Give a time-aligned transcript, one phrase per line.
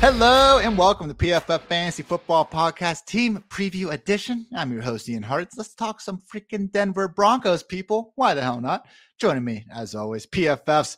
[0.00, 4.46] Hello and welcome to PFF Fantasy Football Podcast Team Preview Edition.
[4.56, 5.58] I'm your host, Ian Hartitz.
[5.58, 8.14] Let's talk some freaking Denver Broncos, people.
[8.16, 8.86] Why the hell not?
[9.18, 10.96] Joining me, as always, PFF's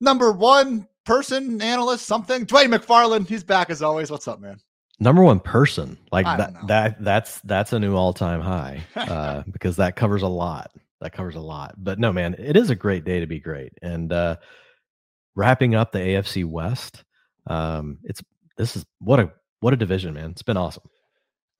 [0.00, 3.28] number one person, analyst, something, Dwain McFarland.
[3.28, 4.08] He's back as always.
[4.08, 4.60] What's up, man?
[5.00, 9.94] Number one person, like that, that that's that's a new all-time high uh, because that
[9.94, 10.72] covers a lot.
[11.00, 11.76] That covers a lot.
[11.78, 13.72] But no, man, it is a great day to be great.
[13.80, 14.36] And uh,
[15.36, 17.04] wrapping up the AFC West
[17.48, 18.22] um, it's
[18.56, 20.30] this is what a what a division, man.
[20.30, 20.88] It's been awesome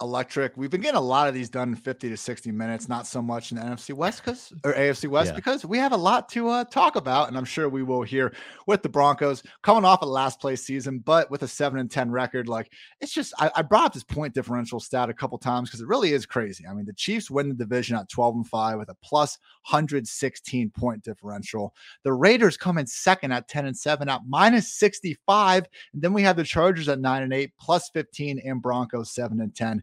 [0.00, 0.56] electric.
[0.56, 3.20] We've been getting a lot of these done in 50 to 60 minutes, not so
[3.20, 5.36] much in the NFC West because or AFC West yeah.
[5.36, 8.32] because we have a lot to uh, talk about, and I'm sure we will here
[8.66, 12.10] with the Broncos coming off a last place season, but with a seven and 10
[12.10, 12.48] record.
[12.48, 15.80] Like it's just I, I brought up this point differential stat a couple times because
[15.80, 16.64] it really is crazy.
[16.66, 19.38] I mean, the Chiefs win the division at 12 and 5 with a plus
[19.68, 21.74] 116 point differential.
[22.04, 26.22] The Raiders come in second at 10 and 7 at minus 65, and then we
[26.22, 29.82] have the Chargers at 9 and 8 plus 15 and Broncos 7 and 10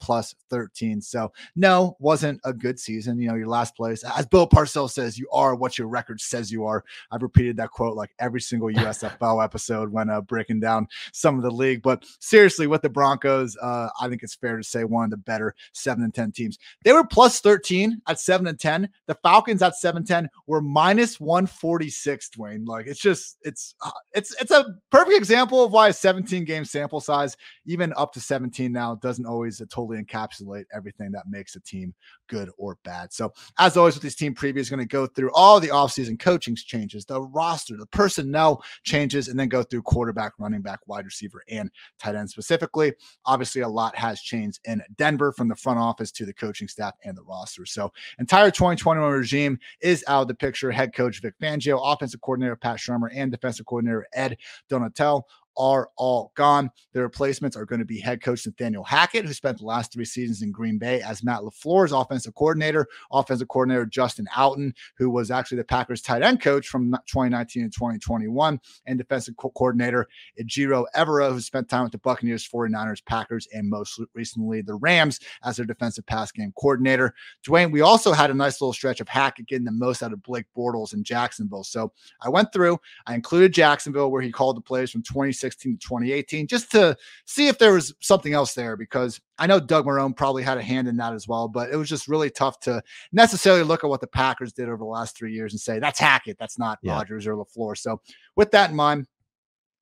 [0.00, 1.00] plus 13.
[1.00, 3.18] So, no, wasn't a good season.
[3.18, 6.50] You know, your last place, as Bill Parcells says, you are what your record says
[6.50, 6.84] you are.
[7.10, 11.42] I've repeated that quote like every single USFL episode when uh, breaking down some of
[11.42, 11.82] the league.
[11.82, 15.16] But seriously, with the Broncos, uh, I think it's fair to say one of the
[15.16, 16.58] better seven and 10 teams.
[16.84, 18.88] They were plus 13 at seven and 10.
[19.06, 22.66] The Falcons at 7 10 were minus 146, Dwain.
[22.66, 26.64] Like, it's just, it's, uh, it's, it's a perfect example of why a 17 game
[26.64, 31.94] sample size, even up to 17 now, doesn't always encapsulate everything that makes a team
[32.28, 33.12] good or bad.
[33.12, 36.18] So, as always, with this team preview is going to go through all the offseason
[36.18, 41.04] coaching changes, the roster, the personnel changes, and then go through quarterback, running back, wide
[41.04, 42.92] receiver, and tight end specifically.
[43.24, 46.94] Obviously, a lot has changed in Denver from the front office to the coaching staff
[47.04, 47.66] and the roster.
[47.66, 50.70] So, entire 2021 regime is out of the picture.
[50.70, 54.36] Head coach Vic Fangio, offensive coordinator Pat Shurmur, and defensive coordinator Ed
[54.70, 55.22] Donatell
[55.56, 56.70] are all gone.
[56.92, 60.04] The replacements are going to be head coach Nathaniel Hackett, who spent the last three
[60.04, 65.30] seasons in Green Bay as Matt LaFleur's offensive coordinator, offensive coordinator Justin Outten, who was
[65.30, 70.08] actually the Packers tight end coach from 2019 and 2021, and defensive co- coordinator
[70.40, 75.20] Ejiro Evero, who spent time with the Buccaneers, 49ers, Packers, and most recently the Rams
[75.44, 77.14] as their defensive pass game coordinator.
[77.46, 80.22] Dwain, we also had a nice little stretch of Hackett getting the most out of
[80.22, 81.64] Blake Bortles in Jacksonville.
[81.64, 85.78] So I went through, I included Jacksonville, where he called the plays from 26 2016
[85.78, 89.86] to 2018, just to see if there was something else there because I know Doug
[89.86, 92.60] Marrone probably had a hand in that as well, but it was just really tough
[92.60, 95.78] to necessarily look at what the Packers did over the last three years and say
[95.78, 96.92] that's Hackett, that's not yeah.
[96.92, 97.76] Rodgers or LaFleur.
[97.76, 98.00] So
[98.34, 99.06] with that in mind,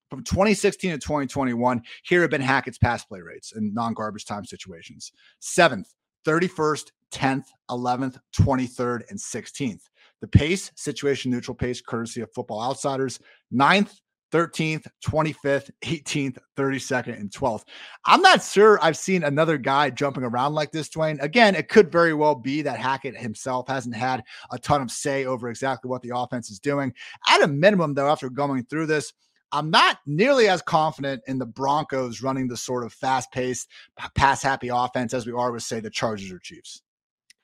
[0.09, 5.11] from 2016 to 2021, here have been Hackett's pass play rates in non-garbage time situations:
[5.39, 5.93] seventh,
[6.25, 9.81] 31st, 10th, 11th, 23rd, and 16th.
[10.21, 13.19] The pace, situation neutral pace, courtesy of Football Outsiders,
[13.51, 13.99] ninth,
[14.35, 17.63] 13th, 25th, 18th, 32nd, and 12th.
[18.03, 21.23] I'm not sure I've seen another guy jumping around like this, Dwain.
[21.23, 25.23] Again, it could very well be that Hackett himself hasn't had a ton of say
[25.23, 26.93] over exactly what the offense is doing.
[27.29, 29.13] At a minimum, though, after going through this,
[29.53, 33.69] I'm not nearly as confident in the Broncos running the sort of fast paced,
[34.15, 36.81] pass happy offense as we are with, say, the Chargers or Chiefs.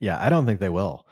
[0.01, 1.07] Yeah, I don't think they will.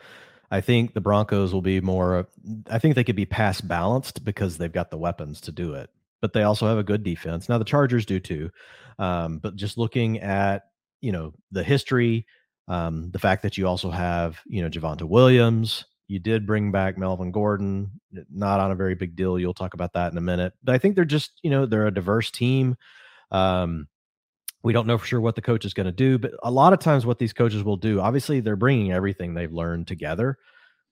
[0.51, 2.27] I think the Broncos will be more.
[2.69, 5.89] I think they could be pass balanced because they've got the weapons to do it,
[6.21, 7.49] but they also have a good defense.
[7.49, 8.49] Now the Chargers do too,
[8.97, 10.69] um, but just looking at
[11.01, 12.25] you know the history,
[12.67, 15.85] um, the fact that you also have you know Javonte Williams.
[16.07, 17.91] You did bring back Melvin Gordon,
[18.31, 19.37] not on a very big deal.
[19.37, 20.53] You'll talk about that in a minute.
[20.63, 22.75] But I think they're just you know they're a diverse team.
[23.31, 23.87] Um,
[24.63, 26.73] we don't know for sure what the coach is going to do, but a lot
[26.73, 30.37] of times, what these coaches will do, obviously, they're bringing everything they've learned together.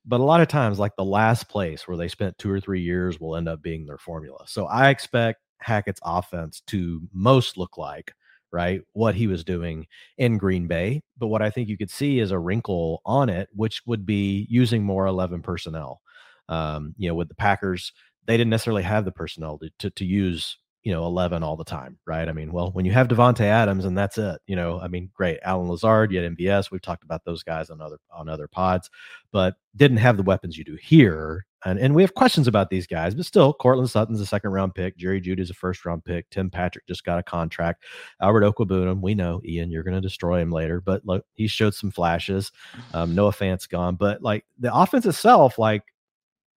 [0.05, 2.81] But a lot of times, like the last place where they spent two or three
[2.81, 4.45] years will end up being their formula.
[4.47, 8.13] So I expect Hackett's offense to most look like,
[8.51, 9.85] right, what he was doing
[10.17, 11.01] in Green Bay.
[11.17, 14.47] But what I think you could see is a wrinkle on it, which would be
[14.49, 15.99] using more 11 personnel.
[16.47, 17.91] Um, you know, with the Packers,
[18.27, 21.65] they didn't necessarily have the personnel to, to, to use you know 11 all the
[21.65, 22.29] time, right?
[22.29, 25.09] I mean, well, when you have Davante Adams and that's it, you know, I mean,
[25.13, 25.37] great.
[25.43, 26.71] Allen Lazard, had MVS.
[26.71, 28.89] We've talked about those guys on other on other pods,
[29.33, 31.45] but didn't have the weapons you do here.
[31.65, 34.75] And, and we have questions about these guys, but still, Courtland Sutton's a second round
[34.75, 34.95] pick.
[34.95, 36.29] Jerry Jeudy is a first round pick.
[36.29, 37.83] Tim Patrick just got a contract.
[38.21, 41.75] Albert Okwuegbunam, we know, Ian, you're going to destroy him later, but look, he showed
[41.75, 42.53] some flashes.
[42.93, 45.83] Um, Noah Fant's gone, but like the offense itself, like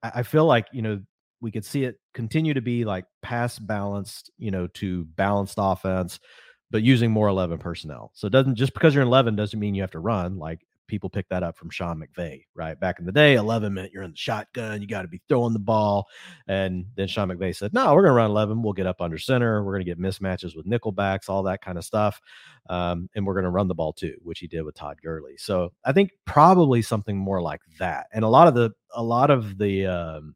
[0.03, 1.01] I feel like you know
[1.41, 6.19] we could see it continue to be like pass balanced, you know, to balanced offense,
[6.71, 8.11] but using more 11 personnel.
[8.13, 10.37] So it doesn't just because you're in 11 doesn't mean you have to run.
[10.37, 12.79] Like people pick that up from Sean McVay, right?
[12.79, 15.53] Back in the day, 11 minute, you're in the shotgun, you got to be throwing
[15.53, 16.07] the ball.
[16.47, 18.61] And then Sean McVay said, no, we're going to run 11.
[18.61, 19.63] We'll get up under center.
[19.63, 22.19] We're going to get mismatches with nickelbacks, all that kind of stuff.
[22.69, 25.37] Um, and we're going to run the ball too, which he did with Todd Gurley.
[25.37, 28.07] So I think probably something more like that.
[28.13, 30.35] And a lot of the, a lot of the, um,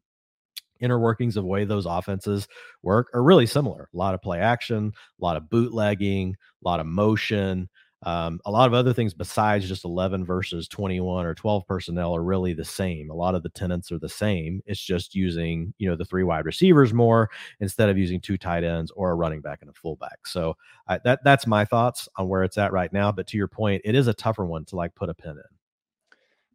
[0.82, 2.48] inner workings of way those offenses
[2.82, 3.88] work are really similar.
[3.92, 7.68] A lot of play action, a lot of bootlegging, a lot of motion.
[8.04, 12.22] Um, a lot of other things besides just 11 versus 21 or 12 personnel are
[12.22, 13.10] really the same.
[13.10, 14.60] A lot of the tenants are the same.
[14.66, 17.30] It's just using, you know, the three wide receivers more
[17.60, 20.26] instead of using two tight ends or a running back and a fullback.
[20.26, 20.56] So
[20.88, 23.12] I, that that's my thoughts on where it's at right now.
[23.12, 25.51] But to your point, it is a tougher one to like put a pin in.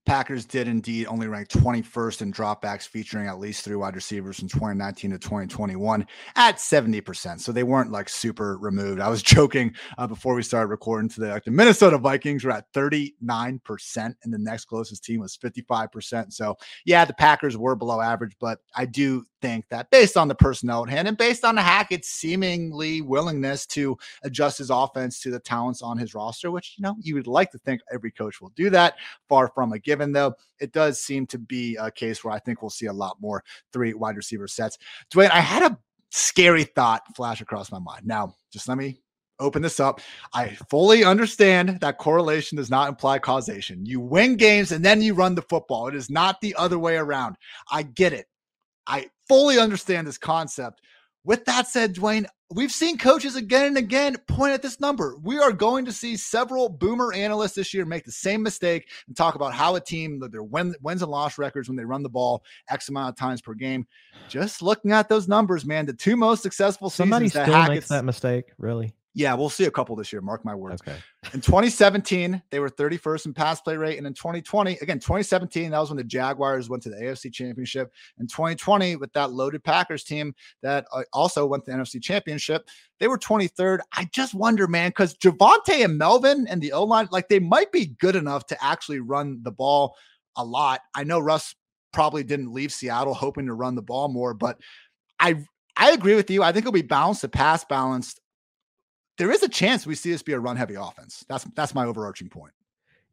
[0.07, 4.47] Packers did indeed only rank 21st in dropbacks featuring at least three wide receivers from
[4.47, 6.07] 2019 to 2021
[6.37, 7.41] at 70%.
[7.41, 9.01] So they weren't like super removed.
[9.01, 11.31] I was joking uh, before we started recording today.
[11.31, 13.59] Like the Minnesota Vikings were at 39%,
[13.97, 16.31] and the next closest team was 55%.
[16.31, 16.55] So
[16.85, 20.83] yeah, the Packers were below average, but I do think that based on the personnel
[20.83, 25.39] at hand and based on the Hackett's seemingly willingness to adjust his offense to the
[25.39, 28.53] talents on his roster, which you know you would like to think every coach will
[28.55, 28.95] do that.
[29.27, 32.61] Far from a given, though, it does seem to be a case where I think
[32.61, 34.77] we'll see a lot more three wide receiver sets.
[35.13, 35.77] Dwain, I had a
[36.11, 38.05] scary thought flash across my mind.
[38.05, 39.01] Now, just let me
[39.39, 40.01] open this up.
[40.33, 43.85] I fully understand that correlation does not imply causation.
[43.85, 45.87] You win games and then you run the football.
[45.87, 47.35] It is not the other way around.
[47.71, 48.25] I get it.
[48.87, 50.81] I fully understand this concept.
[51.23, 55.15] With that said, Dwain, we've seen coaches again and again point at this number.
[55.21, 59.15] We are going to see several boomer analysts this year make the same mistake and
[59.15, 62.09] talk about how a team their win, wins and loss records when they run the
[62.09, 63.85] ball X amount of times per game.
[64.29, 67.87] Just looking at those numbers, man, the two most successful Somebody seasons still that makes
[67.89, 68.93] that mistake, really.
[69.17, 70.21] Yeah, we'll see a couple this year.
[70.21, 70.79] Mark my words.
[70.79, 70.95] Okay.
[71.33, 73.97] in 2017, they were 31st in pass play rate.
[73.97, 77.91] And in 2020, again, 2017, that was when the Jaguars went to the AFC Championship.
[78.19, 82.69] In 2020, with that loaded Packers team that uh, also went to the NFC Championship,
[82.99, 83.79] they were 23rd.
[83.91, 87.71] I just wonder, man, because Javonte and Melvin and the O line, like they might
[87.71, 89.95] be good enough to actually run the ball
[90.35, 90.81] a lot.
[90.93, 91.55] I know Russ
[91.91, 94.59] probably didn't leave Seattle hoping to run the ball more, but
[95.19, 95.43] I
[95.75, 96.43] I agree with you.
[96.43, 98.19] I think it'll be balanced to pass balanced
[99.17, 101.25] there is a chance we see this be a run heavy offense.
[101.27, 102.53] That's that's my overarching point.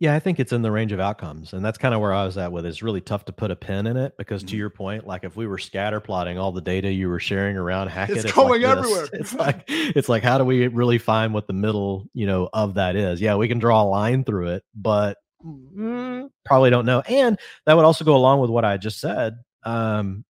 [0.00, 1.52] Yeah, I think it's in the range of outcomes.
[1.52, 2.68] And that's kind of where I was at with it.
[2.68, 4.48] It's really tough to put a pin in it because mm-hmm.
[4.48, 7.56] to your point, like if we were scatter plotting all the data you were sharing
[7.56, 9.08] around Hackett, it's, it's going like everywhere.
[9.12, 12.74] It's like it's like how do we really find what the middle, you know, of
[12.74, 13.20] that is?
[13.20, 17.00] Yeah, we can draw a line through it, but mm, probably don't know.
[17.00, 19.38] And that would also go along with what I just said.
[19.62, 20.24] Um,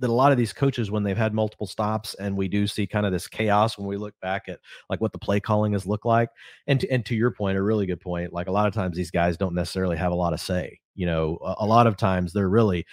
[0.00, 2.86] that a lot of these coaches when they've had multiple stops and we do see
[2.86, 4.58] kind of this chaos when we look back at
[4.88, 6.30] like what the play calling has looked like
[6.66, 8.96] and to, and to your point a really good point like a lot of times
[8.96, 11.96] these guys don't necessarily have a lot of say you know a, a lot of
[11.96, 12.84] times they're really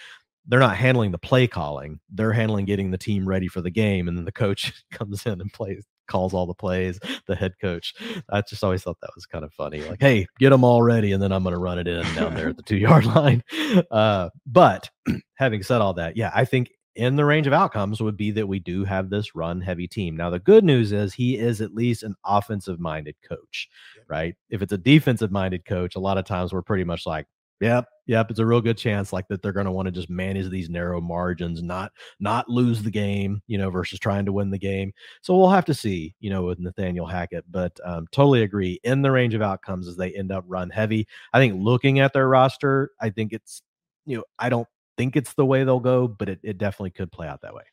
[0.48, 4.08] they're not handling the play calling they're handling getting the team ready for the game
[4.08, 7.94] and then the coach comes in and plays calls all the plays the head coach.
[8.30, 11.12] I just always thought that was kind of funny like hey get them all ready
[11.12, 13.44] and then i'm going to run it in down there at the two yard line.
[13.92, 14.90] Uh, but
[15.36, 18.48] having said all that yeah i think in the range of outcomes would be that
[18.48, 20.18] we do have this run heavy team.
[20.18, 23.70] Now, the good news is he is at least an offensive minded coach,
[24.08, 24.36] right?
[24.50, 27.28] If it's a defensive minded coach, a lot of times we're pretty much like,
[27.60, 30.10] yep, yep, it's a real good chance like that they're going to want to just
[30.10, 34.50] manage these narrow margins, not not lose the game, you know, versus trying to win
[34.50, 34.92] the game.
[35.22, 39.04] So we'll have to see, you know, with Nathaniel Hackett, but um, totally agree in
[39.04, 41.08] the range of outcomes as they end up run heavy.
[41.32, 43.62] I think looking at their roster, I think it's
[44.08, 47.12] you know, I don't think it's the way they'll go, but it, it definitely could
[47.12, 47.64] play out that way.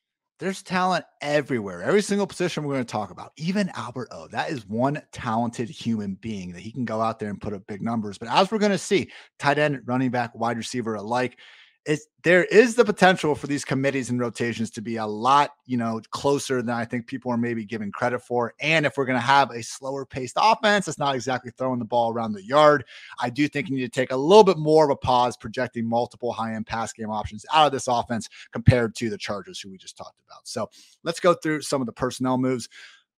[0.40, 1.82] There's talent everywhere.
[1.82, 4.26] Every single position we're going to talk about, even Albert O.
[4.28, 7.66] That is one talented human being that he can go out there and put up
[7.68, 8.18] big numbers.
[8.18, 11.38] But as we're going to see, tight end, running back, wide receiver alike,
[11.86, 15.76] is there is the potential for these committees and rotations to be a lot, you
[15.76, 18.54] know, closer than I think people are maybe giving credit for.
[18.60, 21.84] And if we're going to have a slower paced offense, it's not exactly throwing the
[21.84, 22.84] ball around the yard.
[23.20, 25.86] I do think you need to take a little bit more of a pause projecting
[25.86, 29.70] multiple high end pass game options out of this offense compared to the Chargers, who
[29.70, 30.48] we just talked about.
[30.48, 30.70] So
[31.02, 32.68] let's go through some of the personnel moves.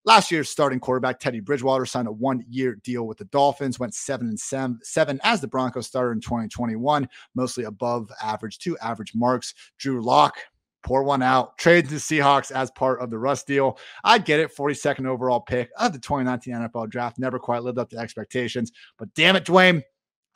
[0.06, 4.28] Last year's starting quarterback Teddy Bridgewater signed a one-year deal with the Dolphins, went seven
[4.28, 9.52] and seven, seven as the Broncos starter in 2021, mostly above average to average marks.
[9.78, 10.36] Drew Lock
[10.84, 13.80] pour one out, trade to the Seahawks as part of the Russ deal.
[14.04, 17.18] I get it, 42nd overall pick of the 2019 NFL draft.
[17.18, 19.82] Never quite lived up to expectations, but damn it, Dwain,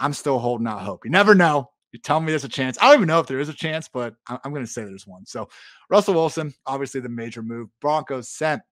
[0.00, 1.04] I'm still holding out hope.
[1.04, 1.70] You never know.
[1.92, 2.76] You tell me there's a chance.
[2.80, 5.06] I don't even know if there is a chance, but I'm going to say there's
[5.06, 5.26] one.
[5.26, 5.48] So
[5.88, 7.68] Russell Wilson, obviously the major move.
[7.80, 8.62] Broncos sent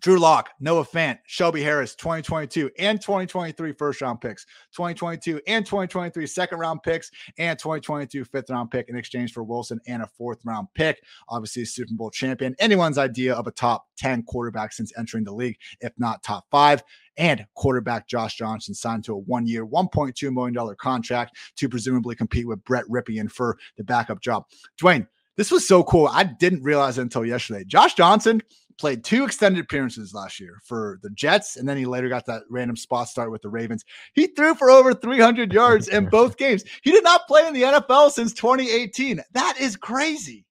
[0.00, 6.26] Drew Lock, Noah Fant, Shelby Harris, 2022 and 2023 first round picks, 2022 and 2023
[6.26, 10.40] second round picks, and 2022 fifth round pick in exchange for Wilson and a fourth
[10.44, 11.02] round pick.
[11.28, 12.54] Obviously, Super Bowl champion.
[12.58, 16.82] Anyone's idea of a top 10 quarterback since entering the league, if not top five.
[17.16, 22.46] And quarterback Josh Johnson signed to a one year, $1.2 million contract to presumably compete
[22.46, 24.44] with Brett Rypien for the backup job.
[24.80, 26.08] Dwain, this was so cool.
[26.12, 27.64] I didn't realize until yesterday.
[27.64, 28.40] Josh Johnson
[28.78, 32.42] played two extended appearances last year for the Jets, and then he later got that
[32.48, 33.84] random spot start with the Ravens.
[34.14, 36.64] He threw for over 300 yards in both games.
[36.82, 39.20] He did not play in the NFL since 2018.
[39.32, 40.44] That is crazy.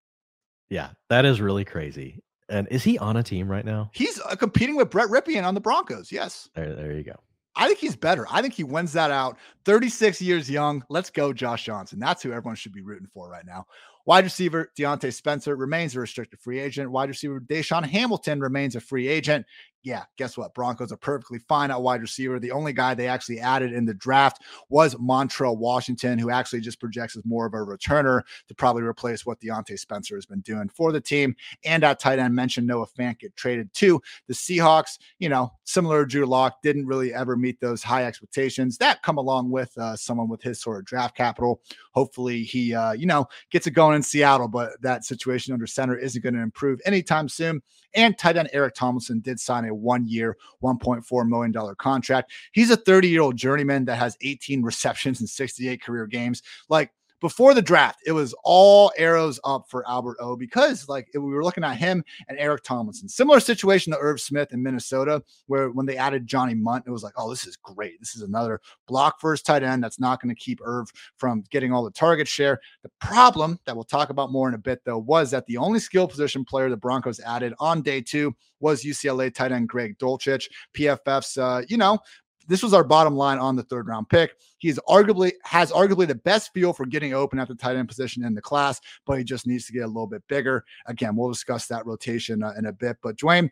[0.70, 2.22] Yeah, that is really crazy.
[2.50, 3.90] And is he on a team right now?
[3.94, 6.12] He's uh, competing with Brett Rypien on the Broncos.
[6.12, 6.50] Yes.
[6.56, 7.16] There, there you go.
[7.58, 8.26] I think he's better.
[8.30, 9.38] I think he wins that out.
[9.66, 10.84] 36 years young.
[10.90, 12.00] Let's go, Josh Johnson.
[12.00, 13.66] That's who everyone should be rooting for right now.
[14.08, 16.90] Wide receiver Diontae Spencer remains a restricted free agent.
[16.90, 19.46] Wide receiver DaeSean Hamilton remains a free agent
[19.84, 20.54] yeah, guess what?
[20.54, 22.40] Broncos are perfectly fine at wide receiver.
[22.40, 26.80] The only guy they actually added in the draft was Montrell Washington, who actually just
[26.80, 30.68] projects as more of a returner to probably replace what Diontae Spencer has been doing
[30.70, 31.36] for the team.
[31.64, 34.98] And at tight end, mentioned Noah Fant get traded to the Seahawks.
[35.20, 39.18] You know, similar to Drew Lock, didn't really ever meet those high expectations that come
[39.18, 41.62] along with uh, someone with his sort of draft capital.
[41.94, 45.98] Hopefully, he, uh, you know, gets it going in Seattle, but that situation under center
[45.98, 47.62] isn't going to improve anytime soon.
[47.94, 52.32] And tight end Eric Tomlinson did sign a one year, $1.4 million contract.
[52.52, 56.42] He's a 30 year old journeyman that has 18 receptions in 68 career games.
[56.70, 61.20] Like, before the draft, it was all arrows up for Albert O because like we
[61.20, 63.10] were looking at him and Eric Tomlinson.
[63.10, 67.04] Similar situation to Irv Smith in Minnesota, where when they added Johnny Mundt, it was
[67.04, 68.00] like, oh, this is great.
[68.00, 71.74] This is another block first tight end that's not going to keep Irv from getting
[71.74, 72.60] all the target share.
[72.84, 75.80] The problem that we'll talk about more in a bit, though, was that the only
[75.80, 80.48] skill position player the Broncos added on day two was UCLA tight end Greg Dulcich.
[80.76, 82.00] PFF's, uh, you know,
[82.48, 84.36] this was our bottom line on the third round pick.
[84.58, 88.24] He's arguably has arguably the best feel for getting open at the tight end position
[88.24, 90.64] in the class, but he just needs to get a little bit bigger.
[90.86, 92.98] Again, we'll discuss that rotation uh, in a bit.
[93.02, 93.50] But Dwain,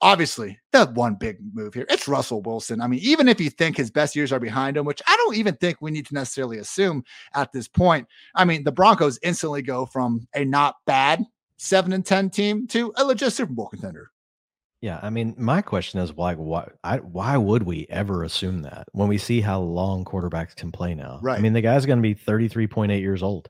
[0.00, 2.80] obviously, the one big move here, it's Russell Wilson.
[2.80, 5.36] I mean, even if you think his best years are behind him, which I don't
[5.36, 8.06] even think we need to necessarily assume at this point.
[8.34, 11.24] I mean, the Broncos instantly go from a not bad
[11.58, 14.10] seven and ten team to a legit Super Bowl contender.
[14.82, 16.68] Yeah, I mean, my question is like, why?
[16.84, 20.94] I, why would we ever assume that when we see how long quarterbacks can play
[20.94, 21.18] now?
[21.22, 21.38] Right.
[21.38, 23.48] I mean, the guy's going to be thirty three point eight years old.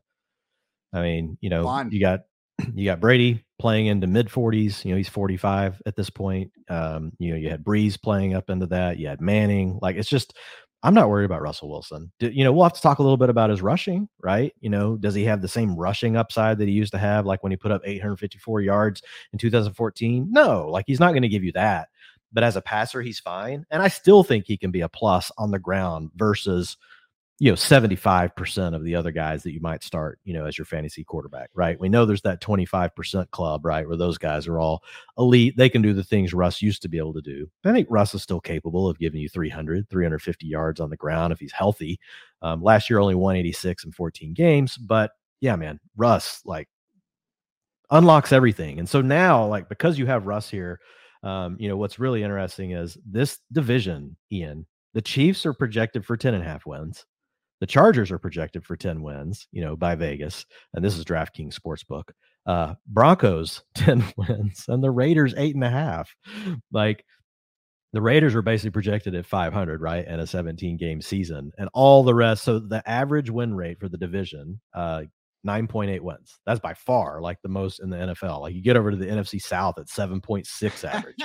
[0.92, 1.90] I mean, you know, Fine.
[1.90, 2.20] you got
[2.74, 4.84] you got Brady playing into mid forties.
[4.84, 6.52] You know, he's forty five at this point.
[6.68, 8.98] Um, you know, you had Brees playing up into that.
[8.98, 9.78] You had Manning.
[9.82, 10.36] Like, it's just
[10.86, 12.12] I'm not worried about Russell Wilson.
[12.20, 14.54] You know, we'll have to talk a little bit about his rushing, right?
[14.60, 17.42] You know, does he have the same rushing upside that he used to have, like
[17.42, 19.02] when he put up 854 yards
[19.32, 20.28] in 2014?
[20.30, 21.88] No, like he's not going to give you that.
[22.32, 23.66] But as a passer, he's fine.
[23.72, 26.76] And I still think he can be a plus on the ground versus
[27.38, 30.64] you know 75% of the other guys that you might start you know as your
[30.64, 31.78] fantasy quarterback right?
[31.78, 34.82] We know there's that 25% club right where those guys are all
[35.18, 35.56] elite.
[35.56, 37.48] They can do the things russ used to be able to do.
[37.64, 41.32] I think russ is still capable of giving you 300 350 yards on the ground
[41.32, 42.00] if he's healthy.
[42.42, 46.68] Um, last year only 186 in 14 games but yeah man russ like
[47.90, 48.78] unlocks everything.
[48.78, 50.80] And so now like because you have russ here
[51.22, 56.16] um, you know what's really interesting is this division ian the chiefs are projected for
[56.16, 57.04] 10 and a half wins
[57.60, 60.44] the Chargers are projected for 10 wins, you know, by Vegas.
[60.74, 62.10] And this is DraftKings Sportsbook.
[62.44, 66.14] Uh, Broncos 10 wins and the Raiders eight and a half.
[66.70, 67.04] Like
[67.92, 70.04] the Raiders were basically projected at 500, right?
[70.06, 72.44] And a 17 game season and all the rest.
[72.44, 75.04] So the average win rate for the division, uh,
[75.46, 76.40] 9.8 wins.
[76.44, 78.40] That's by far like the most in the NFL.
[78.40, 81.16] Like you get over to the NFC South at 7.6 average.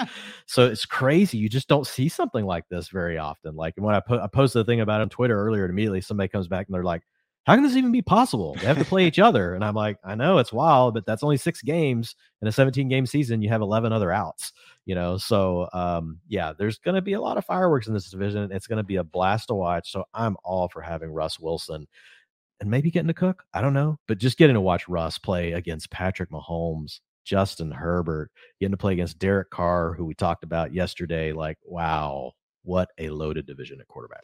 [0.46, 1.38] so it's crazy.
[1.38, 3.56] You just don't see something like this very often.
[3.56, 6.02] Like when I put I posted a thing about it on Twitter earlier, and immediately
[6.02, 7.04] somebody comes back and they're like,
[7.46, 8.54] how can this even be possible?
[8.56, 9.56] They have to play each other.
[9.56, 12.88] And I'm like, I know it's wild, but that's only six games in a 17
[12.88, 13.42] game season.
[13.42, 14.54] You have 11 other outs,
[14.86, 15.18] you know?
[15.18, 18.52] So, um, yeah, there's going to be a lot of fireworks in this division.
[18.52, 19.92] It's going to be a blast to watch.
[19.92, 21.88] So I'm all for having Russ Wilson
[22.62, 23.44] and maybe getting to cook.
[23.54, 28.32] I don't know, but just getting to watch Russ play against Patrick Mahomes, Justin Herbert,
[28.60, 31.34] getting to play against Derek Carr, who we talked about yesterday.
[31.34, 32.32] Like, wow,
[32.64, 34.24] what a loaded division at quarterback.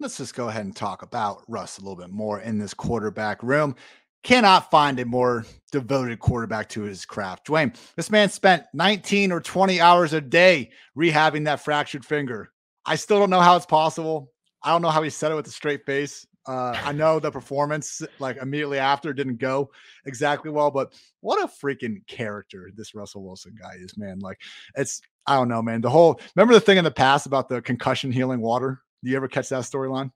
[0.00, 3.42] Let's just go ahead and talk about Russ a little bit more in this quarterback
[3.42, 3.76] room.
[4.24, 7.46] Cannot find a more devoted quarterback to his craft.
[7.46, 12.50] Dwain, this man spent 19 or 20 hours a day rehabbing that fractured finger.
[12.84, 14.32] I still don't know how it's possible.
[14.62, 16.26] I don't know how he said it with a straight face.
[16.46, 19.70] Uh, I know the performance, like immediately after, didn't go
[20.04, 24.18] exactly well, but what a freaking character this Russell Wilson guy is, man.
[24.18, 24.40] Like,
[24.76, 25.80] it's, I don't know, man.
[25.80, 28.82] The whole, remember the thing in the past about the concussion healing water?
[29.02, 30.10] Do you ever catch that storyline?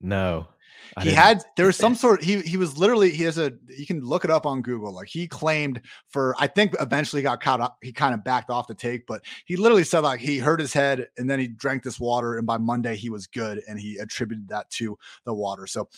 [0.00, 0.48] No.
[0.96, 3.86] I he had there was some sort he he was literally he has a you
[3.86, 7.60] can look it up on Google like he claimed for I think eventually got caught
[7.60, 10.60] up he kind of backed off the take but he literally said like he hurt
[10.60, 13.78] his head and then he drank this water and by Monday he was good and
[13.78, 15.88] he attributed that to the water so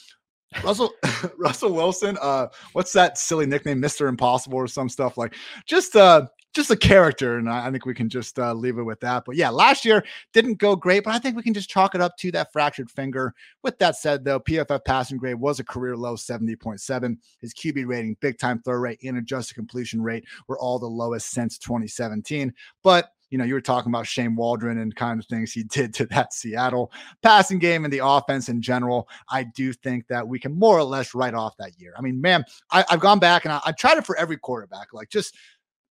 [0.65, 0.93] Russell
[1.39, 4.09] Russell Wilson uh what's that silly nickname Mr.
[4.09, 5.35] Impossible or some stuff like
[5.67, 6.27] just uh
[6.59, 9.25] just a character, and I, think we can just uh, leave it with that.
[9.25, 12.01] But yeah, last year didn't go great, but I think we can just chalk it
[12.01, 13.33] up to that fractured finger.
[13.63, 17.17] With that said, though, PFF passing grade was a career low 70.7.
[17.41, 21.31] His QB rating, big time throw rate, and adjusted completion rate were all the lowest
[21.31, 22.53] since 2017.
[22.83, 25.95] But you know, you were talking about Shane Waldron and kind of things he did
[25.95, 26.91] to that Seattle
[27.23, 29.09] passing game and the offense in general.
[29.31, 31.95] I do think that we can more or less write off that year.
[31.97, 34.89] I mean, man, I, have gone back and I, I tried it for every quarterback,
[34.93, 35.37] like just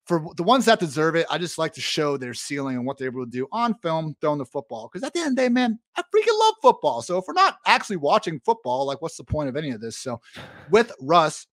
[0.05, 2.97] for the ones that deserve it, I just like to show their ceiling and what
[2.97, 4.89] they're able to do on film, throwing the football.
[4.91, 7.01] Because at the end of the day, man, I freaking love football.
[7.01, 9.97] So if we're not actually watching football, like what's the point of any of this?
[9.97, 10.19] So
[10.69, 11.47] with Russ,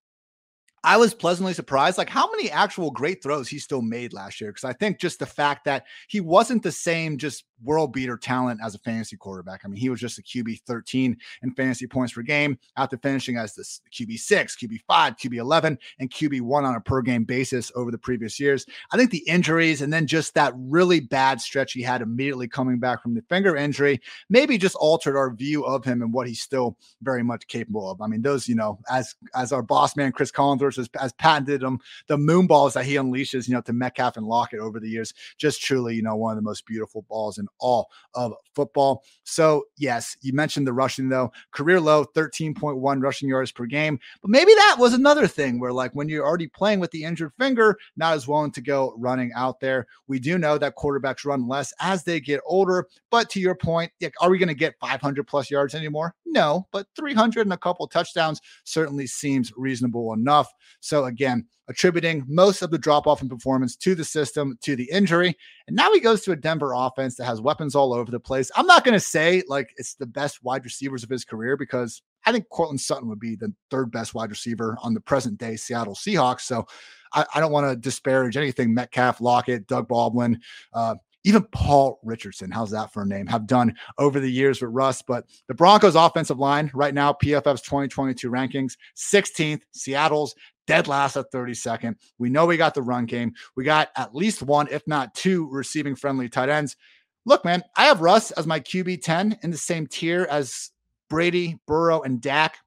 [0.83, 4.51] I was pleasantly surprised, like how many actual great throws he still made last year.
[4.51, 8.59] Because I think just the fact that he wasn't the same just world beater talent
[8.63, 9.61] as a fantasy quarterback.
[9.63, 13.37] I mean, he was just a QB 13 in fantasy points per game after finishing
[13.37, 17.23] as the QB six, QB five, QB 11, and QB one on a per game
[17.23, 18.65] basis over the previous years.
[18.91, 22.79] I think the injuries and then just that really bad stretch he had immediately coming
[22.79, 26.41] back from the finger injury maybe just altered our view of him and what he's
[26.41, 28.01] still very much capable of.
[28.01, 30.31] I mean, those, you know, as as our boss man Chris
[30.69, 34.17] Collinsworth has, has patented him, the moon balls that he unleashes, you know, to Metcalf
[34.17, 37.37] and Lockett over the years, just truly, you know, one of the most beautiful balls
[37.37, 39.03] in all of football.
[39.23, 43.99] So, yes, you mentioned the rushing though, career low 13.1 rushing yards per game.
[44.21, 47.33] But maybe that was another thing where, like, when you're already playing with the injured
[47.39, 49.87] finger, not as willing to go running out there.
[50.07, 52.87] We do know that quarterbacks run less as they get older.
[53.11, 56.15] But to your point, like, are we going to get 500 plus yards anymore?
[56.25, 60.51] No, but 300 and a couple touchdowns certainly seems reasonable enough.
[60.79, 64.89] So, again, attributing most of the drop off in performance to the system, to the
[64.91, 65.37] injury.
[65.67, 68.49] And now he goes to a Denver offense that has weapons all over the place.
[68.55, 72.01] I'm not going to say like it's the best wide receivers of his career because
[72.25, 75.55] I think Courtland Sutton would be the third best wide receiver on the present day
[75.55, 76.41] Seattle Seahawks.
[76.41, 76.65] So
[77.13, 80.39] I, I don't want to disparage anything Metcalf, Lockett, Doug Baldwin,
[80.73, 84.71] uh, even Paul Richardson, how's that for a name, have done over the years with
[84.71, 85.01] Russ.
[85.01, 90.33] But the Broncos offensive line right now, PFF's 2022 rankings, 16th, Seattle's
[90.65, 91.95] dead last at 32nd.
[92.19, 93.33] We know we got the run game.
[93.55, 96.77] We got at least one, if not two, receiving friendly tight ends.
[97.25, 100.71] Look, man, I have Russ as my QB 10 in the same tier as
[101.09, 102.57] Brady, Burrow, and Dak.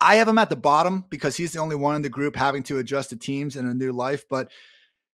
[0.00, 2.62] I have him at the bottom because he's the only one in the group having
[2.64, 4.50] to adjust to teams in a new life, but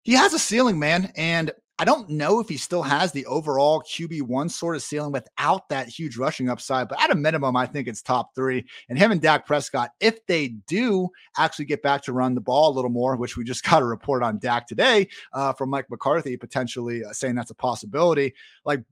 [0.03, 1.13] he has a ceiling, man.
[1.17, 5.69] And I don't know if he still has the overall QB1 sort of ceiling without
[5.71, 8.65] that huge rushing upside, but at a minimum, I think it's top three.
[8.89, 12.71] And him and Dak Prescott, if they do actually get back to run the ball
[12.71, 15.91] a little more, which we just got a report on Dak today uh, from Mike
[15.91, 18.35] McCarthy, potentially uh, saying that's a possibility.
[18.65, 18.85] Like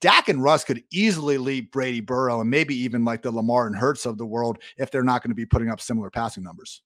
[0.00, 3.74] Dak and Russ could easily lead Brady Burrow and maybe even like the Lamar and
[3.74, 6.82] Hurts of the world if they're not going to be putting up similar passing numbers.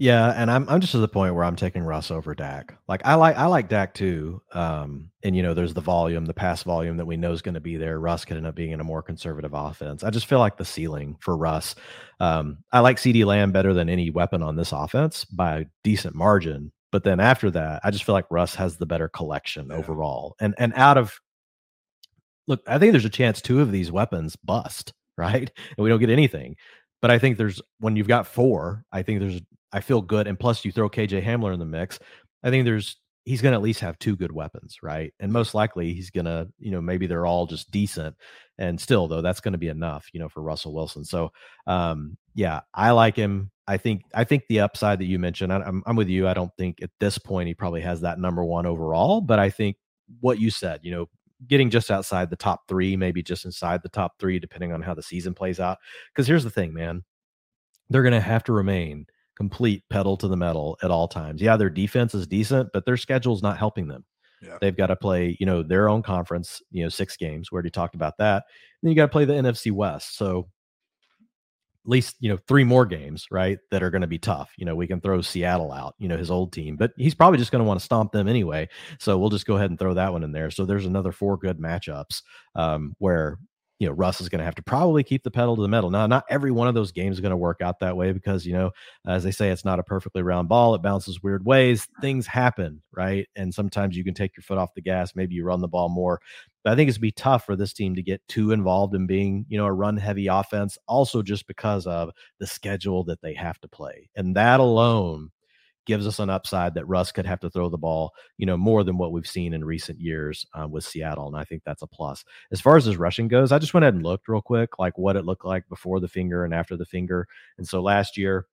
[0.00, 2.72] Yeah, and I'm I'm just to the point where I'm taking Russ over Dak.
[2.86, 4.40] Like I like I like Dak too.
[4.52, 7.56] Um, and you know, there's the volume, the pass volume that we know is going
[7.56, 7.98] to be there.
[7.98, 10.04] Russ could end up being in a more conservative offense.
[10.04, 11.74] I just feel like the ceiling for Russ.
[12.20, 16.14] Um, I like CeeDee Lamb better than any weapon on this offense by a decent
[16.14, 16.70] margin.
[16.92, 19.78] But then after that, I just feel like Russ has the better collection yeah.
[19.78, 20.36] overall.
[20.40, 21.18] And and out of
[22.46, 25.50] look, I think there's a chance two of these weapons bust, right?
[25.76, 26.54] And we don't get anything.
[27.02, 29.40] But I think there's when you've got four, I think there's
[29.72, 30.26] I feel good.
[30.26, 31.98] And plus, you throw KJ Hamler in the mix.
[32.42, 32.96] I think there's
[33.28, 35.12] he's going to at least have two good weapons, right?
[35.20, 38.16] And most likely he's going to, you know, maybe they're all just decent.
[38.56, 41.04] And still, though, that's going to be enough, you know, for Russell Wilson.
[41.04, 41.30] So,
[41.66, 43.50] um, yeah, I like him.
[43.66, 46.26] I think I think the upside that you mentioned, I, I'm I'm with you.
[46.26, 49.50] I don't think at this point he probably has that number one overall, but I
[49.50, 49.76] think
[50.20, 51.06] what you said, you know,
[51.46, 54.94] getting just outside the top three, maybe just inside the top three, depending on how
[54.94, 55.78] the season plays out.
[56.14, 57.04] Because here's the thing, man,
[57.90, 59.06] they're going to have to remain
[59.38, 61.40] complete pedal to the metal at all times.
[61.40, 64.04] Yeah, their defense is decent, but their schedule is not helping them.
[64.42, 64.58] Yeah.
[64.60, 67.52] They've got to play, you know, their own conference, you know, six games.
[67.52, 68.42] We already talked about that.
[68.44, 70.16] And then you got to play the NFC West.
[70.18, 70.48] So
[71.84, 74.50] at least, you know, three more games, right, that are going to be tough.
[74.56, 77.38] You know, we can throw Seattle out, you know, his old team, but he's probably
[77.38, 78.68] just going to want to stomp them anyway.
[78.98, 80.50] So we'll just go ahead and throw that one in there.
[80.50, 82.22] So there's another four good matchups
[82.56, 83.38] um, where
[83.78, 85.90] you know, Russ is going to have to probably keep the pedal to the metal.
[85.90, 88.44] Now, not every one of those games is going to work out that way because,
[88.44, 88.72] you know,
[89.06, 90.74] as they say, it's not a perfectly round ball.
[90.74, 91.86] It bounces weird ways.
[92.00, 93.28] Things happen, right?
[93.36, 95.14] And sometimes you can take your foot off the gas.
[95.14, 96.20] Maybe you run the ball more.
[96.64, 99.46] But I think it's be tough for this team to get too involved in being,
[99.48, 102.10] you know, a run heavy offense, also just because of
[102.40, 104.10] the schedule that they have to play.
[104.16, 105.30] And that alone
[105.88, 108.84] gives us an upside that Russ could have to throw the ball, you know, more
[108.84, 111.26] than what we've seen in recent years uh, with Seattle.
[111.26, 112.24] And I think that's a plus.
[112.52, 114.98] As far as his rushing goes, I just went ahead and looked real quick, like
[114.98, 117.26] what it looked like before the finger and after the finger.
[117.56, 118.46] And so last year,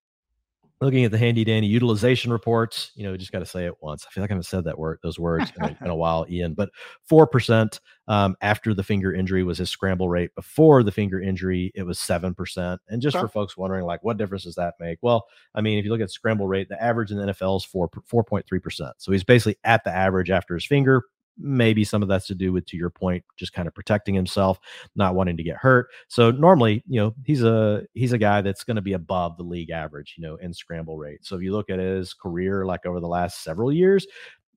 [0.82, 4.06] looking at the handy dandy utilization reports, you know, just got to say it once.
[4.06, 6.26] I feel like I haven't said that word, those words in a, in a while,
[6.30, 6.54] Ian.
[6.54, 6.70] But
[7.04, 10.36] four percent um, after the finger injury was his scramble rate.
[10.36, 12.82] Before the finger injury, it was seven percent.
[12.90, 15.00] And just for folks wondering, like, what difference does that make?
[15.02, 17.66] Well, I mean, if you look at scramble rate, the average in the NFL is
[17.66, 18.94] four four point three percent.
[18.98, 21.04] So he's basically at the average after his finger
[21.38, 24.60] maybe some of that's to do with to your point just kind of protecting himself
[24.96, 25.88] not wanting to get hurt.
[26.08, 29.44] So normally you know he's a he's a guy that's going to be above the
[29.44, 31.26] league average you know in scramble rate.
[31.26, 34.06] So if you look at his career like over the last several years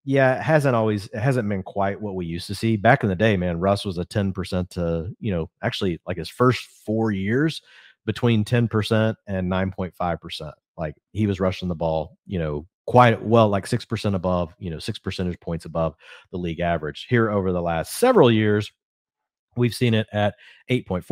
[0.05, 2.77] yeah it hasn't always it hasn't been quite what we used to see.
[2.77, 6.29] Back in the day man russ was a 10% to you know actually like his
[6.29, 7.62] first four years
[8.07, 13.66] between 10% and 9.5% like he was rushing the ball you know quite well, like
[13.66, 15.94] 6% above, you know, six percentage points above
[16.31, 17.07] the league average.
[17.11, 18.72] Here over the last several years,
[19.59, 20.37] we've seen it at
[20.70, 21.05] 8.4%,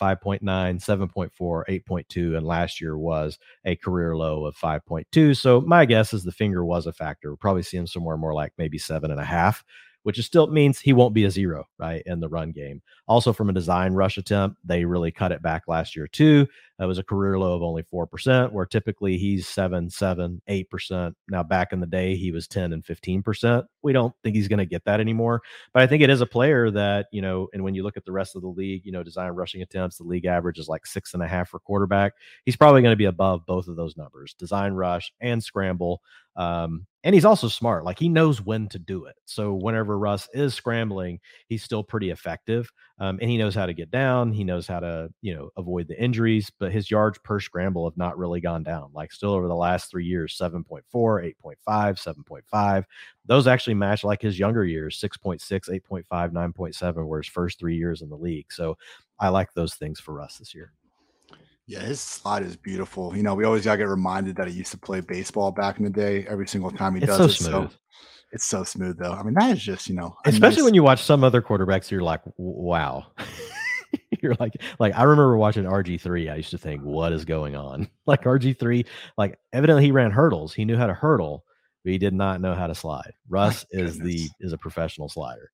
[0.00, 1.30] 5.9, 7.4,
[1.68, 5.36] 8.2, and last year was a career low of 5.2.
[5.36, 7.28] So my guess is the finger was a factor.
[7.28, 9.62] We're probably seeing somewhere more like maybe seven and a half
[10.02, 12.82] which is still means he won't be a zero, right, in the run game.
[13.06, 16.46] Also, from a design rush attempt, they really cut it back last year, too.
[16.78, 21.14] That was a career low of only 4%, where typically he's 7, 7, 8%.
[21.28, 23.64] Now, back in the day, he was 10 and 15%.
[23.82, 25.42] We don't think he's going to get that anymore.
[25.74, 28.06] But I think it is a player that, you know, and when you look at
[28.06, 30.86] the rest of the league, you know, design rushing attempts, the league average is like
[30.86, 32.14] six and a half for quarterback.
[32.46, 36.00] He's probably going to be above both of those numbers design rush and scramble.
[36.36, 37.84] Um, and he's also smart.
[37.84, 39.16] Like he knows when to do it.
[39.24, 42.70] So whenever Russ is scrambling, he's still pretty effective.
[42.98, 44.32] Um, and he knows how to get down.
[44.32, 46.50] He knows how to, you know, avoid the injuries.
[46.58, 48.90] But his yards per scramble have not really gone down.
[48.92, 52.84] Like still over the last three years, 7.4, 8.5, 7.5.
[53.24, 55.40] Those actually match like his younger years, 6.6,
[55.90, 58.52] 8.5, 9.7, were his first three years in the league.
[58.52, 58.76] So
[59.18, 60.72] I like those things for Russ this year.
[61.70, 63.16] Yeah, his slide is beautiful.
[63.16, 65.84] You know, we always gotta get reminded that he used to play baseball back in
[65.84, 66.26] the day.
[66.28, 67.70] Every single time he it's does so it, smooth.
[67.70, 67.76] so
[68.32, 69.12] it's so smooth though.
[69.12, 70.64] I mean, that is just you know, especially nice...
[70.64, 73.06] when you watch some other quarterbacks, you're like, wow.
[74.20, 76.28] you're like, like I remember watching RG three.
[76.28, 77.88] I used to think, what is going on?
[78.04, 78.84] Like RG three,
[79.16, 80.52] like evidently he ran hurdles.
[80.52, 81.44] He knew how to hurdle,
[81.84, 83.12] but he did not know how to slide.
[83.28, 85.52] Russ is the is a professional slider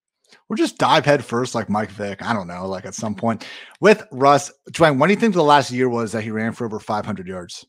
[0.49, 2.23] or just dive head first like Mike Vick.
[2.23, 3.47] I don't know, like at some point
[3.81, 4.53] with Russ.
[4.71, 7.27] Dwain, when do you think the last year was that he ran for over 500
[7.27, 7.67] yards?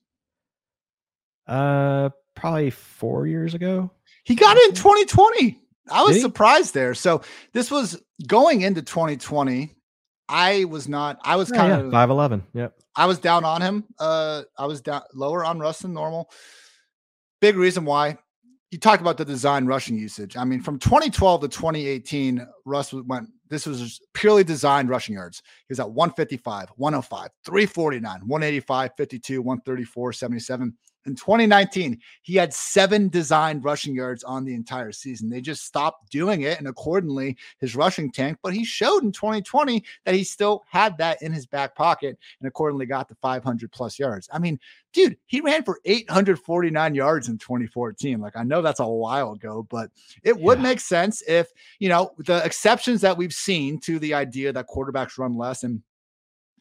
[1.47, 3.91] Uh, probably four years ago.
[4.23, 5.59] He got it in 2020.
[5.89, 6.93] I was surprised there.
[6.93, 7.21] So
[7.53, 9.73] this was going into 2020.
[10.29, 11.19] I was not.
[11.23, 12.43] I was kind of five eleven.
[12.53, 12.77] Yep.
[12.95, 13.85] I was down on him.
[13.97, 16.29] Uh, I was down lower on Russ than normal.
[17.39, 18.17] Big reason why
[18.71, 20.35] you talked about the design rushing usage.
[20.35, 23.29] I mean, from 2012 to 2018, Russ went.
[23.49, 25.41] This was purely designed rushing yards.
[25.67, 30.73] He was at 155, 105, 349, 185, 52, 134, 77.
[31.07, 35.29] In 2019, he had seven designed rushing yards on the entire season.
[35.29, 38.37] They just stopped doing it, and accordingly, his rushing tank.
[38.43, 42.47] But he showed in 2020 that he still had that in his back pocket, and
[42.47, 44.27] accordingly got the 500 plus yards.
[44.33, 44.59] I mean,
[44.91, 48.19] dude, he ran for 849 yards in 2014.
[48.19, 49.89] Like, I know that's a while ago, but
[50.23, 50.63] it would yeah.
[50.63, 51.47] make sense if,
[51.79, 55.81] you know, the exceptions that we've seen to the idea that quarterbacks run less and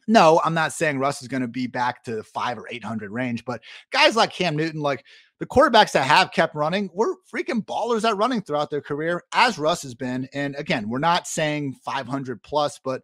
[0.07, 3.43] No, I'm not saying Russ is going to be back to five or 800 range,
[3.43, 5.03] but guys like Cam Newton, like
[5.39, 9.59] the quarterbacks that have kept running were freaking ballers at running throughout their career, as
[9.59, 10.27] Russ has been.
[10.33, 13.03] And again, we're not saying 500 plus, but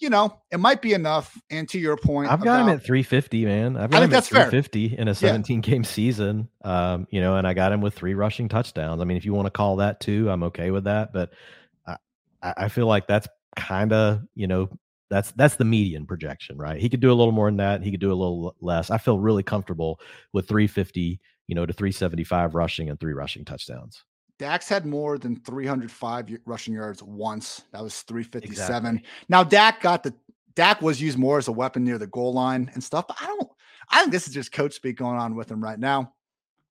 [0.00, 1.38] you know, it might be enough.
[1.50, 3.76] And to your point, I've got about, him at 350, man.
[3.76, 4.98] I've got I think him that's at 350 fair.
[4.98, 5.60] in a 17 yeah.
[5.60, 6.48] game season.
[6.64, 9.00] Um, you know, and I got him with three rushing touchdowns.
[9.00, 11.12] I mean, if you want to call that two, I'm okay with that.
[11.12, 11.32] But
[11.86, 11.96] I,
[12.42, 14.70] I feel like that's kind of, you know,
[15.10, 16.80] that's that's the median projection, right?
[16.80, 17.82] He could do a little more than that.
[17.82, 18.90] He could do a little less.
[18.90, 20.00] I feel really comfortable
[20.32, 24.04] with 350, you know, to 375 rushing and three rushing touchdowns.
[24.38, 27.62] Dak's had more than 305 rushing yards once.
[27.72, 28.50] That was 357.
[28.52, 29.10] Exactly.
[29.28, 30.14] Now Dak got the
[30.54, 33.26] Dak was used more as a weapon near the goal line and stuff, but I
[33.26, 33.48] don't
[33.90, 36.12] I think this is just coach speak going on with him right now.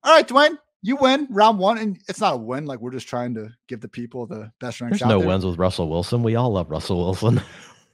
[0.04, 2.65] All right, Dwain, you win round one, and it's not a win.
[2.65, 4.80] Like we're just trying to give the people the best.
[4.80, 5.28] There's no there.
[5.28, 6.23] wins with Russell Wilson.
[6.23, 7.41] We all love Russell Wilson.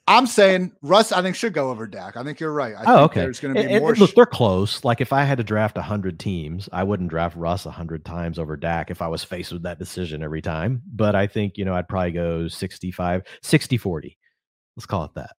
[0.08, 2.16] I'm saying Russ, I think should go over Dak.
[2.16, 2.76] I think you're right.
[2.78, 3.22] I oh, okay.
[3.22, 3.96] There's going to be more.
[3.96, 4.84] look, they're close.
[4.84, 8.56] Like if I had to draft hundred teams, I wouldn't draft Russ hundred times over
[8.56, 10.84] Dak if I was faced with that decision every time.
[10.86, 14.18] But I think you know I'd probably go 65, 60, 40.
[14.76, 15.32] Let's call it that.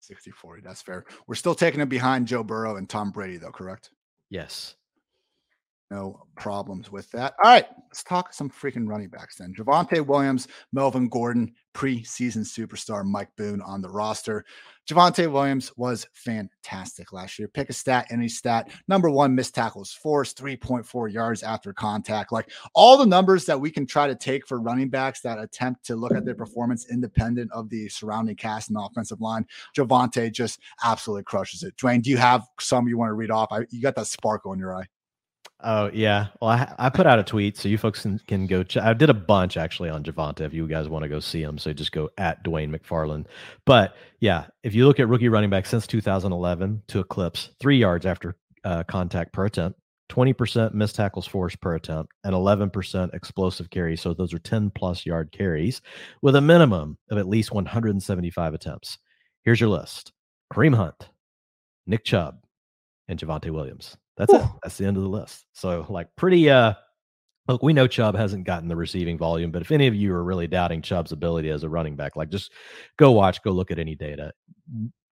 [0.00, 0.62] 60, 40.
[0.62, 1.04] That's fair.
[1.26, 3.52] We're still taking it behind Joe Burrow and Tom Brady, though.
[3.52, 3.90] Correct?
[4.28, 4.74] Yes.
[5.90, 7.34] No problems with that.
[7.42, 9.52] All right, let's talk some freaking running backs then.
[9.52, 14.44] Javonte Williams, Melvin Gordon, preseason superstar Mike Boone on the roster.
[14.88, 17.48] Javonte Williams was fantastic last year.
[17.48, 18.70] Pick a stat, any stat.
[18.86, 22.30] Number one, missed tackles forced, 3.4 yards after contact.
[22.30, 25.84] Like all the numbers that we can try to take for running backs that attempt
[25.86, 29.44] to look at their performance independent of the surrounding cast and offensive line.
[29.76, 31.76] Javonte just absolutely crushes it.
[31.76, 33.48] Dwain, do you have some you want to read off?
[33.50, 34.86] I, you got that sparkle in your eye.
[35.62, 36.28] Oh yeah.
[36.40, 38.62] Well, I, I put out a tweet so you folks can, can go.
[38.62, 40.40] Ch- I did a bunch actually on Javonte.
[40.40, 43.26] If you guys want to go see him, so just go at Dwain McFarland.
[43.66, 48.06] But yeah, if you look at rookie running back since 2011 to eclipse three yards
[48.06, 49.78] after uh, contact per attempt,
[50.10, 54.00] 20% missed tackles forced per attempt, and 11% explosive carries.
[54.00, 55.82] So those are 10 plus yard carries
[56.22, 58.98] with a minimum of at least 175 attempts.
[59.44, 60.12] Here's your list:
[60.52, 61.10] Kareem Hunt,
[61.86, 62.38] Nick Chubb,
[63.08, 63.96] and Javonte Williams.
[64.20, 64.42] That's it.
[64.62, 65.46] That's the end of the list.
[65.54, 66.74] So like pretty uh
[67.48, 70.22] look, we know Chubb hasn't gotten the receiving volume, but if any of you are
[70.22, 72.52] really doubting Chubb's ability as a running back, like just
[72.98, 74.32] go watch, go look at any data.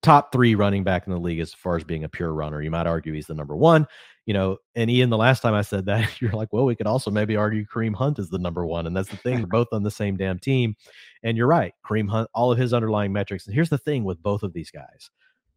[0.03, 2.61] Top three running back in the league as far as being a pure runner.
[2.61, 3.87] You might argue he's the number one.
[4.25, 6.85] You know, and Ian, the last time I said that, you're like, well, we could
[6.85, 8.87] also maybe argue Kareem Hunt is the number one.
[8.87, 10.75] And that's the thing, they're both on the same damn team.
[11.23, 11.73] And you're right.
[11.85, 13.45] Kareem Hunt, all of his underlying metrics.
[13.45, 15.09] And here's the thing with both of these guys,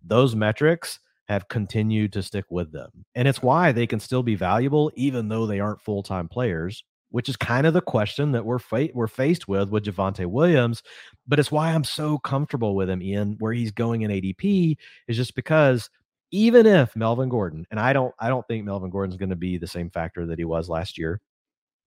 [0.05, 2.91] those metrics have continued to stick with them.
[3.15, 7.29] And it's why they can still be valuable even though they aren't full-time players, which
[7.29, 10.83] is kind of the question that we're fa- we're faced with with Javonte Williams,
[11.29, 15.17] but it's why I'm so comfortable with him Ian where he's going in ADP is
[15.17, 15.89] just because
[16.33, 19.57] even if Melvin Gordon and I don't I don't think Melvin Gordon's going to be
[19.57, 21.21] the same factor that he was last year.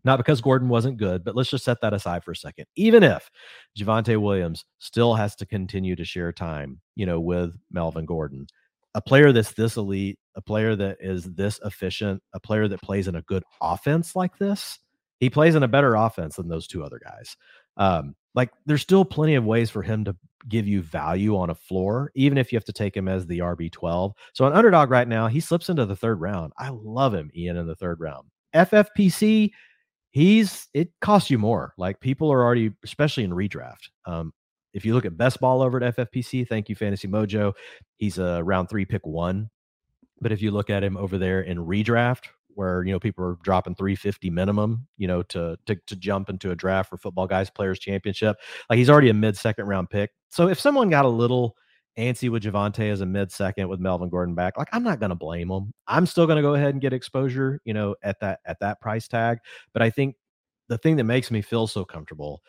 [0.06, 2.66] Not because Gordon wasn't good, but let's just set that aside for a second.
[2.76, 3.30] Even if
[3.78, 8.48] Javonte Williams still has to continue to share time, you know, with Melvin Gordon,
[8.96, 13.08] a player that's this elite, a player that is this efficient, a player that plays
[13.08, 14.80] in a good offense like this,
[15.20, 17.36] he plays in a better offense than those two other guys.
[17.78, 20.16] Um, like there's still plenty of ways for him to
[20.48, 23.40] give you value on a floor, even if you have to take him as the
[23.40, 24.14] RB12.
[24.34, 26.54] So an underdog right now, he slips into the third round.
[26.58, 28.28] I love him, Ian, in the third round.
[28.54, 29.52] FFPC,
[30.12, 31.74] he's it costs you more.
[31.78, 33.90] Like people are already, especially in redraft.
[34.06, 34.34] Um,
[34.74, 37.54] if you look at best ball over at FFPC, thank you, Fantasy Mojo.
[37.98, 39.50] He's a round three pick one.
[40.22, 43.38] But if you look at him over there in redraft, where you know people are
[43.44, 47.50] dropping 350 minimum, you know, to to to jump into a draft for football guys
[47.50, 48.38] players championship,
[48.70, 50.12] like he's already a mid second round pick.
[50.30, 51.56] So if someone got a little
[51.98, 55.10] antsy with Javonte as a mid second with Melvin Gordon back, like I'm not going
[55.10, 55.74] to blame him.
[55.88, 58.82] I'm still going to go ahead and get exposure, you know, at that at that
[58.82, 59.40] price tag.
[59.74, 60.16] But I think
[60.70, 62.42] the thing that makes me feel so comfortable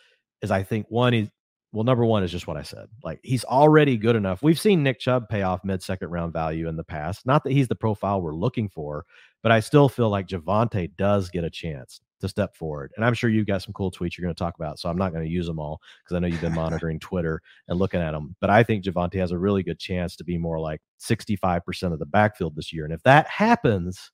[0.42, 1.30] is I think one is
[1.74, 2.86] well, number one is just what I said.
[3.02, 4.44] Like he's already good enough.
[4.44, 7.26] We've seen Nick Chubb pay off mid second round value in the past.
[7.26, 9.04] Not that he's the profile we're looking for,
[9.42, 12.92] but I still feel like Javonte does get a chance to step forward.
[12.94, 14.78] And I'm sure you've got some cool tweets you're going to talk about.
[14.78, 17.42] So I'm not going to use them all because I know you've been monitoring Twitter
[17.66, 18.36] and looking at them.
[18.40, 21.98] But I think Javonte has a really good chance to be more like 65% of
[21.98, 22.84] the backfield this year.
[22.84, 24.12] And if that happens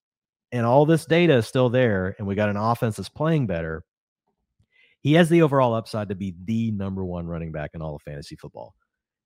[0.50, 3.84] and all this data is still there and we got an offense that's playing better,
[5.00, 8.02] he has the overall upside to be the number one running back in all of
[8.02, 8.74] fantasy football.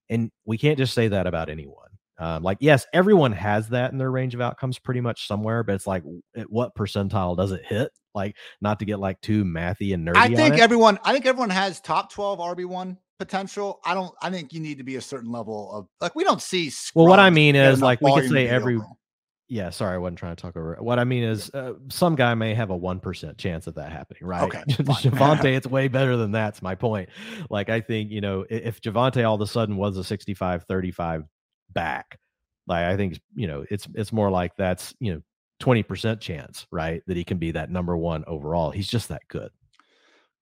[0.08, 1.88] And we can't just say that about anyone.
[2.18, 5.74] Um, like, yes, everyone has that in their range of outcomes pretty much somewhere, but
[5.74, 6.04] it's like,
[6.36, 7.90] at what percentile does it hit?
[8.14, 10.16] Like, not to get like too mathy and nerdy.
[10.16, 13.80] I think everyone, I think everyone has top 12 RB1 potential.
[13.84, 14.14] I don't.
[14.22, 16.72] I think you need to be a certain level of like we don't see.
[16.94, 18.76] Well, what I mean is like we could say every.
[18.76, 18.98] Overall.
[19.48, 20.76] Yeah, sorry, I wasn't trying to talk over.
[20.80, 23.92] What I mean is, uh, some guy may have a one percent chance of that
[23.92, 24.42] happening, right?
[24.42, 27.10] Okay, Javonte, it's way better than that's my point.
[27.50, 31.24] Like, I think you know, if Javonte all of a sudden was a 65-35
[31.72, 32.18] back,
[32.66, 35.20] like I think you know, it's it's more like that's you know,
[35.60, 38.70] twenty percent chance, right, that he can be that number one overall.
[38.70, 39.50] He's just that good.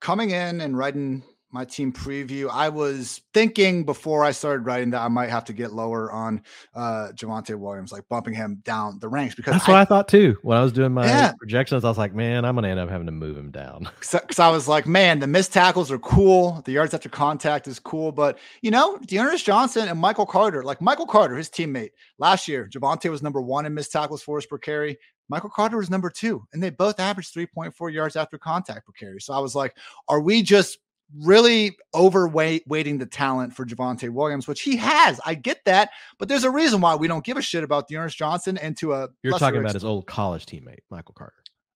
[0.00, 2.48] Coming in and writing my team preview.
[2.50, 6.42] I was thinking before I started writing that I might have to get lower on
[6.74, 10.08] uh Javonte Williams, like bumping him down the ranks because that's I, what I thought
[10.08, 10.36] too.
[10.42, 11.32] When I was doing my yeah.
[11.38, 13.88] projections, I was like, man, I'm gonna end up having to move him down.
[14.22, 17.78] Because I was like, man, the missed tackles are cool, the yards after contact is
[17.78, 22.46] cool, but you know, D'Ernest Johnson and Michael Carter, like Michael Carter, his teammate last
[22.46, 24.98] year, Javonte was number one in missed tackles forced per carry.
[25.28, 29.20] Michael Carter was number two, and they both averaged 3.4 yards after contact per carry.
[29.20, 29.74] So I was like,
[30.08, 30.78] are we just
[31.20, 35.20] really overweight weighting the talent for Javonte Williams, which he has.
[35.26, 38.16] I get that, but there's a reason why we don't give a shit about D'Ernest
[38.16, 41.34] Johnson and to a you're talking about his old college teammate, Michael Carter.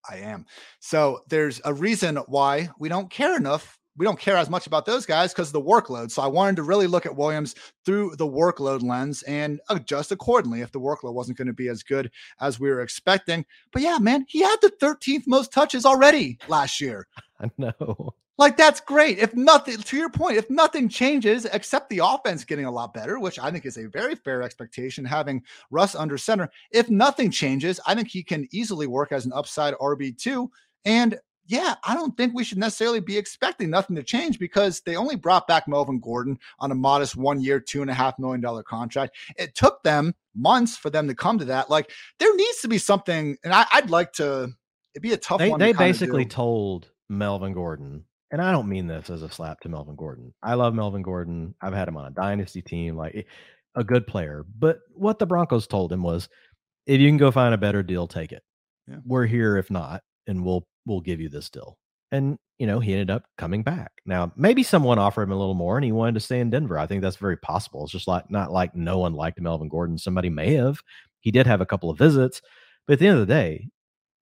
[0.09, 0.46] I am.
[0.81, 3.79] So there's a reason why we don't care enough.
[3.99, 6.11] We don't care as much about those guys because of the workload.
[6.11, 7.55] So I wanted to really look at Williams
[7.87, 11.83] through the workload lens and adjust accordingly if the workload wasn't going to be as
[11.83, 13.46] good as we were expecting.
[13.72, 17.07] But yeah, man, he had the 13th most touches already last year.
[17.40, 18.14] I know.
[18.38, 19.18] Like that's great.
[19.18, 23.18] If nothing, to your point, if nothing changes except the offense getting a lot better,
[23.18, 26.51] which I think is a very fair expectation, having Russ under center.
[26.70, 30.51] If nothing changes, I think he can easily work as an upside RB two.
[30.85, 34.96] And yeah, I don't think we should necessarily be expecting nothing to change because they
[34.96, 38.40] only brought back Melvin Gordon on a modest one year, two and a half million
[38.40, 39.16] dollar contract.
[39.37, 41.70] It took them months for them to come to that.
[41.70, 44.53] Like there needs to be something, and I, would like to.
[44.94, 45.61] It'd be a tough they, one.
[45.61, 48.05] They basically told Melvin Gordon
[48.37, 50.35] and I don't mean this as a slap to Melvin Gordon.
[50.42, 51.55] I love Melvin Gordon.
[51.62, 53.22] I've had him on a dynasty team, like eh,
[53.75, 54.44] a good player.
[54.59, 56.29] But what the Broncos told him was,
[56.85, 58.42] if you can go find a better deal, take it.
[58.87, 58.99] Yeah.
[59.07, 61.79] We're here if not, and we'll we'll give you this deal.
[62.12, 63.90] And you know, he ended up coming back.
[64.05, 66.79] Now, maybe someone offered him a little more and he wanted to stay in Denver.
[66.79, 67.85] I think that's very possible.
[67.85, 69.96] It's just like not like no one liked Melvin Gordon.
[69.96, 70.83] Somebody may have.
[71.20, 72.42] He did have a couple of visits,
[72.87, 73.68] but at the end of the day,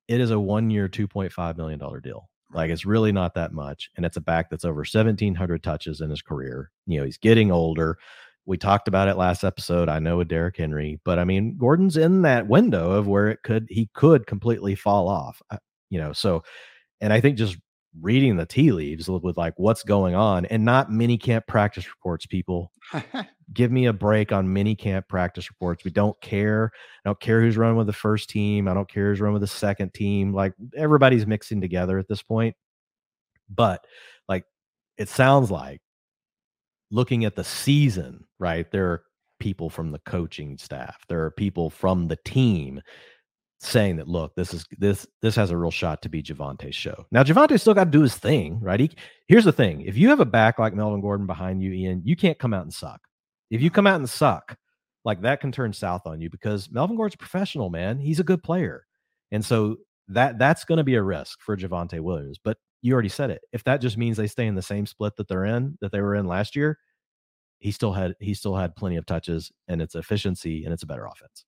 [0.07, 2.29] it is a one year, $2.5 million deal.
[2.54, 3.90] Like it's really not that much.
[3.96, 6.70] And it's a back that's over 1,700 touches in his career.
[6.86, 7.98] You know, he's getting older.
[8.46, 9.88] We talked about it last episode.
[9.88, 13.42] I know with Derrick Henry, but I mean, Gordon's in that window of where it
[13.42, 15.56] could, he could completely fall off, uh,
[15.90, 16.12] you know.
[16.12, 16.44] So,
[17.00, 17.56] and I think just
[18.00, 22.26] reading the tea leaves with like what's going on and not mini camp practice reports,
[22.26, 22.72] people.
[23.52, 25.85] Give me a break on mini camp practice reports.
[25.85, 26.72] We don't care.
[27.04, 28.68] I don't care who's running with the first team.
[28.68, 30.33] I don't care who's running with the second team.
[30.33, 32.57] Like everybody's mixing together at this point.
[33.48, 33.85] But
[34.28, 34.44] like
[34.96, 35.80] it sounds like
[36.90, 38.70] looking at the season, right?
[38.70, 39.04] There are
[39.40, 42.80] people from the coaching staff, there are people from the team
[43.64, 47.07] saying that look, this is this this has a real shot to be Javonte's show.
[47.11, 48.81] Now Javonte still got to do his thing, right?
[48.81, 48.90] He,
[49.29, 52.16] here's the thing: if you have a back like Melvin Gordon behind you, Ian, you
[52.16, 53.00] can't come out and suck.
[53.50, 54.57] If you come out and suck,
[55.05, 57.98] like that can turn south on you because Melvin Gordon's professional, man.
[57.98, 58.87] He's a good player,
[59.33, 59.77] and so
[60.09, 62.38] that that's going to be a risk for Javonte Williams.
[62.42, 63.42] But you already said it.
[63.53, 66.00] If that just means they stay in the same split that they're in, that they
[66.00, 66.79] were in last year,
[67.59, 70.87] he still had he still had plenty of touches, and it's efficiency, and it's a
[70.87, 71.44] better offense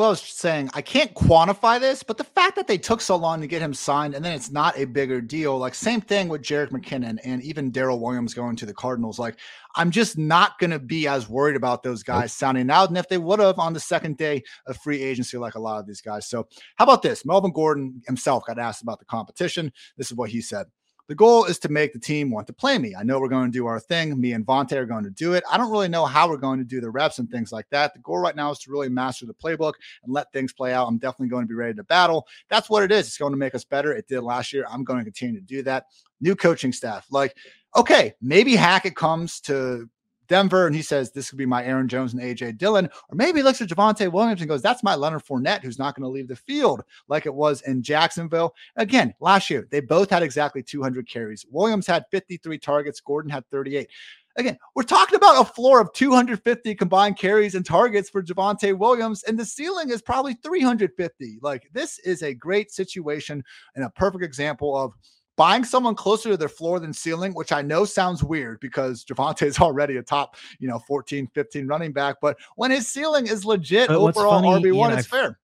[0.00, 3.16] well, I was saying I can't quantify this, but the fact that they took so
[3.16, 6.28] long to get him signed and then it's not a bigger deal, like same thing
[6.28, 9.18] with Jerick McKinnon and even Darrel Williams going to the Cardinals.
[9.18, 9.36] Like,
[9.76, 12.88] I'm just not going to be as worried about those guys sounding out.
[12.88, 15.80] And if they would have on the second day of free agency, like a lot
[15.80, 16.26] of these guys.
[16.26, 17.26] So, how about this?
[17.26, 19.70] Melvin Gordon himself got asked about the competition.
[19.98, 20.64] This is what he said.
[21.10, 22.94] The goal is to make the team want to play me.
[22.94, 24.20] I know we're going to do our thing.
[24.20, 25.42] Me and Vontae are going to do it.
[25.50, 27.92] I don't really know how we're going to do the reps and things like that.
[27.94, 29.72] The goal right now is to really master the playbook
[30.04, 30.86] and let things play out.
[30.86, 32.28] I'm definitely going to be ready to battle.
[32.48, 33.08] That's what it is.
[33.08, 33.92] It's going to make us better.
[33.92, 34.64] It did last year.
[34.70, 35.86] I'm going to continue to do that.
[36.20, 37.08] New coaching staff.
[37.10, 37.36] Like,
[37.74, 39.90] okay, maybe Hackett comes to
[40.30, 43.40] Denver, and he says this could be my Aaron Jones and AJ Dillon, or maybe
[43.40, 46.08] he looks at Javonte Williams and goes, "That's my Leonard Fournette, who's not going to
[46.08, 50.62] leave the field like it was in Jacksonville." Again, last year they both had exactly
[50.62, 51.44] 200 carries.
[51.50, 53.00] Williams had 53 targets.
[53.00, 53.88] Gordon had 38.
[54.36, 59.24] Again, we're talking about a floor of 250 combined carries and targets for Javonte Williams,
[59.24, 61.38] and the ceiling is probably 350.
[61.42, 63.42] Like, this is a great situation
[63.74, 64.92] and a perfect example of
[65.40, 69.46] buying someone closer to their floor than ceiling, which I know sounds weird because Javonte
[69.46, 72.16] is already a top, you know, 14, 15 running back.
[72.20, 75.38] But when his ceiling is legit but overall RB1, it's I've, fair.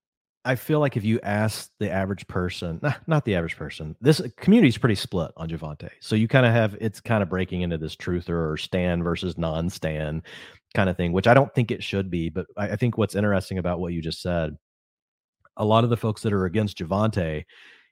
[0.45, 4.69] I feel like if you ask the average person, not the average person, this community
[4.69, 5.89] is pretty split on Javonte.
[6.01, 9.39] So you kind of have it's kind of breaking into this truther or stan versus
[9.39, 10.23] non-stan
[10.75, 12.29] kind of thing, which I don't think it should be.
[12.29, 14.59] But I, I think what's interesting about what you just said,
[15.57, 17.45] a lot of the folks that are against Javonte,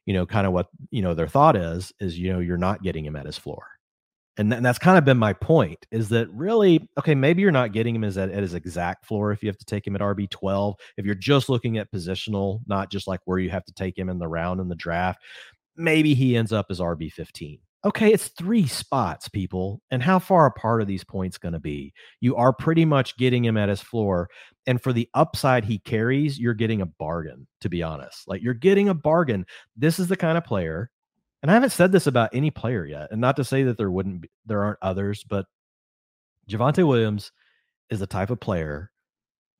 [0.06, 2.82] you know, kind of what you know their thought is is you know you're not
[2.82, 3.66] getting him at his floor.
[4.36, 7.52] And, th- and that's kind of been my point is that really okay maybe you're
[7.52, 9.94] not getting him as at, at his exact floor if you have to take him
[9.94, 13.64] at rb 12 if you're just looking at positional not just like where you have
[13.64, 15.22] to take him in the round in the draft
[15.76, 20.46] maybe he ends up as rb 15 okay it's three spots people and how far
[20.46, 21.92] apart are these points going to be?
[22.20, 24.28] You are pretty much getting him at his floor
[24.66, 28.26] and for the upside he carries you're getting a bargain to be honest.
[28.26, 29.46] Like you're getting a bargain.
[29.76, 30.90] This is the kind of player
[31.44, 33.90] and I haven't said this about any player yet, and not to say that there
[33.90, 35.44] wouldn't be, there aren't others, but
[36.48, 37.32] Javonte Williams
[37.90, 38.90] is the type of player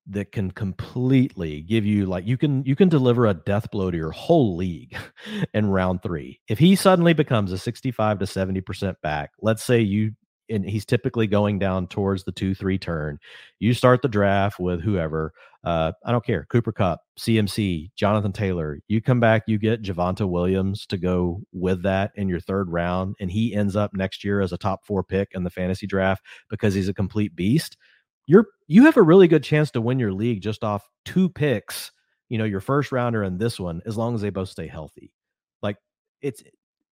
[0.06, 3.96] that can completely give you like you can you can deliver a death blow to
[3.96, 4.96] your whole league
[5.54, 6.40] in round 3.
[6.48, 10.12] If he suddenly becomes a 65 to 70% back, let's say you
[10.50, 13.18] and he's typically going down towards the 2-3 turn.
[13.60, 15.32] You start the draft with whoever
[15.64, 16.46] uh, I don't care.
[16.50, 18.78] Cooper Kupp CMC, Jonathan Taylor.
[18.86, 23.16] You come back, you get Javonte Williams to go with that in your third round,
[23.18, 26.22] and he ends up next year as a top four pick in the fantasy draft
[26.50, 27.78] because he's a complete beast.
[28.26, 31.92] You're you have a really good chance to win your league just off two picks.
[32.28, 35.12] You know, your first rounder and this one, as long as they both stay healthy.
[35.62, 35.76] Like
[36.22, 36.42] it's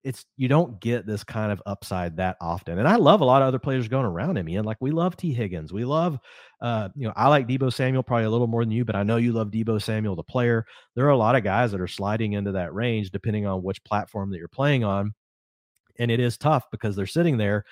[0.03, 2.77] it's you don't get this kind of upside that often.
[2.77, 4.49] And I love a lot of other players going around him.
[4.49, 5.71] Ian, like we love Tee Higgins.
[5.71, 6.19] We love
[6.61, 9.03] uh, you know, I like Deebo Samuel probably a little more than you, but I
[9.03, 10.65] know you love Deebo Samuel, the player.
[10.95, 13.83] There are a lot of guys that are sliding into that range depending on which
[13.83, 15.13] platform that you're playing on.
[15.99, 17.65] And it is tough because they're sitting there,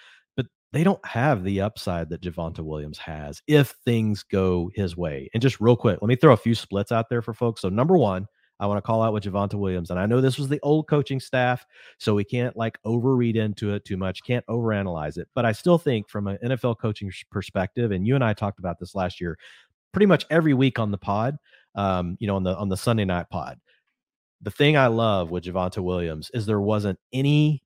[0.73, 5.29] they don't have the upside that Javonte Williams has if things go his way.
[5.33, 7.61] And just real quick, let me throw a few splits out there for folks.
[7.61, 8.27] So number one,
[8.61, 9.89] I want to call out with Javonte Williams.
[9.89, 11.65] And I know this was the old coaching staff,
[11.97, 15.27] so we can't like overread into it too much, can't overanalyze it.
[15.33, 18.79] But I still think from an NFL coaching perspective, and you and I talked about
[18.79, 19.37] this last year,
[19.91, 21.37] pretty much every week on the pod,
[21.73, 23.59] um, you know, on the on the Sunday night pod.
[24.43, 27.63] The thing I love with Javonte Williams is there wasn't any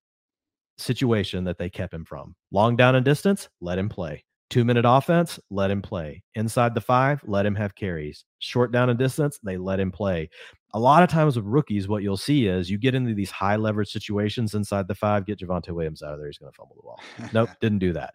[0.77, 2.35] situation that they kept him from.
[2.51, 4.23] Long down and distance, let him play.
[4.49, 6.23] Two minute offense, let him play.
[6.35, 8.25] Inside the five, let him have carries.
[8.39, 10.29] Short down and distance, they let him play
[10.75, 13.55] a lot of times with rookies, what you'll see is you get into these high
[13.55, 16.27] leverage situations inside the five, get Javonte Williams out of there.
[16.27, 16.99] He's going to fumble the ball.
[17.31, 18.13] nope, didn't do that.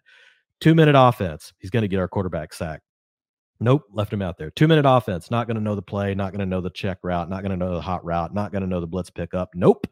[0.59, 1.53] Two minute offense.
[1.57, 2.83] He's going to get our quarterback sacked.
[3.59, 4.51] Nope, left him out there.
[4.51, 5.31] Two minute offense.
[5.31, 6.13] Not going to know the play.
[6.13, 7.31] Not going to know the check route.
[7.31, 8.31] Not going to know the hot route.
[8.31, 9.49] Not going to know the blitz pickup.
[9.55, 9.87] Nope,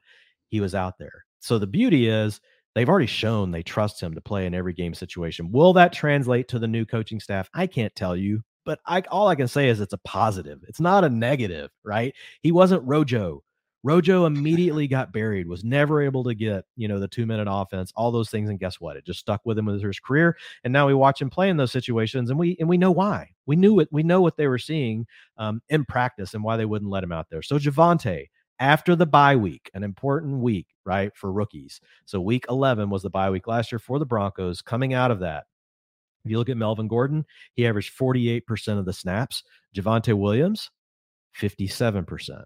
[0.49, 1.25] he was out there.
[1.39, 2.39] So the beauty is
[2.75, 5.51] they've already shown they trust him to play in every game situation.
[5.51, 7.49] Will that translate to the new coaching staff?
[7.53, 10.59] I can't tell you but I all I can say is it's a positive.
[10.67, 12.13] It's not a negative, right?
[12.43, 13.43] He wasn't Rojo.
[13.81, 17.91] Rojo immediately got buried, was never able to get, you know, the two minute offense,
[17.95, 18.47] all those things.
[18.47, 18.95] And guess what?
[18.95, 20.37] It just stuck with him with his career.
[20.63, 23.29] And now we watch him play in those situations and we and we know why.
[23.47, 25.07] We knew it, we know what they were seeing
[25.37, 27.41] um, in practice and why they wouldn't let him out there.
[27.41, 28.27] So Javonte,
[28.59, 31.79] after the bye week, an important week, right, for rookies.
[32.05, 34.61] So week 11 was the bye week last year for the Broncos.
[34.61, 35.45] Coming out of that,
[36.25, 39.43] if you look at Melvin Gordon, he averaged 48% of the snaps.
[39.75, 40.69] Javonte Williams,
[41.39, 42.43] 57%.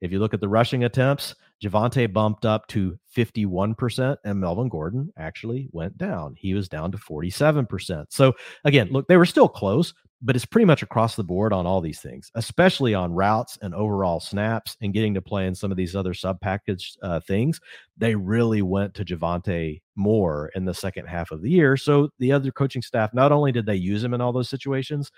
[0.00, 5.10] If you look at the rushing attempts, Javonte bumped up to 51%, and Melvin Gordon
[5.16, 6.34] actually went down.
[6.36, 8.06] He was down to 47%.
[8.10, 11.66] So, again, look, they were still close, but it's pretty much across the board on
[11.66, 15.70] all these things, especially on routes and overall snaps and getting to play in some
[15.70, 17.60] of these other sub package uh, things.
[17.98, 21.76] They really went to Javonte more in the second half of the year.
[21.76, 25.10] So, the other coaching staff, not only did they use him in all those situations,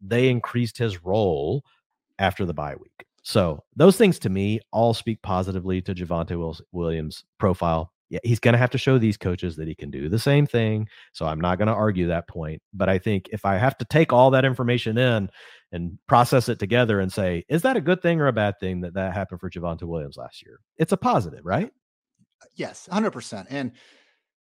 [0.00, 1.64] they increased his role
[2.18, 3.06] after the bye week.
[3.22, 7.92] So those things to me all speak positively to Javonte Williams' profile.
[8.08, 10.46] Yeah, he's going to have to show these coaches that he can do the same
[10.46, 10.88] thing.
[11.12, 12.62] So I'm not going to argue that point.
[12.72, 15.28] But I think if I have to take all that information in
[15.72, 18.80] and process it together and say, is that a good thing or a bad thing
[18.82, 20.60] that that happened for Javonte Williams last year?
[20.76, 21.70] It's a positive, right?
[22.54, 23.46] Yes, 100%.
[23.50, 23.72] And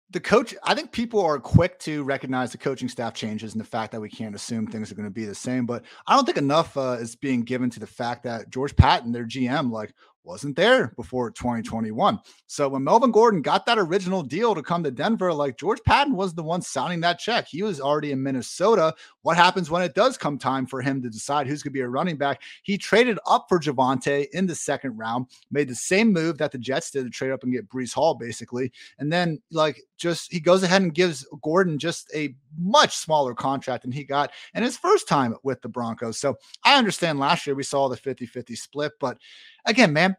[0.10, 3.66] the coach, I think people are quick to recognize the coaching staff changes and the
[3.66, 5.66] fact that we can't assume things are going to be the same.
[5.66, 9.12] But I don't think enough uh, is being given to the fact that George Paton,
[9.12, 9.94] their GM, like
[10.28, 12.20] wasn't there before 2021.
[12.46, 16.16] So when Melvin Gordon got that original deal to come to Denver, like George Paton
[16.16, 17.48] was the one signing that check.
[17.48, 18.94] He was already in Minnesota.
[19.22, 21.82] What happens when it does come time for him to decide who's going to be
[21.82, 22.42] a running back?
[22.64, 26.58] He traded up for Javonte in the second round, made the same move that the
[26.58, 28.72] Jets did to trade up and get Breece Hall, basically.
[29.00, 33.84] And then, like, just he goes ahead and gives Gordon just a much smaller contract
[33.84, 36.20] than he got in his first time with the Broncos.
[36.20, 39.18] So I understand last year we saw the 50 50 split, but
[39.68, 40.18] again, man,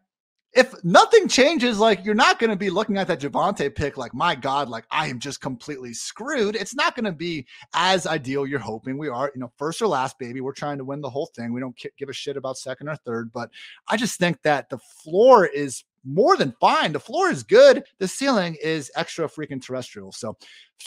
[0.53, 4.13] if nothing changes, like you're not going to be looking at that Javonte pick like,
[4.13, 6.55] my God, like I am just completely screwed.
[6.55, 9.31] It's not going to be as ideal you're hoping we are.
[9.35, 10.41] You know, first or last, baby.
[10.41, 11.53] We're trying to win the whole thing.
[11.53, 13.51] We don't give a shit about second or third, but
[13.87, 16.93] I just think that the floor is more than fine.
[16.93, 17.83] The floor is good.
[17.99, 20.11] The ceiling is extra freaking terrestrial.
[20.11, 20.35] So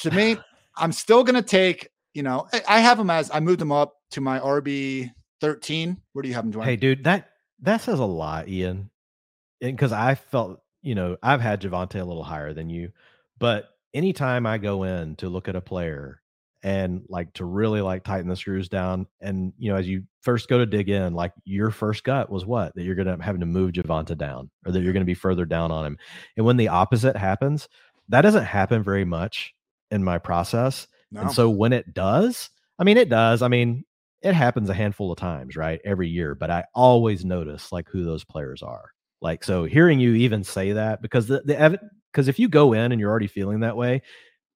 [0.00, 0.38] to me,
[0.76, 3.94] I'm still going to take, you know, I have them as I moved them up
[4.12, 5.98] to my RB 13.
[6.12, 6.64] Where do you have them, Dwain?
[6.64, 7.31] Hey, dude, that
[7.62, 8.90] that says a lot, Ian.
[9.60, 12.90] Because I felt, you know, I've had Javonte a little higher than you,
[13.38, 16.20] but anytime I go in to look at a player
[16.64, 20.48] and like to really like tighten the screws down, and you know, as you first
[20.48, 23.46] go to dig in, like your first gut was what that you're gonna having to
[23.46, 25.98] move Javonte down, or that you're gonna be further down on him.
[26.36, 27.68] And when the opposite happens,
[28.08, 29.54] that doesn't happen very much
[29.90, 30.88] in my process.
[31.10, 31.20] No.
[31.20, 33.42] And so when it does, I mean, it does.
[33.42, 33.84] I mean,
[34.22, 35.80] it happens a handful of times, right?
[35.84, 38.90] Every year, but I always notice like who those players are.
[39.20, 41.80] Like, so hearing you even say that because the, the
[42.12, 44.02] because if you go in and you're already feeling that way,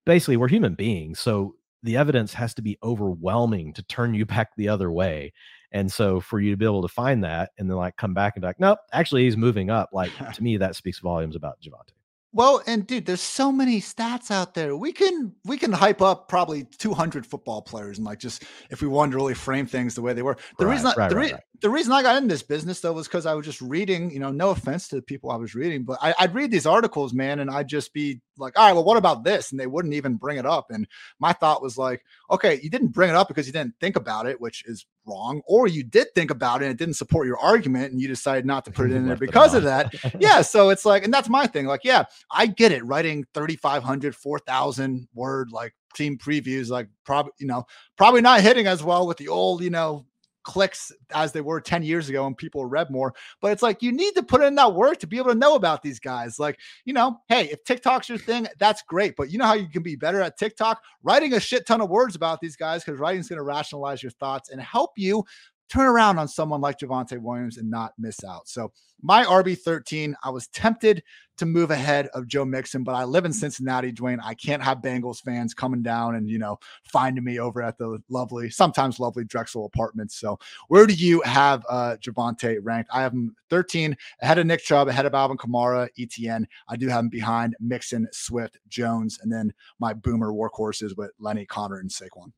[0.05, 1.19] basically we're human beings.
[1.21, 5.33] So the evidence has to be overwhelming to turn you back the other way.
[5.73, 8.35] And so for you to be able to find that and then like come back
[8.37, 9.91] and be like, nope, actually he's moving up.
[9.93, 11.93] Like to me, that speaks volumes about Javonte.
[12.37, 14.77] Well, and dude, there's so many stats out there.
[14.77, 18.89] We can we can hype up probably 200 football players and like just if we
[18.89, 20.37] wanted to really frame things the way they were.
[20.59, 22.81] The right, reason I, right, the, re- right, the reason I got in this business
[22.81, 24.11] though was because I was just reading.
[24.11, 26.67] You know, no offense to the people I was reading, but I, I'd read these
[26.67, 29.51] articles, man, and I'd just be like, all right, well, what about this?
[29.51, 30.71] And they wouldn't even bring it up.
[30.71, 30.87] And
[31.19, 34.27] my thought was like, okay, you didn't bring it up because you didn't think about
[34.27, 37.39] it, which is wrong, or you did think about it and it didn't support your
[37.39, 39.95] argument and you decided not to put it in there because of that.
[40.21, 40.43] yeah.
[40.43, 41.67] So it's like, and that's my thing.
[41.67, 42.85] Like, yeah, I get it.
[42.85, 47.65] Writing 3,500, 4,000 word like team previews, like probably, you know,
[47.97, 50.07] probably not hitting as well with the old, you know,
[50.47, 53.13] clicks as they were 10 years ago and people read more.
[53.43, 55.57] But it's like you need to put in that work to be able to know
[55.57, 56.39] about these guys.
[56.39, 59.17] Like, you know, hey, if TikTok's your thing, that's great.
[59.17, 60.81] But you know how you can be better at TikTok?
[61.03, 64.03] Writing a shit ton of words about these guys because writing is going to rationalize
[64.03, 65.25] your thoughts and help you
[65.69, 68.49] turn around on someone like Javonte Williams and not miss out.
[68.49, 71.03] So my RB 13, I was tempted
[71.37, 74.19] to move ahead of Joe Mixon, but I live in Cincinnati, Dwain.
[74.23, 78.03] I can't have Bengals fans coming down and, you know, finding me over at the
[78.09, 80.17] lovely, sometimes lovely Drexel apartments.
[80.17, 80.39] So
[80.69, 82.91] where do you have uh Javonte ranked?
[82.93, 86.47] I have him 13 ahead of Nick Chubb, ahead of Alvin Kamara, ETN.
[86.69, 91.45] I do have him behind Mixon, Swift, Jones, and then my boomer workhorses with Lenny,
[91.45, 92.33] Conner and Saquon.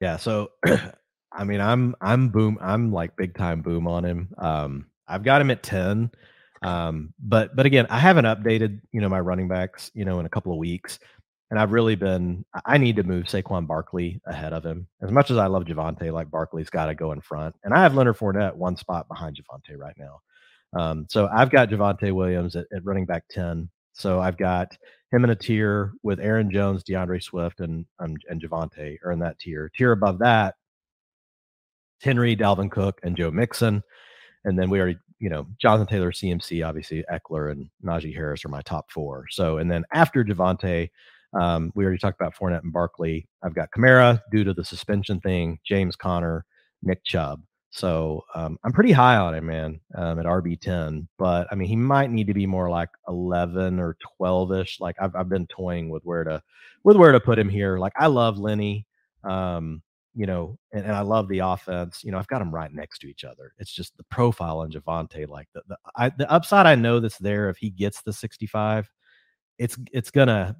[0.00, 0.16] Yeah.
[0.16, 0.52] So
[1.32, 2.58] I mean, I'm I'm boom.
[2.60, 4.28] I'm like big time boom on him.
[4.38, 6.10] Um, I've got him at ten.
[6.62, 10.26] Um, but but again, I haven't updated you know my running backs you know in
[10.26, 10.98] a couple of weeks,
[11.50, 12.44] and I've really been.
[12.64, 14.86] I need to move Saquon Barkley ahead of him.
[15.02, 17.82] As much as I love Javonte, like Barkley's got to go in front, and I
[17.82, 20.20] have Leonard Fournette one spot behind Javonte right now.
[20.74, 23.68] Um, so I've got Javonte Williams at, at running back ten.
[23.92, 24.76] So I've got
[25.10, 29.18] him in a tier with Aaron Jones, D'Andre Swift, and um, and Javonte are in
[29.20, 29.70] that tier.
[29.76, 30.54] Tier above that
[32.00, 33.82] Henry, Dalvin Cook, and Joe Mixon.
[34.44, 38.50] And then we already, you know, Jonathan Taylor, CMC, obviously Ekeler and Najee Harris are
[38.50, 39.26] my top four.
[39.30, 40.90] So, and then after Javonte,
[41.38, 43.28] um, we already talked about Fournette and Barkley.
[43.42, 46.44] I've got Kamara due to the suspension thing, James Conner,
[46.82, 47.42] Nick Chubb.
[47.70, 51.06] So um, I'm pretty high on him, man, um, at RB10.
[51.18, 54.80] But I mean, he might need to be more like 11 or 12 ish.
[54.80, 56.42] Like I've, I've been toying with where to
[56.84, 57.78] with where to put him here.
[57.78, 58.86] Like I love Lenny.
[59.22, 59.82] Um,
[60.18, 62.02] you know, and, and I love the offense.
[62.02, 63.52] You know, I've got them right next to each other.
[63.58, 67.18] It's just the profile on Javonte, like the the, I, the upside I know that's
[67.18, 68.90] there if he gets the 65,
[69.58, 70.56] it's it's gonna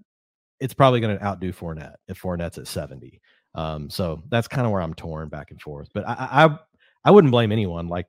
[0.60, 3.20] it's probably gonna outdo Fournette if Fournette's at 70.
[3.56, 5.88] Um, so that's kind of where I'm torn back and forth.
[5.92, 6.14] But I
[6.46, 6.58] I,
[7.06, 7.88] I wouldn't blame anyone.
[7.88, 8.06] Like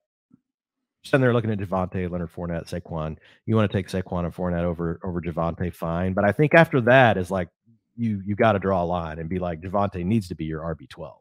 [1.03, 3.17] sitting there looking at Javonte, Leonard Fournette, Saquon.
[3.47, 6.13] You want to take Saquon and Fournette over over Javonte, fine.
[6.13, 7.49] But I think after that is like
[7.97, 10.61] you you got to draw a line and be like Javonte needs to be your
[10.75, 11.15] RB12.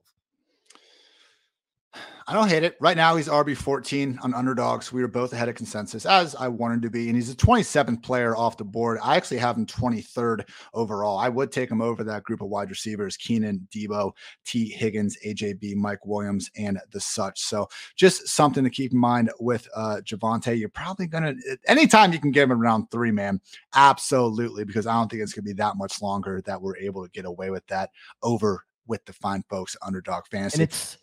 [2.28, 2.76] I don't hate it.
[2.78, 4.92] Right now, he's RB 14 on underdogs.
[4.92, 7.06] We were both ahead of consensus, as I wanted to be.
[7.06, 8.98] And he's the 27th player off the board.
[9.02, 11.16] I actually have him 23rd overall.
[11.16, 14.12] I would take him over that group of wide receivers Keenan, Deebo,
[14.44, 17.40] Tee Higgins, AJB, Mike Williams, and the such.
[17.40, 17.66] So
[17.96, 20.58] just something to keep in mind with uh, Javonte.
[20.58, 23.40] You're probably going to, anytime you can get him around three, man,
[23.74, 27.04] absolutely, because I don't think it's going to be that much longer that we're able
[27.04, 27.88] to get away with that
[28.22, 30.62] over with the fine folks underdog fantasy.
[30.62, 30.98] And it's,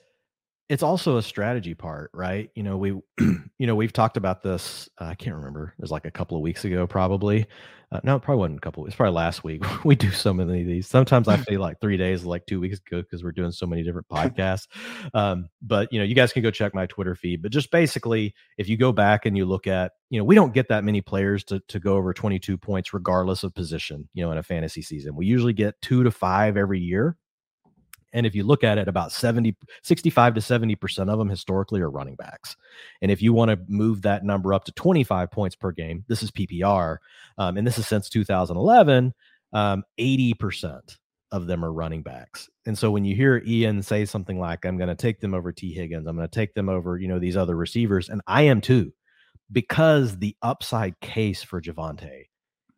[0.67, 2.49] it's also a strategy part, right?
[2.55, 2.89] You know, we,
[3.19, 4.89] you know, we've talked about this.
[4.99, 5.73] Uh, I can't remember.
[5.77, 7.45] It was like a couple of weeks ago, probably.
[7.91, 8.85] Uh, no, it probably wasn't a couple.
[8.87, 9.63] It's probably last week.
[9.85, 10.87] we do so many of these.
[10.87, 13.83] Sometimes I feel like three days, like two weeks ago, because we're doing so many
[13.83, 14.67] different podcasts.
[15.13, 17.43] Um, but you know, you guys can go check my Twitter feed.
[17.43, 20.53] But just basically, if you go back and you look at, you know, we don't
[20.53, 24.09] get that many players to to go over 22 points, regardless of position.
[24.15, 27.17] You know, in a fantasy season, we usually get two to five every year.
[28.15, 31.91] And if you look at it, about 70, 65 to 70% of them historically are
[31.91, 32.55] running backs.
[33.01, 36.23] And if you want to move that number up to 25 points per game, this
[36.23, 36.97] is PPR.
[37.37, 39.13] Um, and this is since 2011,
[39.51, 40.97] um, 80%
[41.33, 42.49] of them are running backs.
[42.65, 45.51] And so when you hear Ian say something like, I'm going to take them over
[45.51, 48.43] Tee Higgins, I'm going to take them over, you know, these other receivers, and I
[48.43, 48.93] am too,
[49.51, 52.27] because the upside case for Javonte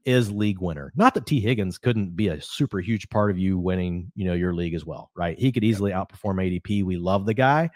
[0.08, 0.93] is league winner.
[0.95, 4.34] Not that Tee Higgins couldn't be a super huge part of you winning, you know,
[4.34, 5.38] your league as well, right?
[5.38, 6.86] He could easily outperform ADP.
[6.86, 7.70] We love the guy,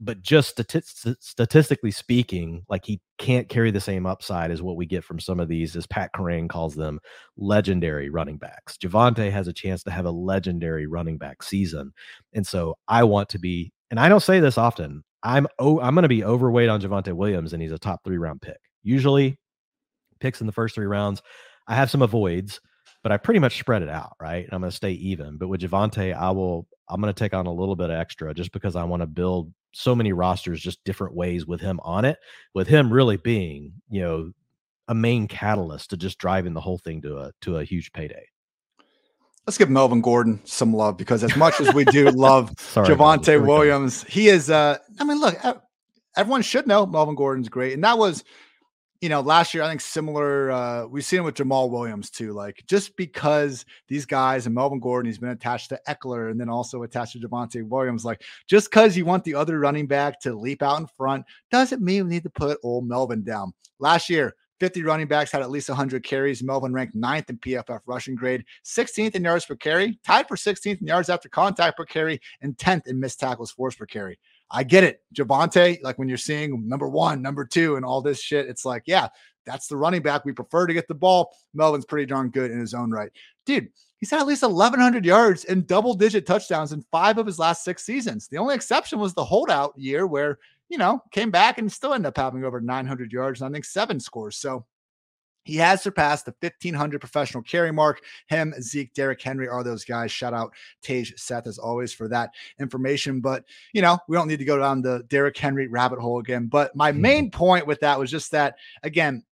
[0.00, 4.86] but just stati- statistically speaking, like he can't carry the same upside as what we
[4.86, 7.00] get from some of these, as Pat Kerrane calls them,
[7.36, 8.78] legendary running backs.
[8.78, 11.92] Javonte has a chance to have a legendary running back season,
[12.32, 13.72] and so I want to be.
[13.90, 15.04] And I don't say this often.
[15.22, 18.18] I'm oh, I'm going to be overweight on Javonte Williams, and he's a top three
[18.18, 18.58] round pick.
[18.82, 19.38] Usually,
[20.18, 21.20] picks in the first three rounds.
[21.68, 22.60] I have some avoids,
[23.02, 24.44] but I pretty much spread it out, right?
[24.44, 25.36] And I'm going to stay even.
[25.36, 28.32] But with Javonte, I will I'm going to take on a little bit of extra
[28.34, 32.04] just because I want to build so many rosters just different ways with him on
[32.04, 32.18] it.
[32.54, 34.32] With him really being, you know,
[34.88, 38.26] a main catalyst to just driving the whole thing to a to a huge payday.
[39.46, 44.04] Let's give Melvin Gordon some love because as much as we do love Javonte Williams,
[44.04, 45.38] he is uh I mean, look,
[46.16, 47.74] everyone should know Melvin Gordon's great.
[47.74, 48.24] And that was
[49.00, 52.32] you know, last year, I think similar, uh, we've seen it with Jamaal Williams too.
[52.32, 56.48] Like, just because these guys and Melvin Gordon, he's been attached to Ekeler and then
[56.48, 60.34] also attached to Javonte Williams, like, just because you want the other running back to
[60.34, 63.52] leap out in front doesn't mean we need to put old Melvin down.
[63.78, 66.42] Last year, 50 running backs had at least 100 carries.
[66.42, 70.80] Melvin ranked ninth in PFF rushing grade, 16th in yards per carry, tied for 16th
[70.80, 74.18] in yards after contact per carry, and 10th in missed tackles forced per carry.
[74.50, 75.02] I get it.
[75.14, 78.84] Javonte, like when you're seeing number one, number two, and all this shit, it's like,
[78.86, 79.08] yeah,
[79.44, 80.24] that's the running back.
[80.24, 81.34] We prefer to get the ball.
[81.54, 83.10] Melvin's pretty darn good in his own right.
[83.46, 83.68] Dude,
[83.98, 87.64] he's had at least 1,100 yards and double digit touchdowns in five of his last
[87.64, 88.28] six seasons.
[88.28, 90.38] The only exception was the holdout year where,
[90.68, 93.64] you know, came back and still ended up having over 900 yards and I think
[93.64, 94.36] seven scores.
[94.36, 94.64] So
[95.48, 98.02] he has surpassed the 1500 professional carry mark.
[98.26, 100.12] Him, Zeke, Derrick Henry are those guys.
[100.12, 103.22] Shout out Tej Seth as always for that information.
[103.22, 106.48] But, you know, we don't need to go down the Derrick Henry rabbit hole again.
[106.48, 107.00] But my mm-hmm.
[107.00, 109.24] main point with that was just that, again,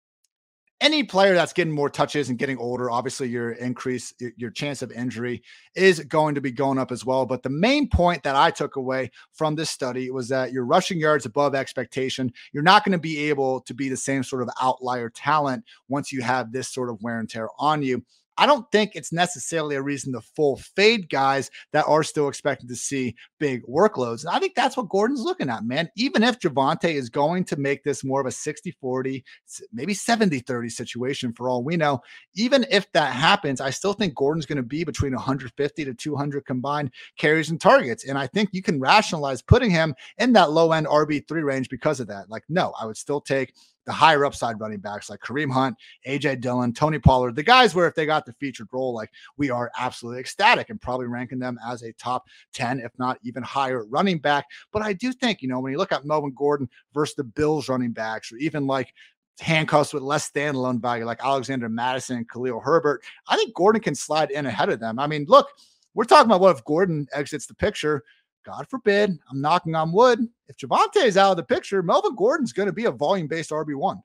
[0.85, 4.93] any player that's getting more touches and getting older, obviously your increase, your chance of
[4.93, 5.43] injury
[5.75, 7.25] is going to be going up as well.
[7.25, 10.99] But the main point that I took away from this study was that your rushing
[10.99, 14.51] yards above expectation, you're not going to be able to be the same sort of
[14.61, 18.05] outlier talent once you have this sort of wear and tear on you.
[18.37, 22.69] I don't think it's necessarily a reason to full fade guys that are still expected
[22.69, 24.25] to see big workloads.
[24.25, 25.89] And I think that's what Gordon's looking at, man.
[25.97, 29.25] Even if Javonte is going to make this more of a 60 40,
[29.73, 32.01] maybe 70 30 situation for all we know,
[32.35, 36.47] even if that happens, I still think Gordon's going to be between 150 to 200
[36.47, 38.05] combined carries and targets.
[38.05, 42.01] And I think you can rationalize putting him in that low end RB3 range because
[42.01, 42.29] of that.
[42.29, 43.55] Like, no, I would still take
[43.87, 45.77] the higher upside running backs like Kareem Hunt,
[46.07, 49.51] AJ Dillon, Tony Pollard, the guys where if they got the featured role, like we
[49.51, 53.85] are absolutely ecstatic and probably ranking them as a top 10, if not even higher
[53.85, 54.47] running back.
[54.73, 57.69] But I do think, you know, when you look at Melvin Gordon versus the Bills
[57.69, 58.95] running backs, or even like
[59.41, 63.95] handcuffs with less standalone value, like Alexander Mattison and Khalil Herbert, I think Gordon can
[63.95, 64.99] slide in ahead of them.
[64.99, 65.49] I mean, look,
[65.95, 68.03] we're talking about what if Gordon exits the picture
[68.45, 70.29] God forbid, I'm knocking on wood.
[70.49, 73.51] If Javonte is out of the picture, Melvin Gordon's going to be a volume based
[73.51, 74.03] RB1.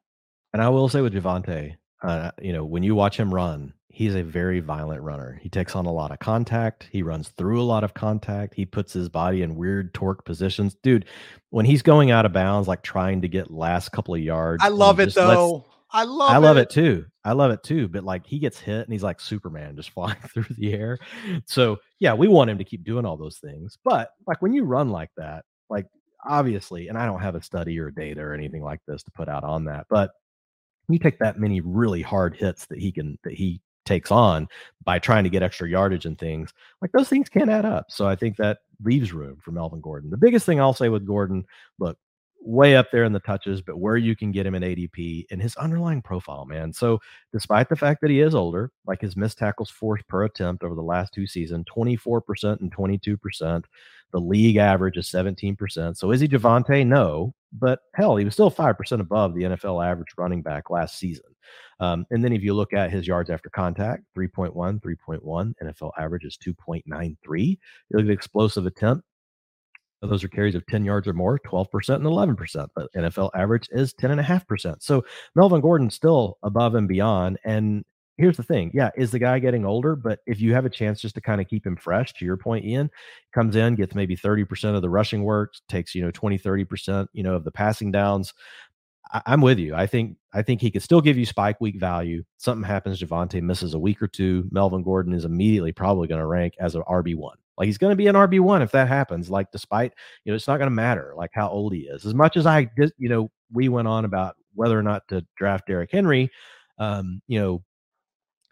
[0.53, 4.15] And I will say with Javonte, uh, you know, when you watch him run, he's
[4.15, 5.37] a very violent runner.
[5.41, 6.87] He takes on a lot of contact.
[6.89, 8.55] He runs through a lot of contact.
[8.55, 10.75] He puts his body in weird torque positions.
[10.81, 11.05] Dude,
[11.49, 14.63] when he's going out of bounds, like trying to get last couple of yards.
[14.63, 15.65] I love it though.
[15.91, 16.61] I love I love it.
[16.61, 17.05] it too.
[17.23, 17.87] I love it too.
[17.87, 20.99] But like he gets hit and he's like Superman just flying through the air.
[21.45, 23.77] So yeah, we want him to keep doing all those things.
[23.83, 25.87] But like when you run like that, like
[26.25, 29.29] obviously, and I don't have a study or data or anything like this to put
[29.29, 30.11] out on that, but
[30.87, 34.47] you take that many really hard hits that he can that he takes on
[34.83, 37.87] by trying to get extra yardage and things like those things can't add up.
[37.89, 40.11] So I think that leaves room for Melvin Gordon.
[40.11, 41.45] The biggest thing I'll say with Gordon,
[41.79, 41.97] look,
[42.41, 45.41] way up there in the touches, but where you can get him in ADP and
[45.41, 46.73] his underlying profile, man.
[46.73, 46.99] So,
[47.33, 50.75] despite the fact that he is older, like his missed tackles forced per attempt over
[50.75, 53.63] the last two seasons, 24% and 22%.
[54.11, 55.95] The league average is 17%.
[55.97, 56.85] So, is he Javonte?
[56.85, 61.25] No, but hell, he was still 5% above the NFL average running back last season.
[61.79, 66.25] Um, and then if you look at his yards after contact, 3.1, 3.1, NFL average
[66.25, 67.47] is 2.93.
[67.47, 67.57] You
[67.91, 69.05] look at explosive attempt,
[70.01, 72.67] those are carries of 10 yards or more, 12% and 11%.
[72.75, 74.81] But NFL average is 10.5%.
[74.81, 75.03] So
[75.35, 77.37] Melvin Gordon's still above and beyond.
[77.43, 77.83] And
[78.17, 79.95] here's the thing yeah, is the guy getting older?
[79.95, 82.37] But if you have a chance just to kind of keep him fresh, to your
[82.37, 82.89] point, Ian,
[83.33, 87.23] comes in, gets maybe 30% of the rushing work, takes, you know, 20, 30%, you
[87.23, 88.33] know, of the passing downs.
[89.11, 89.73] I, am with you.
[89.73, 92.23] I think I think he could still give you spike week value.
[92.37, 94.47] Something happens, Javonte misses a week or two.
[94.51, 97.37] Melvin Gordon is immediately probably going to rank as an RB one.
[97.59, 99.29] Like he's going to be an RB one if that happens.
[99.29, 99.93] Like despite
[100.23, 102.05] you know, it's not going to matter like how old he is.
[102.05, 105.25] As much as I did, you know, we went on about whether or not to
[105.37, 106.31] draft Derrick Henry.
[106.77, 107.63] Um, you know,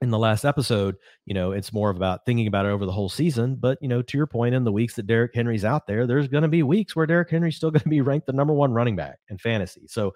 [0.02, 0.96] in the last episode,
[1.26, 3.56] you know, it's more of about thinking about it over the whole season.
[3.56, 6.28] But, you know, to your point, in the weeks that Derrick Henry's out there, there's
[6.28, 8.74] going to be weeks where Derrick Henry's still going to be ranked the number one
[8.74, 9.88] running back in fantasy.
[9.88, 10.14] So,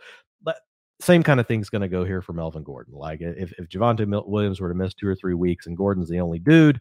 [1.02, 2.94] same kind of thing's going to go here for Melvin Gordon.
[2.94, 6.20] Like if, if Javonte Williams were to miss two or three weeks and Gordon's the
[6.20, 6.80] only dude,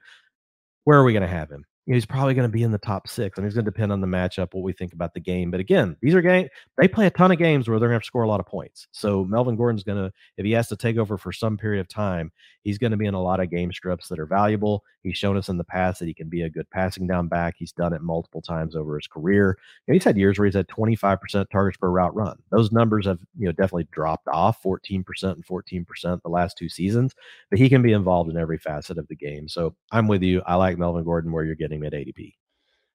[0.84, 1.64] where are we going to have him?
[1.86, 3.38] He's probably going to be in the top six.
[3.38, 5.50] I mean, it's going to depend on the matchup, what we think about the game.
[5.50, 6.48] But again, these are game.
[6.78, 8.86] They play a ton of games where they're going to score a lot of points.
[8.92, 11.88] So Melvin Gordon's going to, if he has to take over for some period of
[11.88, 12.30] time,
[12.62, 14.84] he's going to be in a lot of game strips that are valuable.
[15.02, 17.54] He's shown us in the past that he can be a good passing down back.
[17.58, 19.56] He's done it multiple times over his career.
[19.88, 22.36] Know, he's had years where he's had 25% targets per route run.
[22.50, 27.14] Those numbers have, you know, definitely dropped off 14% and 14% the last two seasons,
[27.48, 29.48] but he can be involved in every facet of the game.
[29.48, 30.42] So I'm with you.
[30.46, 32.34] I like Melvin Gordon where you're getting him at ADP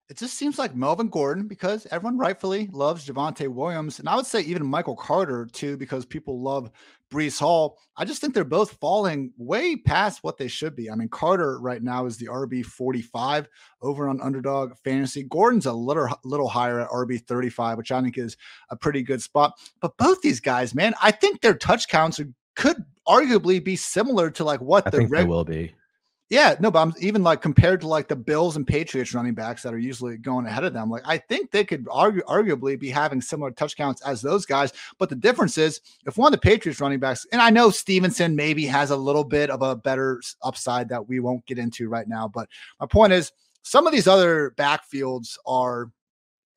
[0.07, 3.97] it just seems like Melvin Gordon because everyone rightfully loves Javonte Williams.
[3.97, 6.69] And I would say even Michael Carter too, because people love
[7.11, 7.79] Breece Hall.
[7.97, 10.91] I just think they're both falling way past what they should be.
[10.91, 13.47] I mean, Carter right now is the RB 45
[13.81, 15.23] over on underdog fantasy.
[15.23, 18.37] Gordon's a little, little higher at RB 35, which I think is
[18.69, 19.53] a pretty good spot.
[19.81, 24.29] But both these guys, man, I think their touch counts are, could arguably be similar
[24.31, 25.73] to like what I the think reg- they will be.
[26.29, 29.61] Yeah, no, but I'm even like compared to like the Bills and Patriots running backs
[29.61, 30.89] that are usually going ahead of them.
[30.89, 34.73] Like I think they could argue, arguably be having similar touch counts as those guys.
[34.97, 38.35] But the difference is if one of the Patriots running backs, and I know Stevenson
[38.35, 42.07] maybe has a little bit of a better upside that we won't get into right
[42.07, 42.27] now.
[42.27, 42.49] But
[42.79, 45.91] my point is some of these other backfields are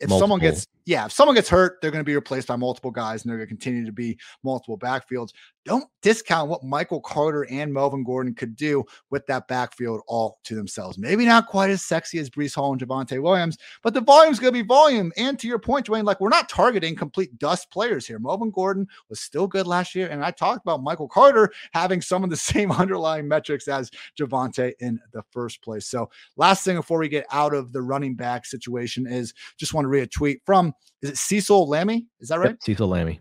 [0.00, 0.20] if multiple.
[0.20, 3.22] someone gets yeah, if someone gets hurt, they're going to be replaced by multiple guys
[3.22, 5.34] and they're going to continue to be multiple backfields.
[5.66, 10.54] Don't discount what Michael Carter and Melvin Gordon could do with that backfield all to
[10.54, 10.96] themselves.
[10.96, 14.54] Maybe not quite as sexy as Breece Hall and Javonte Williams, but the volume's going
[14.54, 15.12] to be volume.
[15.18, 18.18] And to your point, Dwain, like we're not targeting complete dust players here.
[18.18, 20.08] Melvin Gordon was still good last year.
[20.08, 24.72] And I talked about Michael Carter having some of the same underlying metrics as Javonte
[24.80, 25.84] in the first place.
[25.84, 26.08] So,
[26.38, 29.90] last thing before we get out of the running back situation is just want to
[29.90, 30.72] read a tweet from
[31.02, 32.06] is it Cecil Lammey?
[32.20, 32.50] Is that right?
[32.50, 33.20] Yep, Cecil Lammey.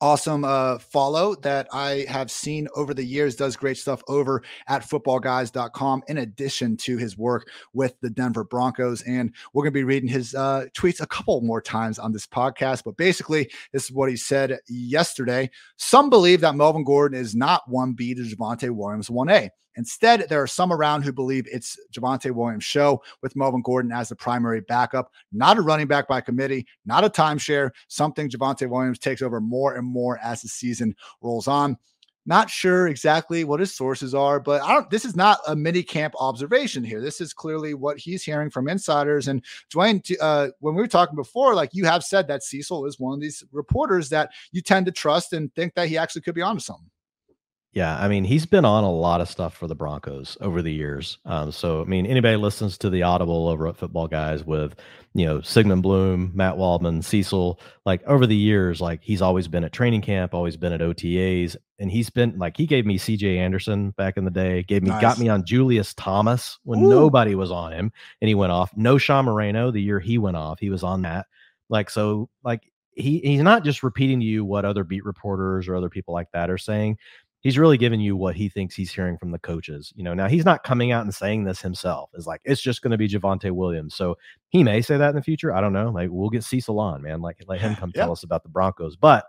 [0.00, 3.34] Awesome uh, follow that I have seen over the years.
[3.34, 9.02] Does great stuff over at footballguys.com in addition to his work with the Denver Broncos.
[9.02, 12.28] And we're going to be reading his uh, tweets a couple more times on this
[12.28, 12.84] podcast.
[12.84, 15.50] But basically, this is what he said yesterday.
[15.78, 19.50] Some believe that Melvin Gordon is not 1B to Javonte Williams 1A.
[19.78, 24.08] Instead, there are some around who believe it's Javonte Williams' show with Melvin Gordon as
[24.08, 28.98] the primary backup, not a running back by committee, not a timeshare, something Javonte Williams
[28.98, 31.78] takes over more and more as the season rolls on.
[32.26, 34.90] Not sure exactly what his sources are, but I don't.
[34.90, 37.00] This is not a mini camp observation here.
[37.00, 39.28] This is clearly what he's hearing from insiders.
[39.28, 43.00] And Dwain, uh, when we were talking before, like you have said that Cecil is
[43.00, 46.34] one of these reporters that you tend to trust and think that he actually could
[46.34, 46.90] be onto something.
[47.72, 50.72] Yeah, I mean, he's been on a lot of stuff for the Broncos over the
[50.72, 51.18] years.
[51.26, 54.74] Um, so, I mean, anybody listens to the Audible over at Football Guys with,
[55.12, 59.64] you know, Sigmund Bloom, Matt Waldman, Cecil, like over the years, like he's always been
[59.64, 63.36] at training camp, always been at OTAs, and he's been like he gave me CJ
[63.36, 65.02] Anderson back in the day, gave me nice.
[65.02, 66.88] got me on Julius Thomas when Ooh.
[66.88, 68.74] nobody was on him, and he went off.
[68.76, 71.26] Knowshon Moreno, the year he went off, he was on that.
[71.68, 72.62] Like so, like
[72.92, 76.30] he he's not just repeating to you what other beat reporters or other people like
[76.32, 76.96] that are saying
[77.40, 79.92] he's really giving you what he thinks he's hearing from the coaches.
[79.96, 82.10] You know, now he's not coming out and saying this himself.
[82.14, 83.94] Is like it's just going to be Javonte Williams.
[83.94, 84.16] So
[84.48, 85.54] he may say that in the future.
[85.54, 85.90] I don't know.
[85.90, 87.20] Like we'll get Cecil on, man.
[87.20, 88.96] Like let him come tell us about the Broncos.
[88.96, 89.24] But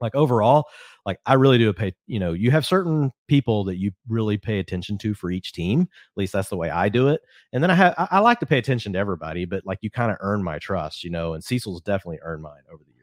[0.00, 0.64] like overall,
[1.04, 1.94] like I really do pay.
[2.06, 5.82] You know, you have certain people that you really pay attention to for each team.
[5.82, 7.20] At least that's the way I do it.
[7.52, 9.90] And then I have I, I like to pay attention to everybody, but like you
[9.90, 11.34] kind of earn my trust, you know.
[11.34, 12.99] And Cecil's definitely earned mine over the years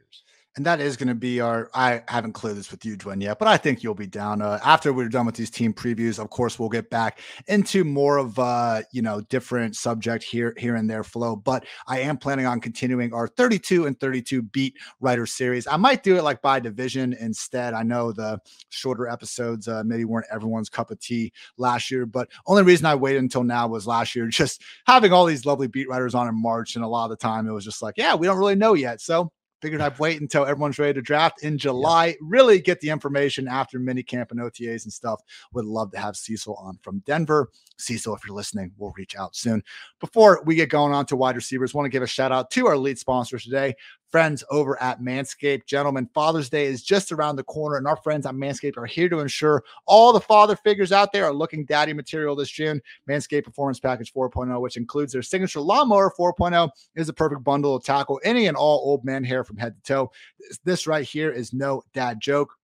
[0.58, 1.70] and that is going to be our.
[1.72, 4.58] I haven't cleared this with you, Dwain, yet, but I think you'll be down uh,
[4.64, 6.18] after we're done with these team previews.
[6.18, 10.74] Of course, we'll get back into more of uh, you know different subject here, here
[10.74, 11.36] and there flow.
[11.36, 15.68] But I am planning on continuing our 32 and 32 beat writer series.
[15.68, 17.72] I might do it like by division instead.
[17.72, 22.28] I know the shorter episodes uh, maybe weren't everyone's cup of tea last year, but
[22.48, 25.88] only reason I waited until now was last year just having all these lovely beat
[25.88, 28.16] writers on in March, and a lot of the time it was just like, yeah,
[28.16, 29.30] we don't really know yet, so
[29.60, 32.06] Figured I'd wait until everyone's ready to draft in July.
[32.06, 32.14] Yeah.
[32.20, 35.20] Really get the information after mini camp and OTAs and stuff.
[35.52, 37.50] Would love to have Cecil on from Denver.
[37.76, 39.62] Cecil, if you're listening, we'll reach out soon.
[40.00, 42.66] Before we get going on to wide receivers, want to give a shout out to
[42.66, 43.74] our lead sponsors today
[44.10, 45.66] friends over at Manscaped.
[45.66, 49.08] Gentlemen, Father's Day is just around the corner, and our friends at Manscaped are here
[49.08, 52.80] to ensure all the father figures out there are looking daddy material this June.
[53.08, 57.86] Manscaped Performance Package 4.0, which includes their signature lawnmower 4.0, is the perfect bundle to
[57.86, 60.10] tackle any and all old man hair from head to toe.
[60.64, 62.57] This right here is no dad joke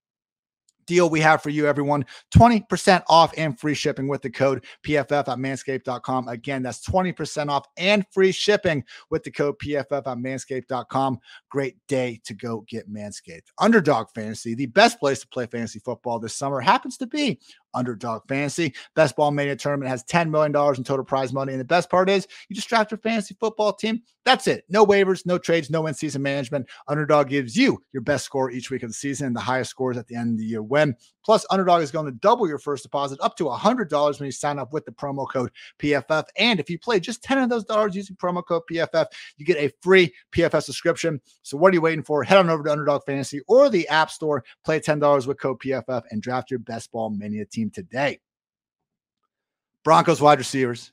[0.86, 2.04] deal we have for you, everyone
[2.34, 6.28] 20% off and free shipping with the code PFF at manscaped.com.
[6.28, 11.18] Again, that's 20% off and free shipping with the code PFF at manscaped.com.
[11.50, 13.48] Great day to go get Manscaped.
[13.58, 17.40] Underdog Fantasy, the best place to play fantasy football this summer, happens to be
[17.74, 18.74] Underdog Fantasy.
[18.94, 21.52] Best Ball Mania tournament has $10 million in total prize money.
[21.52, 24.02] And the best part is you just draft your fantasy football team.
[24.24, 24.64] That's it.
[24.68, 26.66] No waivers, no trades, no in season management.
[26.88, 29.98] Underdog gives you your best score each week of the season and the highest scores
[29.98, 30.96] at the end of the year win.
[31.24, 34.58] Plus, Underdog is going to double your first deposit up to $100 when you sign
[34.58, 36.24] up with the promo code PFF.
[36.38, 39.06] And if you play just 10 of those dollars using promo code PFF,
[39.36, 41.20] you get a free PFF subscription.
[41.42, 42.22] So, what are you waiting for?
[42.22, 46.02] Head on over to Underdog Fantasy or the App Store, play $10 with code PFF,
[46.10, 48.20] and draft your best ball mania team today.
[49.84, 50.92] Broncos wide receivers,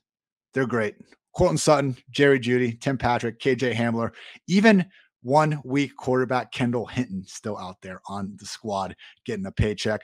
[0.54, 0.96] they're great.
[1.34, 4.12] Courtland Sutton, Jerry Jeudy, Tim Patrick, KJ Hamler,
[4.48, 4.86] even
[5.24, 8.96] one week quarterback Kendall Hinton still out there on the squad
[9.26, 10.02] getting a paycheck.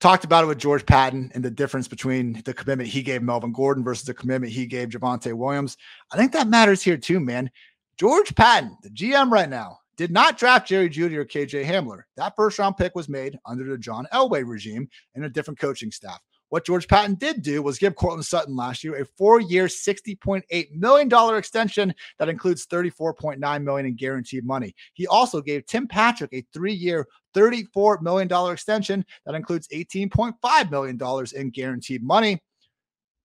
[0.00, 3.52] Talked about it with George Paton and the difference between the commitment he gave Melvin
[3.52, 5.76] Gordon versus the commitment he gave Javonte Williams.
[6.10, 7.50] I think that matters here too, man.
[7.98, 12.04] George Paton, the GM right now, did not draft Jerry Jeudy or KJ Hamler.
[12.16, 15.92] That first round pick was made under the John Elway regime and a different coaching
[15.92, 16.18] staff.
[16.48, 21.36] What George Paton did do was give Courtland Sutton last year a four-year, $60.8 million
[21.36, 24.74] extension that includes 34.9 million in guaranteed money.
[24.94, 30.98] He also gave Tim Patrick a three-year, $34 million extension that includes $18.5 million
[31.36, 32.40] in guaranteed money.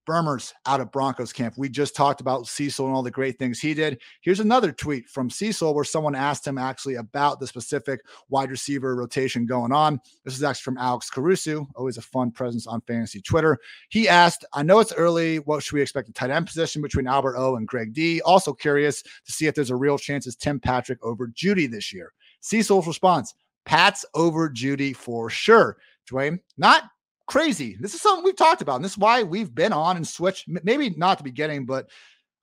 [0.06, 1.54] Burmers out of Broncos camp.
[1.58, 4.00] We just talked about Cecil and all the great things he did.
[4.22, 8.96] Here's another tweet from Cecil where someone asked him actually about the specific wide receiver
[8.96, 10.00] rotation going on.
[10.24, 13.58] This is actually from Alex Caruso, always a fun presence on fantasy Twitter.
[13.90, 15.40] He asked, I know it's early.
[15.40, 18.20] What should we expect the tight end position between Albert O and Greg D?
[18.22, 21.92] Also curious to see if there's a real chance it's Tim Patrick over Jeudy this
[21.92, 22.12] year.
[22.40, 23.34] Cecil's response,
[23.64, 25.76] Pat's over Jeudy for sure.
[26.08, 26.84] Dwain, not
[27.26, 27.76] crazy.
[27.80, 30.48] This is something we've talked about, and this is why we've been on and switched.
[30.48, 31.88] Maybe not the beginning, but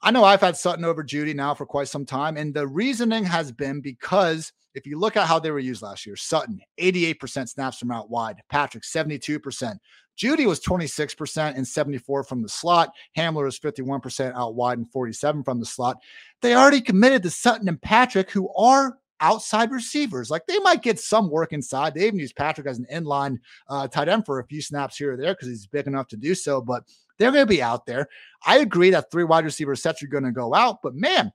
[0.01, 3.23] I know I've had Sutton over Jeudy now for quite some time, and the reasoning
[3.23, 7.47] has been because if you look at how they were used last year, Sutton 88%
[7.47, 9.77] snaps from out wide, Patrick 72%.
[10.17, 12.91] Jeudy was 26% and 74 from the slot.
[13.17, 15.97] Hamler was 51% out wide and 47 from the slot.
[16.41, 20.29] They already committed to Sutton and Patrick, who are outside receivers.
[20.29, 21.95] Like they might get some work inside.
[21.95, 25.13] They even use Patrick as an inline uh, tight end for a few snaps here
[25.13, 26.61] or there because he's big enough to do so.
[26.61, 26.83] But
[27.17, 28.09] they're going to be out there.
[28.45, 30.81] I agree that three wide receiver sets are going to go out.
[30.83, 31.31] But man,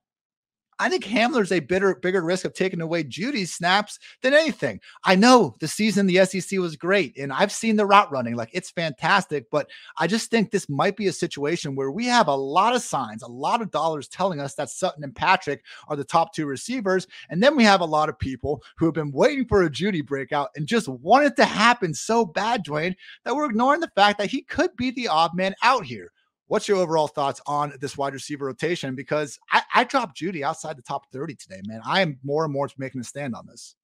[0.79, 4.81] I think Hamler's a bitter, bigger risk of taking away Jeudy's snaps than anything.
[5.05, 8.51] I know the season the SEC was great, and I've seen the route running, like
[8.53, 9.51] it's fantastic.
[9.51, 12.83] But I just think this might be a situation where we have a lot of
[12.83, 16.47] signs, a lot of dollars telling us that Sutton and Patrick are the top two
[16.47, 19.71] receivers, and then we have a lot of people who have been waiting for a
[19.71, 23.91] Jeudy breakout and just want it to happen so bad, Dwain, that we're ignoring the
[23.95, 26.13] fact that he could be the odd man out here.
[26.49, 28.95] What's your overall thoughts on this wide receiver rotation?
[28.95, 31.81] Because I, I dropped Jeudy outside the top 30 today, man.
[31.85, 33.77] I am more and more making a stand on this.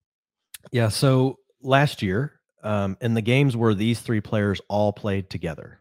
[0.72, 0.88] Yeah.
[0.88, 5.78] So last year, um, in the games where these three players all played together,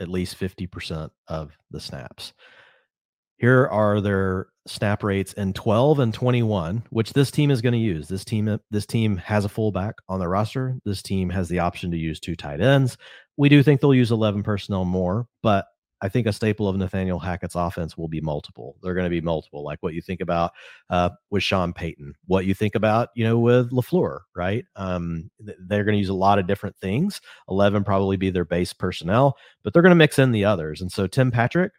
[0.00, 2.32] at least 50% of the snaps.
[3.38, 7.78] Here are their snap rates in 12 and 21, which this team is going to
[7.78, 8.06] use.
[8.06, 10.78] This team this team has a fullback on their roster.
[10.84, 12.96] This team has the option to use two tight ends.
[13.36, 15.66] We do think they'll use 11 personnel more, but
[16.02, 18.76] I think a staple of Nathaniel Hackett's offense will be multiple.
[18.82, 20.50] They're going to be multiple, like what you think about
[20.90, 24.64] uh, with Sean Payton, what you think about, you know, with Lafleur, right?
[24.74, 27.20] Um, they're going to use a lot of different things.
[27.48, 30.80] Eleven probably be their base personnel, but they're going to mix in the others.
[30.80, 31.72] And so Tim Patrick,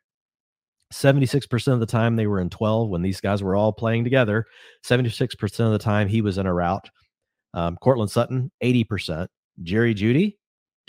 [0.93, 4.45] 76% of the time they were in 12 when these guys were all playing together.
[4.85, 6.89] 76% of the time he was in a route.
[7.53, 9.27] Um, Courtland Sutton, 80%.
[9.61, 10.37] Jerry Jeudy,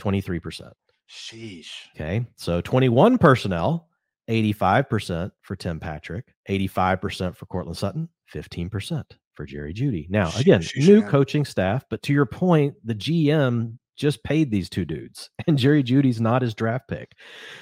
[0.00, 0.72] 23%.
[1.08, 1.70] Sheesh.
[1.94, 2.26] Okay.
[2.36, 3.88] So 21 personnel,
[4.28, 10.08] 85% for Tim Patrick, 85% for Courtland Sutton, 15% for Jerry Jeudy.
[10.08, 11.10] Now, again, Sheesh, new man.
[11.10, 15.82] coaching staff, but to your point, the GM just paid these two dudes, and Jerry
[15.82, 17.12] Jeudy's not his draft pick.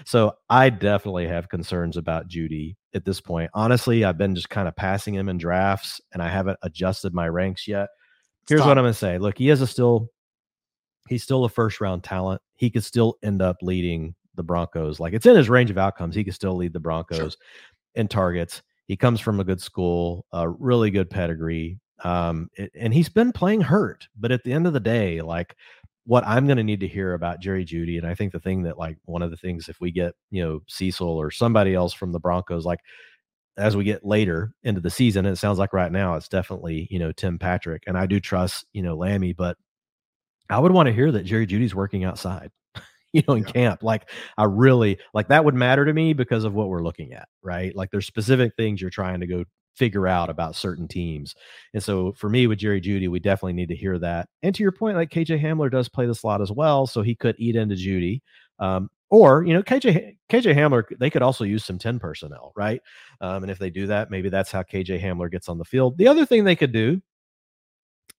[0.05, 3.51] So I definitely have concerns about Jeudy at this point.
[3.55, 7.29] Honestly, I've been just kind of passing him in drafts, and I haven't adjusted my
[7.29, 7.89] ranks yet.
[8.49, 8.71] Here's Stop.
[8.71, 9.19] what I'm going to say.
[9.19, 10.11] Look, he is a still
[11.09, 12.41] he's still a first round talent.
[12.55, 15.01] He could still end up leading the Broncos.
[15.01, 16.15] Like it's in his range of outcomes.
[16.15, 17.31] He could still lead the Broncos sure.
[17.95, 18.63] in targets.
[18.87, 21.79] He comes from a good school, a really good pedigree.
[22.05, 25.57] Um, it, and he's been playing hurt, but at the end of the day, like
[26.05, 28.63] what I'm going to need to hear about Jerry Jeudy, and I think the thing
[28.65, 31.93] that like one of the things if we get you know Cecil or somebody else
[31.93, 32.81] from the Broncos, like
[33.57, 36.99] as we get later into the season, it sounds like right now it's definitely you
[36.99, 39.57] know Tim Patrick, and I do trust you know Lammey, but
[40.53, 42.51] I would want to hear that Jerry Jeudy's working outside,
[43.13, 43.53] you know, in yeah.
[43.53, 43.83] camp.
[43.83, 47.29] Like I really like that would matter to me because of what we're looking at,
[47.43, 47.75] right?
[47.75, 49.45] Like there's specific things you're trying to go
[49.75, 51.35] figure out about certain teams.
[51.73, 54.29] And so for me with Jerry Jeudy, we definitely need to hear that.
[54.43, 57.15] And to your point, like KJ Hamler does play the slot as well, so he
[57.15, 58.21] could eat into Jeudy.
[58.59, 62.81] Um, or you know, KJ KJ Hamler, they could also use some 10 personnel, right?
[63.21, 65.99] Um, and if they do that, maybe that's how KJ Hamler gets on the field.
[65.99, 67.01] The other thing they could do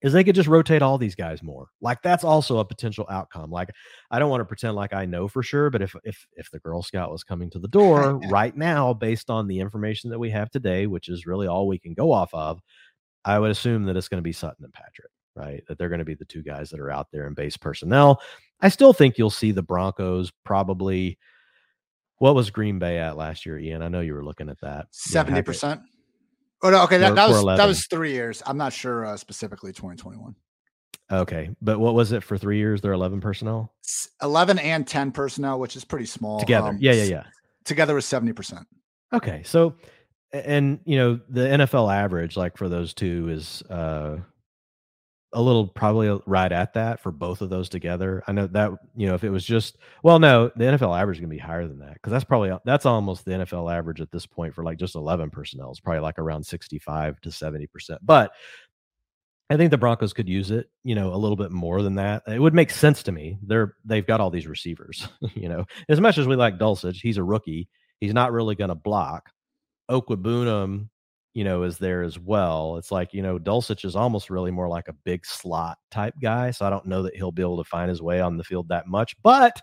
[0.04, 1.70] is they could just rotate all these guys more.
[1.82, 3.50] Like that's also a potential outcome.
[3.50, 3.70] Like
[4.12, 6.60] I don't want to pretend like I know for sure, but if if if the
[6.60, 10.30] Girl Scout was coming to the door right now, based on the information that we
[10.32, 12.60] have today, which is really all we can go off of,
[13.24, 15.64] I would assume that it's going to be Sutton and Patrick, right?
[15.68, 18.22] That they're going to be the two guys that are out there in base personnel.
[18.60, 21.18] I still think you'll see the Broncos probably.
[22.18, 23.82] What was Green Bay at last year, Ian?
[23.82, 24.88] I know you were looking at that.
[24.92, 25.82] Seventy percent.
[26.64, 28.42] Oh no, okay, that, that was that was three years.
[28.46, 30.34] I'm not sure uh, specifically 2021.
[31.12, 32.82] Okay, but what was it for three years?
[32.82, 33.74] There are 11 personnel.
[34.22, 36.70] 11 and 10 personnel, which is pretty small together.
[36.70, 37.24] Um, yeah, yeah, yeah.
[37.66, 38.66] Together was 70 percent.
[39.12, 39.76] Okay, so
[40.32, 44.18] and you know the NFL average, like for those two, is uh
[45.34, 48.24] a little probably right at that for both of those together.
[48.28, 51.22] I know that you know if it was just well, no, the NFL average is
[51.22, 54.12] going to be higher than that because that's probably that's almost the NFL average at
[54.12, 55.72] this point for like just eleven personnel.
[55.72, 58.00] It's probably like around sixty five to seventy percent.
[58.06, 58.32] But
[59.50, 62.24] I think the Broncos could use it, you know, a little bit more than that.
[62.28, 63.38] It would make sense to me.
[63.44, 65.66] They're they've got all these receivers, you know.
[65.90, 67.68] As much as we like Dulcich, he's a rookie.
[68.00, 69.30] He's not really going to block.
[69.90, 70.90] Okwuegbunam
[71.34, 72.78] you know, is there as well.
[72.78, 76.52] It's like, you know, Dulcich is almost really more like a big slot type guy.
[76.52, 78.70] So I don't know that he'll be able to find his way on the field
[78.70, 79.16] that much.
[79.24, 79.60] But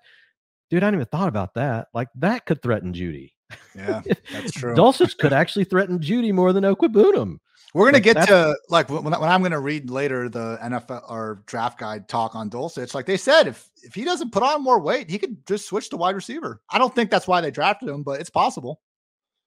[0.69, 1.89] dude, I hadn't even thought about that.
[1.95, 3.33] Like that could threaten Jeudy.
[3.75, 4.03] Yeah,
[4.33, 4.75] that's true.
[4.75, 7.39] Dulcich could actually threaten Jeudy more than Okwuegbunam.
[7.73, 11.43] We're gonna like, get to like when, when I'm gonna read later the NFL or
[11.47, 12.95] draft guide talk on Dulcich.
[12.95, 15.89] Like they said, if if he doesn't put on more weight, he could just switch
[15.91, 16.63] to wide receiver.
[16.69, 18.81] I don't think that's why they drafted him, but it's possible.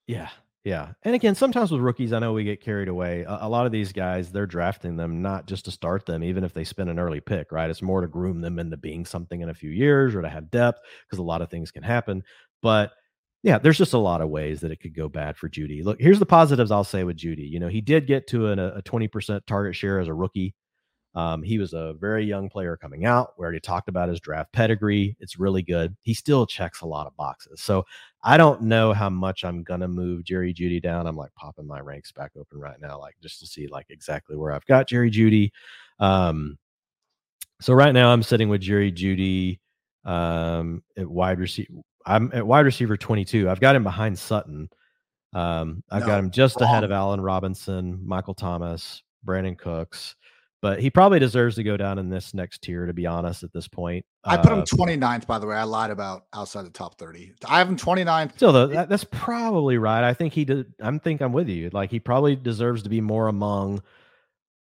[0.06, 0.30] Yeah,
[0.64, 0.92] yeah.
[1.02, 3.22] And again, sometimes with rookies, I know we get carried away.
[3.22, 6.42] A, a, lot of these guys, they're drafting them not just to start them, even
[6.42, 7.68] if they spend an early pick, right?
[7.68, 10.50] It's more to groom them into being something in a few years or to have
[10.50, 12.22] depth because a lot of things can happen.
[12.62, 12.92] But
[13.42, 15.84] yeah, there's just a lot of ways that it could go bad for Jeudy.
[15.84, 17.46] Look, here's the positives I'll say with Jeudy.
[17.46, 20.54] You know, he did get to an, a 20% target share as a rookie
[21.14, 23.34] um, he was a very young player coming out.
[23.38, 25.16] We already talked about his draft pedigree.
[25.20, 25.96] It's really good.
[26.02, 27.60] He still checks a lot of boxes.
[27.60, 27.86] So
[28.24, 31.06] I don't know how much I'm gonna move Jerry Jeudy down.
[31.06, 34.36] I'm like popping my ranks back open right now, like just to see like exactly
[34.36, 35.52] where I've got Jerry Jeudy.
[36.00, 36.58] Um,
[37.60, 39.60] so right now I'm sitting with Jerry Jeudy
[40.04, 41.74] um, at wide receiver.
[42.06, 43.48] I'm at wide receiver 22.
[43.48, 44.68] I've got him behind Sutton.
[45.32, 46.68] Um, I've no, got him just wrong.
[46.68, 50.16] ahead of Allen Robinson, Michael Thomas, Brandin Cooks
[50.64, 53.52] but he probably deserves to go down in this next tier to be honest at
[53.52, 55.54] this point i put him 29th uh, by the way.
[55.54, 59.04] I lied about outside the top 30 i have him 29th still though that, that's
[59.04, 60.02] probably right.
[60.02, 61.68] I think he did i'm think i'm with you.
[61.70, 63.82] Like he probably deserves to be more among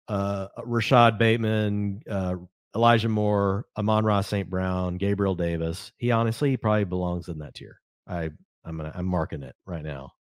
[0.08, 2.36] uh rashod bateman uh
[2.74, 5.91] elijah moore amon-ra st brown gabriel davis.
[5.97, 7.82] He honestly he probably belongs in that tier.
[8.08, 8.30] I
[8.64, 10.14] i'm gonna i'm marking it right now.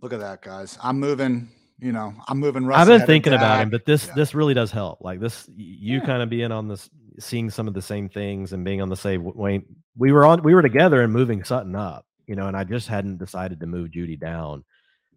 [0.00, 0.78] Look at that, guys.
[0.82, 1.48] I'm moving.
[1.78, 2.64] You know, I'm moving.
[2.64, 4.14] Russ I've been thinking about him, but this yeah.
[4.14, 5.00] this really does help.
[5.00, 6.06] Like this, you yeah.
[6.06, 8.96] kind of being on this, seeing some of the same things and being on the
[8.96, 9.24] same.
[9.34, 9.64] Wayne,
[9.96, 12.06] we were on, we were together and moving Sutton up.
[12.26, 14.64] You know, and I just hadn't decided to move Jeudy down,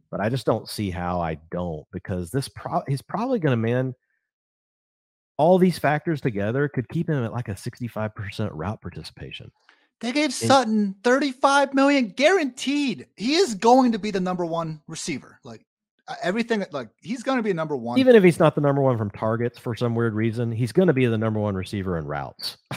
[0.10, 3.58] but I just don't see how I don't because this pro he's probably going to
[3.58, 3.94] man
[5.38, 9.52] all these factors together could keep him at like a 65% route participation.
[10.02, 13.08] They gave Sutton 35 million guaranteed.
[13.16, 15.40] He is going to be the number one receiver.
[15.44, 15.66] Like
[16.22, 18.00] everything, like he's going to be a number one.
[18.00, 20.88] Even if he's not the number one from targets for some weird reason, he's going
[20.88, 22.58] to be the number one receiver in routes.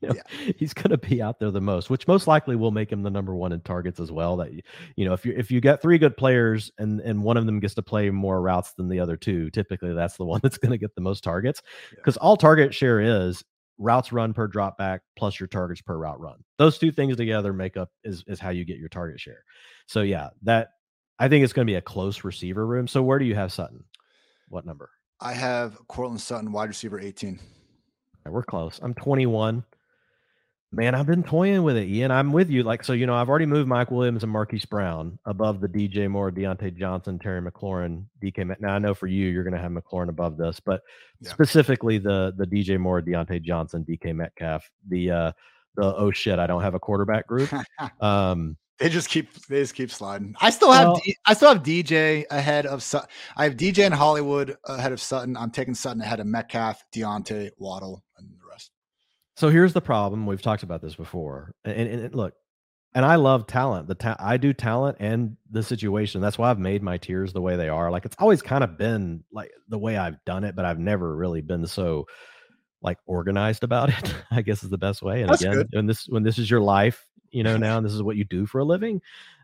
[0.00, 0.52] you know, yeah.
[0.56, 3.10] he's going to be out there the most, which most likely will make him the
[3.10, 4.36] number one in targets as well.
[4.36, 4.52] That
[4.96, 7.60] you know, if you if you get three good players and and one of them
[7.60, 10.72] gets to play more routes than the other two, typically that's the one that's going
[10.72, 11.62] to get the most targets
[11.94, 12.26] because yeah.
[12.26, 13.44] all target share is
[13.78, 16.42] routes run per drop back plus your targets per route run.
[16.58, 19.44] Those two things together make up is is how you get your target share.
[19.86, 20.70] So yeah, that
[21.18, 22.86] I think it's going to be a close receiver room.
[22.86, 23.84] So where do you have Sutton?
[24.48, 24.90] What number?
[25.20, 27.40] I have Courtland Sutton, wide receiver 18.
[28.26, 28.78] we're close.
[28.82, 29.64] I'm 21.
[30.70, 32.10] Man, I've been toying with it, Ian.
[32.10, 32.62] I'm with you.
[32.62, 36.10] Like, so, you know, I've already moved Mike Williams and Marquise Brown above the DJ
[36.10, 38.60] Moore, Diontae Johnson, Terry McLaurin, DK.
[38.60, 40.82] Now, I know for you, you're going to have McLaurin above this, but
[41.20, 41.30] yeah.
[41.30, 45.32] specifically the the DJ Moore, Diontae Johnson, DK Metcalf, the uh
[45.74, 47.50] the oh shit, I don't have a quarterback group.
[48.02, 50.34] um, they just keep they just keep sliding.
[50.40, 53.08] I still have well, D, I still have DJ ahead of Sutton.
[53.36, 55.36] I have DJ and Hollywood ahead of Sutton.
[55.36, 58.70] I'm taking Sutton ahead of Metcalf, Diontae, Waddle, and the rest.
[59.36, 60.26] so here's the problem.
[60.26, 61.54] We've talked about this before.
[61.64, 62.34] And, and, and look,
[62.94, 63.88] and I love talent.
[63.88, 66.20] The ta- I do talent and the situation.
[66.20, 67.90] That's why I've made my tiers the way they are.
[67.90, 71.14] Like it's always kind of been like the way I've done it, but I've never
[71.14, 72.06] really been so
[72.80, 74.14] like organized about it.
[74.30, 75.22] I guess is the best way.
[75.22, 75.68] And That's again, good.
[75.72, 78.24] when this when this is your life, you know, now and this is what you
[78.24, 79.00] do for a living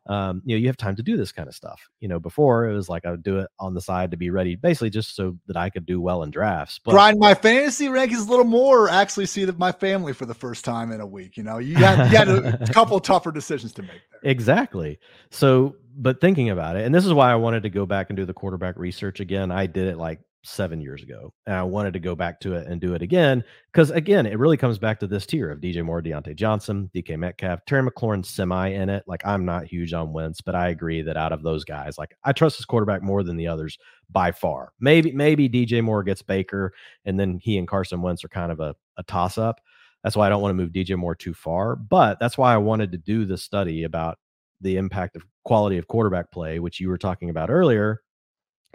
[0.06, 1.88] um, you know, you have time to do this kind of stuff.
[2.00, 4.28] You know, before it was like I would do it on the side to be
[4.28, 6.78] ready, basically just so that I could do well in drafts.
[6.78, 10.64] But grind my fantasy rankings a little more, actually see my family for the first
[10.64, 11.36] time in a week.
[11.36, 14.02] You know, you had, you had a couple tougher decisions to make.
[14.22, 14.30] There.
[14.30, 14.98] Exactly.
[15.30, 18.16] So, but thinking about it, and this is why I wanted to go back and
[18.16, 19.50] do the quarterback research again.
[19.50, 21.32] I did it like seven years ago.
[21.46, 23.42] And I wanted to go back to it and do it again.
[23.72, 27.18] Because again, it really comes back to this tier of DJ Moore, Diontae Johnson, DK
[27.18, 29.04] Metcalf, Terry McLaurin semi in it.
[29.06, 32.14] Like I'm not huge on Wentz, but I agree that out of those guys, like
[32.24, 33.78] I trust this quarterback more than the others
[34.10, 34.72] by far.
[34.80, 36.72] Maybe, maybe DJ Moore gets Baker
[37.04, 39.60] and then he and Carson Wentz are kind of a, a toss up.
[40.02, 41.76] That's why I don't want to move DJ Moore too far.
[41.76, 44.18] But that's why I wanted to do the study about
[44.60, 48.00] the impact of quality of quarterback play, which you were talking about earlier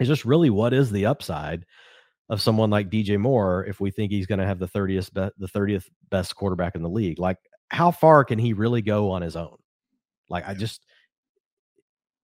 [0.00, 1.64] is just really what is the upside
[2.28, 5.34] of someone like DJ Moore if we think he's going to have the 30th be-
[5.38, 7.18] the 30th best quarterback in the league.
[7.18, 7.38] Like
[7.68, 9.56] how far can he really go on his own?
[10.28, 10.84] Like I just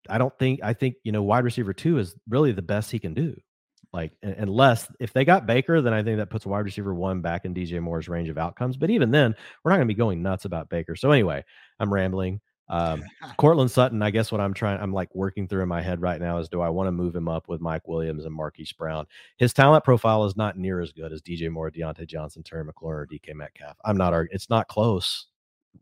[0.07, 2.99] I don't think I think, you know, wide receiver 2 is really the best he
[2.99, 3.35] can do.
[3.93, 7.45] Like unless if they got Baker, then I think that puts wide receiver 1 back
[7.45, 10.21] in DJ Moore's range of outcomes, but even then, we're not going to be going
[10.21, 10.95] nuts about Baker.
[10.95, 11.43] So anyway,
[11.79, 12.41] I'm rambling.
[12.67, 13.03] Um,
[13.37, 16.19] Courtland Sutton, I guess what I'm trying, I'm like working through in my head right
[16.19, 19.05] now is do I want to move him up with Mike Williams and Marquise Brown?
[19.37, 23.03] His talent profile is not near as good as DJ Moore, Diontae Johnson, Terry McLaurin,
[23.03, 23.77] or DK Metcalf.
[23.85, 25.27] I'm not arguing, it's not close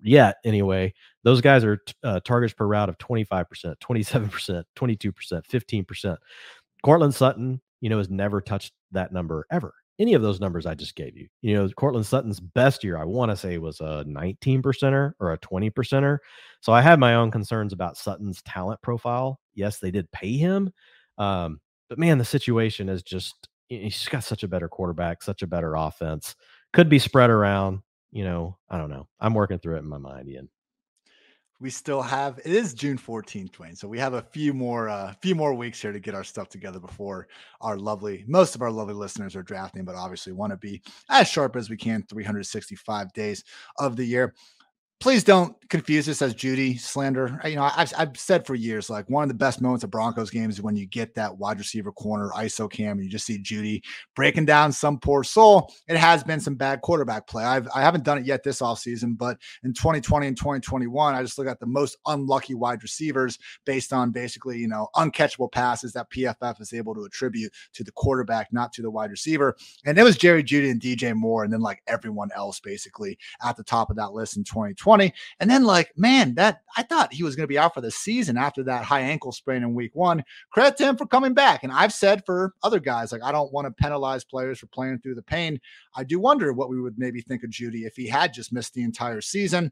[0.01, 0.93] yet anyway.
[1.23, 6.17] Those guys are uh, targets per route of 25%, 27%, 22%, 15%.
[6.84, 10.74] Courtland Sutton, you know, has never touched that number ever any of those numbers I
[10.74, 11.28] just gave you.
[11.41, 15.34] You know, Courtland Sutton's best year, I want to say, was a 19 percenter or
[15.34, 16.18] a 20 percenter.
[16.62, 19.39] So I had my own concerns about Sutton's talent profile.
[19.54, 20.72] Yes, they did pay him.
[21.18, 25.48] Um, but man, the situation is just, he's got such a better quarterback, such a
[25.48, 26.36] better offense.
[26.74, 27.82] Could be spread around.
[28.12, 29.08] You know, I don't know.
[29.20, 30.50] I'm working through it in my mind, Ian
[31.64, 33.78] we still have it is June 14th, Dwain.
[33.78, 36.49] So we have a few more uh few more weeks here to get our stuff
[36.49, 37.30] together before
[37.61, 41.30] our lovely most of our lovely listeners are drafting, but obviously want to be as
[41.30, 43.45] sharp as we can 365 days
[43.80, 44.34] of the year
[45.00, 47.41] please don't confuse this as Jeudy slander.
[47.44, 50.30] You know, I've, I've said for years, like one of the best moments of Broncos
[50.30, 53.39] games is when you get that wide receiver corner ISO cam and you just see
[53.39, 53.82] Jeudy
[54.16, 55.74] breaking down some poor soul.
[55.88, 57.44] It has been some bad quarterback play.
[57.44, 61.38] I've, I haven't done it yet this offseason, but in 2020 and 2021, I just
[61.38, 66.10] look at the most unlucky wide receivers based on basically, you know, uncatchable passes that
[66.12, 69.58] PFF is able to attribute to the quarterback, not to the wide receiver.
[69.86, 73.58] And it was Jerry Jeudy and DJ Moore, and then like everyone else basically at
[73.58, 74.82] the top of that list in 2020.
[74.84, 75.13] 20.
[75.39, 77.89] And then, like, man, that I thought he was going to be out for the
[77.89, 80.25] season after that high ankle sprain in week one.
[80.51, 81.63] Credit to him for coming back.
[81.63, 84.99] And I've said for other guys, like, I don't want to penalize players for playing
[84.99, 85.61] through the pain.
[85.95, 88.73] I do wonder what we would maybe think of Jeudy if he had just missed
[88.73, 89.71] the entire season.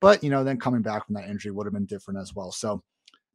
[0.00, 2.52] But, you know, then coming back from that injury would have been different as well.
[2.52, 2.82] So,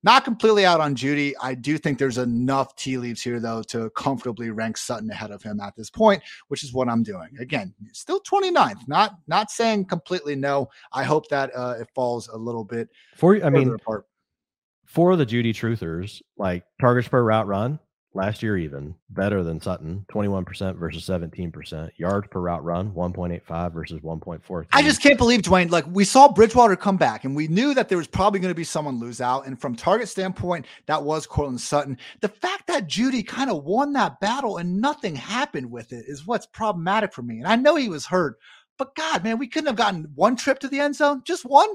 [0.08, 1.34] Not completely out on Jeudy.
[1.42, 5.44] I do think there's enough tea leaves here, though, to comfortably rank Sutton ahead of
[5.44, 7.28] him at this point, which is what I'm doing.
[7.42, 8.88] Again, still 29th.
[8.88, 10.70] Not not saying completely no.
[10.94, 12.88] I hope that uh, it falls a little bit.
[13.18, 14.06] For I mean, apart.
[14.86, 17.78] for the Jeudy truthers, like targets per route run,
[18.18, 21.90] last year even better than Sutton, 21% versus 17%.
[21.98, 24.66] Yards per route run, 1.85 versus 1.4.
[24.74, 25.70] I just can't believe Dwain.
[25.70, 28.56] Like we saw Bridgewater come back and we knew that there was probably going to
[28.56, 29.46] be someone lose out.
[29.46, 31.98] And from target standpoint, that was Courtland Sutton.
[32.20, 36.26] The fact that Jeudy kind of won that battle and nothing happened with it is
[36.26, 37.38] what's problematic for me.
[37.38, 38.38] And I know he was hurt,
[38.78, 41.70] but God, man, we couldn't have gotten one trip to the end zone, just one.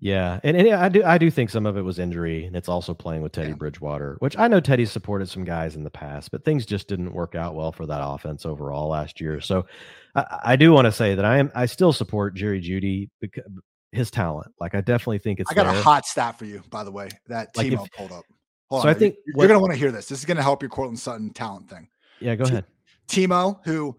[0.00, 2.68] Yeah, and, and I do I do think some of it was injury, and it's
[2.68, 3.54] also playing with Teddy yeah.
[3.54, 7.12] Bridgewater, which I know Teddy supported some guys in the past, but things just didn't
[7.12, 9.40] work out well for that offense overall last year.
[9.40, 9.66] So
[10.14, 13.44] I, I do want to say that I am I still support Jerry Jeudy because
[13.94, 14.52] his talent.
[14.60, 15.50] Like I definitely think it's.
[15.50, 15.74] I got there.
[15.78, 18.24] a hot stat for you, by the way, that like Timo pulled up.
[18.68, 18.94] Hold so on.
[18.94, 20.06] I think you're, you're going to want to hear this.
[20.06, 21.88] This is going to help your Courtland Sutton talent thing.
[22.20, 22.64] Yeah, go ahead.
[23.08, 23.96] Timo, who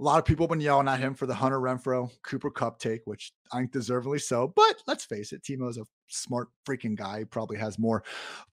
[0.00, 2.80] a lot of people have been yelling at him for the Hunter Renfrow Cooper Kupp
[2.80, 4.52] take, which I think deservedly so.
[4.54, 7.20] But let's face it, Timo's a smart freaking guy.
[7.20, 8.02] He probably has more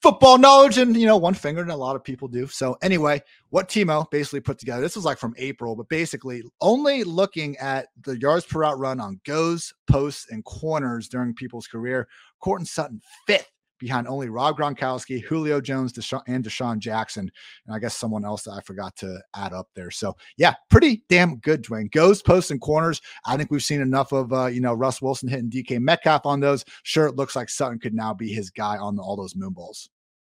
[0.02, 2.46] football knowledge and you know one finger than a lot of people do.
[2.46, 7.04] So anyway, what Timo basically put together, this was like from April, but basically only
[7.04, 12.08] looking at the yards per out run on goes, posts, and corners during people's career.
[12.40, 13.52] Courtland Sutton fifth
[13.82, 17.30] behind only Rob Gronkowski, Julio Jones, Desha- and DeSean Jackson,
[17.66, 19.92] and I guess someone else that I forgot to add up there.
[19.92, 21.92] So yeah, pretty damn good, Dwain.
[21.92, 23.02] Goes, posts, and corners.
[23.26, 26.40] I think we've seen enough of uh, you know Russ Wilson hitting DK Metcalf on
[26.40, 26.64] those.
[26.84, 29.90] Sure, it looks like Sutton could now be his guy on all those moon balls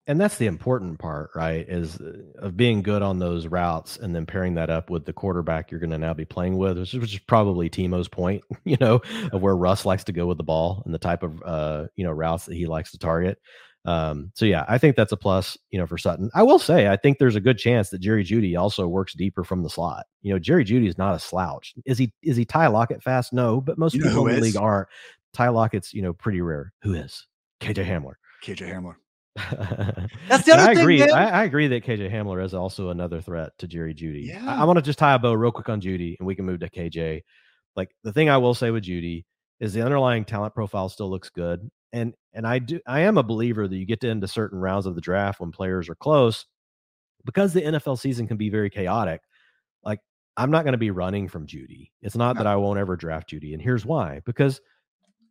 [0.09, 1.69] and that's the important part, right?
[1.69, 5.13] Is uh, of being good on those routes and then pairing that up with the
[5.13, 9.03] quarterback you're going to now be playing with, which, is probably Timo's point, you know,
[9.33, 12.05] of where Russ likes to go with the ball and the type of uh, you
[12.05, 13.39] know routes that he likes to target.
[13.85, 16.31] Um, so yeah, I think that's a plus, you know, for Sutton.
[16.35, 19.45] I will say, I think there's a good chance that Jerry Jeudy also works deeper
[19.45, 20.07] from the slot.
[20.23, 21.75] You know, Jerry Jeudy is not a slouch.
[21.85, 22.13] Is he?
[22.23, 23.35] Is he Ty Lockett fast?
[23.35, 24.89] No, but most you people in the league aren't.
[25.35, 26.73] Ty Lockett's, you know, pretty rare.
[26.83, 27.27] Who is?
[27.61, 28.15] KJ Hamler.
[28.43, 28.95] KJ Hamler.
[29.37, 30.79] That's the other I thing.
[30.79, 31.03] Agree.
[31.03, 34.27] I, I, agree that KJ Hamler is also another threat to Jerry Jeudy.
[34.27, 34.45] Yeah.
[34.45, 36.45] I, I want to just tie a bow real quick on Jeudy and we can
[36.45, 37.23] move to KJ.
[37.77, 39.25] Like the thing I will say with Jeudy
[39.61, 43.23] is the underlying talent profile still looks good, and and I do I am a
[43.23, 46.45] believer that you get to into certain rounds of the draft when players are close,
[47.25, 49.21] because the NFL season can be very chaotic.
[49.85, 50.01] Like
[50.37, 51.91] I'm not going to be running from Jeudy.
[52.03, 52.43] It's not no.
[52.43, 53.53] that I won't ever draft Jeudy.
[53.53, 54.61] and here's why: because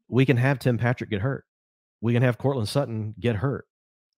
[0.08, 1.44] we can have Tim Patrick get hurt,
[2.00, 3.67] we can have Courtland Sutton get hurt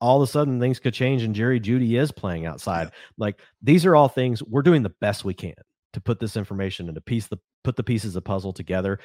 [0.02, 2.84] all of a sudden things could change and Jerry Jeudy is playing outside.
[2.86, 3.00] Yeah.
[3.18, 5.56] Like these are all things we're doing the best we can
[5.94, 9.00] to put this information and to piece the put the pieces of puzzle together.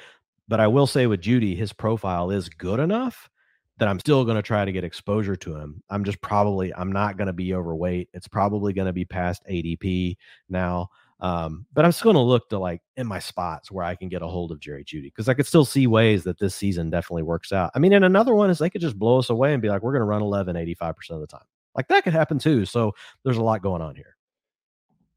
[0.47, 3.29] But I will say with Jeudy, his profile is good enough
[3.77, 5.81] that I'm still going to try to get exposure to him.
[5.89, 8.09] I'm just probably I'm not going to be overweight.
[8.13, 10.15] It's probably going to be past ADP
[10.49, 10.89] now.
[11.21, 14.09] Um, but I'm still going to look to like in my spots where I can
[14.09, 16.89] get a hold of Jerry Jeudy because I could still see ways that this season
[16.89, 17.71] definitely works out.
[17.73, 19.81] I mean, and another one is they could just blow us away and be like,
[19.81, 21.45] we're going to run 11 85% of the time.
[21.75, 22.65] Like that could happen too.
[22.65, 22.93] So
[23.23, 24.14] there's a lot going on here.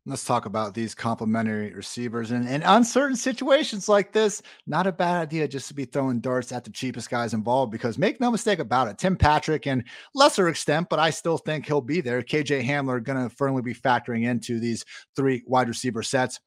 [0.09, 2.31] Let's talk about these complementary receivers.
[2.31, 6.51] And in uncertain situations like this, not a bad idea just to be throwing darts
[6.51, 10.49] at the cheapest guys involved because make no mistake about it, Tim Patrick, and lesser
[10.49, 12.23] extent, but I still think he'll be there.
[12.23, 14.83] KJ Hamler going to firmly be factoring into these
[15.15, 16.41] three wide receiver sets.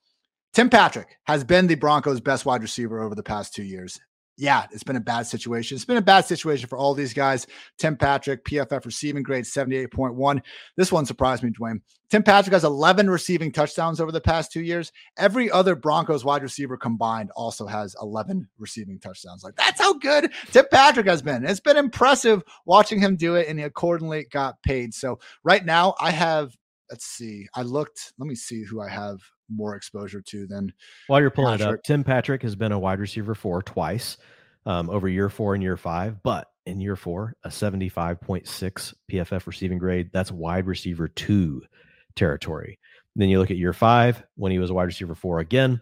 [0.53, 3.99] Tim Patrick has been the Broncos' best wide receiver over the past two years
[4.41, 5.75] yeah, it's been a bad situation.
[5.75, 7.45] It's been a bad situation for all these guys.
[7.77, 10.41] Tim Patrick, PFF receiving grade 78.1.
[10.75, 11.81] This one surprised me, Dwain.
[12.09, 14.91] Tim Patrick has 11 receiving touchdowns over the past two years.
[15.15, 19.43] Every other Broncos wide receiver combined also has 11 receiving touchdowns.
[19.43, 21.45] Like, that's how good Tim Patrick has been.
[21.45, 24.95] It's been impressive watching him do it, and he accordingly got paid.
[24.95, 26.57] So, right now, I have,
[26.89, 29.19] let's see, I looked, let me see who I have
[29.55, 30.73] more exposure to than
[31.07, 31.73] while you're pulling Patrick.
[31.75, 31.83] it up.
[31.83, 34.17] Tim Patrick has been a wide receiver four twice
[34.65, 39.77] um, over year four and year five, but in year four, a 75.6 PFF receiving
[39.77, 40.09] grade.
[40.13, 41.63] That's wide receiver two
[42.15, 42.79] territory.
[43.15, 45.81] then you look at year five when he was a wide receiver four again,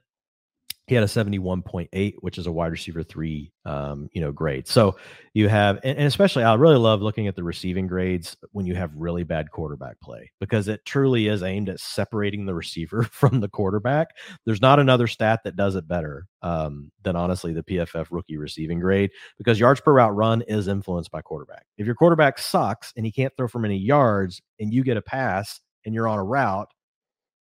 [0.90, 4.68] he had a 71.8 which is a wide receiver three um, you know grade.
[4.68, 4.98] So
[5.36, 8.92] you have and, especially i really love looking at the receiving grades when you have
[8.96, 13.48] really bad quarterback play because it truly is aimed at separating the receiver from the
[13.48, 14.08] quarterback.
[14.46, 18.80] There's not another stat that does it better um, than honestly the pff rookie receiving
[18.80, 21.66] grade because yards per route run is influenced by quarterback.
[21.78, 25.04] If your quarterback sucks and he can't throw for many yards and you get a
[25.04, 26.70] pass and you're on a route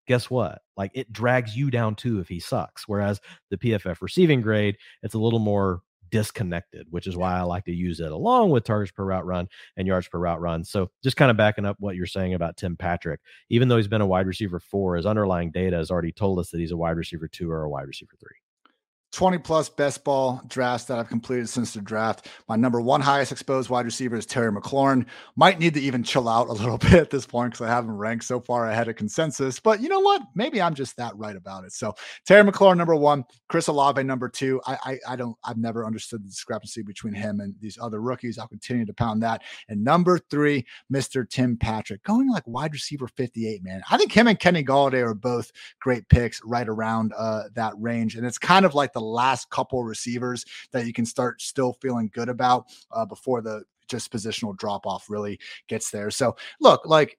[0.09, 0.63] guess what?
[0.77, 2.89] Like it drags you down too if he sucks.
[2.89, 3.21] Whereas
[3.51, 7.73] the PFF receiving grade, it's a little more disconnected, which is why I like to
[7.73, 10.65] use it along with targets per route run and yards per route run.
[10.65, 13.21] So just kind of backing up what you're saying about Tim Patrick,
[13.51, 16.51] even though he's been a wide receiver four, his underlying data has already told us
[16.51, 18.37] that he's a wide receiver two or a wide receiver three.
[19.13, 22.29] 20 plus best ball drafts that I've completed since the draft.
[22.49, 25.07] My number one highest exposed wide receiver is Terry McLaurin.
[25.35, 27.97] Might need to even chill out a little bit at this point because I haven't
[27.97, 29.61] ranked so far ahead of consensus.
[29.61, 30.23] But you know what?
[30.35, 31.73] Maybe I'm just that right about it.
[31.73, 31.95] So
[32.27, 34.61] Terry McLaurin number one, Chris Olave number two.
[34.67, 38.39] I, I I don't I've never understood the discrepancy between him and these other rookies.
[38.39, 39.43] I'll continue to pound that.
[39.69, 41.29] And number three, Mr.
[41.29, 43.63] Tim Patrick, going like wide receiver 58.
[43.65, 47.73] Man, I think him and Kenny Golladay are both great picks right around uh, that
[47.79, 48.17] range.
[48.17, 52.11] And it's kind of like the last couple receivers that you can start still feeling
[52.13, 56.11] good about uh, before the just positional drop off really gets there.
[56.11, 57.19] So look, like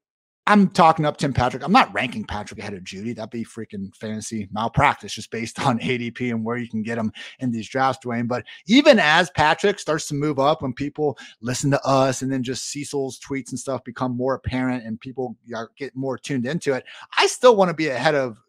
[0.50, 1.64] I'm talking up Tim Patrick.
[1.64, 3.16] I'm not ranking Patrick ahead of Jeudy.
[3.16, 7.12] That'd be freaking fantasy malpractice just based on ADP and where you can get him
[7.38, 8.28] in these drafts, Dwain.
[8.28, 12.42] But even as Patrick starts to move up, when people listen to us and then
[12.42, 15.36] just Cecil's tweets and stuff become more apparent and people
[15.78, 16.84] get more tuned into it,
[17.16, 18.40] I still want to be ahead of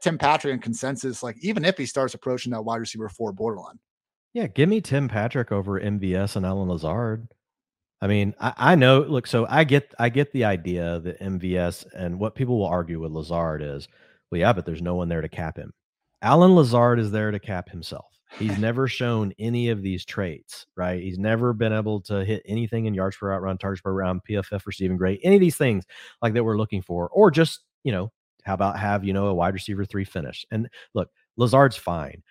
[0.00, 3.78] Tim Patrick and consensus, like even if he starts approaching that wide receiver four borderline.
[4.34, 7.28] Yeah, give me Tim Patrick over MVS and Allen Lazard.
[8.00, 9.00] I mean, I, I, know.
[9.00, 13.00] Look, so I get, I get the idea that MVS and what people will argue
[13.00, 13.88] with Lazard is,
[14.30, 15.72] well, yeah, but there's no one there to cap him.
[16.22, 18.06] Allen Lazard is there to cap himself.
[18.38, 21.02] He's never shown any of these traits, right?
[21.02, 24.20] He's never been able to hit anything in yards per route run, targets per round,
[24.28, 25.84] PFF receiving grade, any of these things
[26.22, 28.12] like that we're looking for, or just you know
[28.48, 30.44] how about have, you know, a wide receiver three finish?
[30.50, 32.22] And look, Lazard's fine,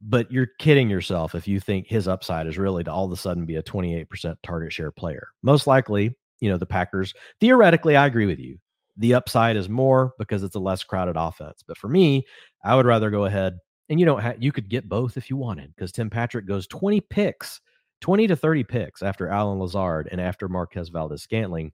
[0.00, 3.16] but you're kidding yourself if you think his upside is really to all of a
[3.16, 5.28] sudden be a 28% target share player.
[5.42, 8.58] Most likely, you know, the Packers, theoretically, I agree with you.
[8.96, 11.62] The upside is more because it's a less crowded offense.
[11.66, 12.24] But for me,
[12.64, 13.58] I would rather go ahead
[13.90, 16.66] and you don't have, you could get both if you wanted because Tim Patrick goes
[16.66, 17.60] 20 picks,
[18.00, 21.72] 20 to 30 picks after Allen Lazard and after Marquez Valdes Scantling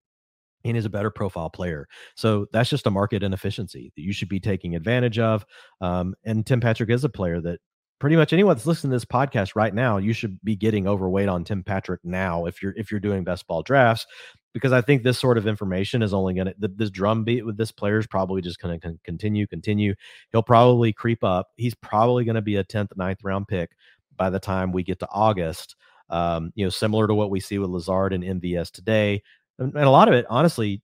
[0.64, 1.86] and is a better profile player.
[2.16, 5.44] So that's just a market inefficiency that you should be taking advantage of.
[5.80, 7.60] Um, and Tim Patrick is a player that
[8.02, 11.28] pretty much anyone that's listening to this podcast right now, you should be getting overweight
[11.28, 14.06] on Tim Patrick now if you're if you're doing best ball drafts,
[14.52, 17.70] because I think this sort of information is only going to this drumbeat with this
[17.70, 19.94] player is probably just going to continue, continue.
[20.32, 21.50] He'll probably creep up.
[21.56, 23.70] He's probably going to be a tenth, ninth round pick
[24.16, 25.76] by the time we get to August.
[26.10, 29.22] Um, you know, similar to what we see with Lazard and MVS today
[29.58, 30.82] and, a lot of it, honestly,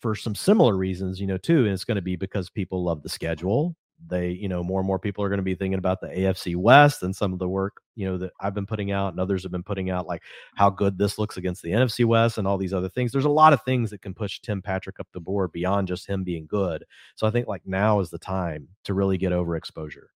[0.00, 1.64] for some similar reasons, you know, too.
[1.64, 3.76] And it's going to be because people love the schedule.
[4.06, 6.56] They, you know, more and more people are going to be thinking about the AFC
[6.56, 9.44] West and some of the work, you know, that I've been putting out and others
[9.44, 10.22] have been putting out, like
[10.56, 13.12] how good this looks against the NFC West and all these other things.
[13.12, 16.06] There's a lot of things that can push Tim Patrick up the board beyond just
[16.06, 16.84] him being good.
[17.14, 20.10] So I think like now is the time to really get over exposure.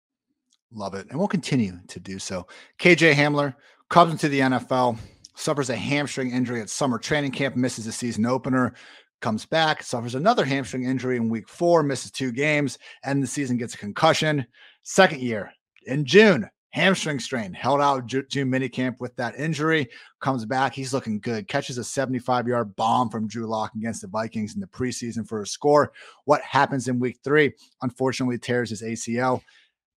[0.73, 1.07] Love it.
[1.09, 2.45] And we'll continue to do so.
[2.79, 3.55] KJ Hamler
[3.89, 4.97] comes into the NFL
[5.37, 8.73] suffers a hamstring injury at summer training camp, misses the season opener,
[9.21, 13.57] comes back, suffers another hamstring injury in week four, misses two games, and the season
[13.57, 14.45] gets a concussion.
[14.83, 15.51] Second year
[15.85, 19.89] in June, hamstring strain, held out June minicamp with that injury,
[20.21, 20.73] comes back.
[20.73, 24.61] He's looking good, catches a 75 yard bomb from Drew Lock against the Vikings in
[24.61, 25.91] the preseason for a score.
[26.25, 27.53] What happens in week three?
[27.81, 29.41] Unfortunately, tears his ACL.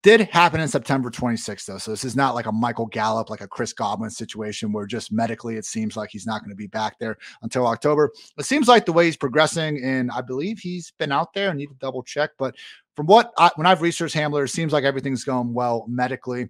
[0.03, 1.77] Did happen in September 26th, though.
[1.77, 5.13] So this is not like a Michael Gallup, like a Chris Godwin situation where just
[5.13, 8.11] medically it seems like he's not going to be back there until October.
[8.39, 11.51] It seems like the way he's progressing, and I believe he's been out there.
[11.51, 12.55] I need to double check, but
[12.97, 16.49] from what I, when I've researched Hamler, it seems like everything's going well medically.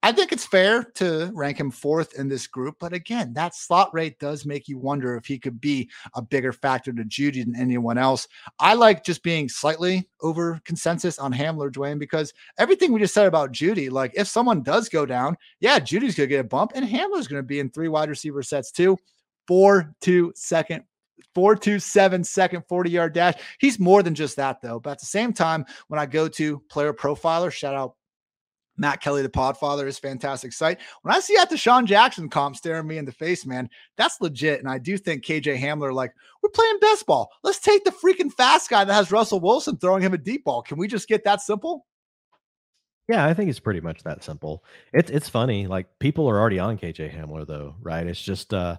[0.00, 2.76] I think it's fair to rank him fourth in this group.
[2.78, 6.52] But again, that slot rate does make you wonder if he could be a bigger
[6.52, 8.28] factor to Jeudy than anyone else.
[8.60, 13.26] I like just being slightly over consensus on Hamler, Dwain, because everything we just said
[13.26, 16.72] about Jeudy, like if someone does go down, yeah, Jeudy's going to get a bump
[16.76, 18.96] and Hamler's going to be in three wide receiver sets too.
[19.48, 20.84] Four, two, second,
[21.34, 23.34] four two seven second 40 yard dash.
[23.58, 24.80] He's more than just that though.
[24.80, 27.94] But at the same time, when I go to player profiler, shout out
[28.78, 30.78] Matt Kelley, the Podfather, is fantastic site.
[31.02, 34.60] When I see that DeSean Jackson comp staring me in the face, man, that's legit.
[34.60, 37.30] And I do think KJ Hamler, like, we're playing best ball.
[37.42, 40.62] Let's take the freaking fast guy that has Russell Wilson throwing him a deep ball.
[40.62, 41.86] Can we just get that simple?
[43.08, 44.64] Yeah, I think it's pretty much that simple.
[44.92, 45.66] It's it's funny.
[45.66, 48.06] Like people are already on KJ Hamler though, right?
[48.06, 48.76] It's just uh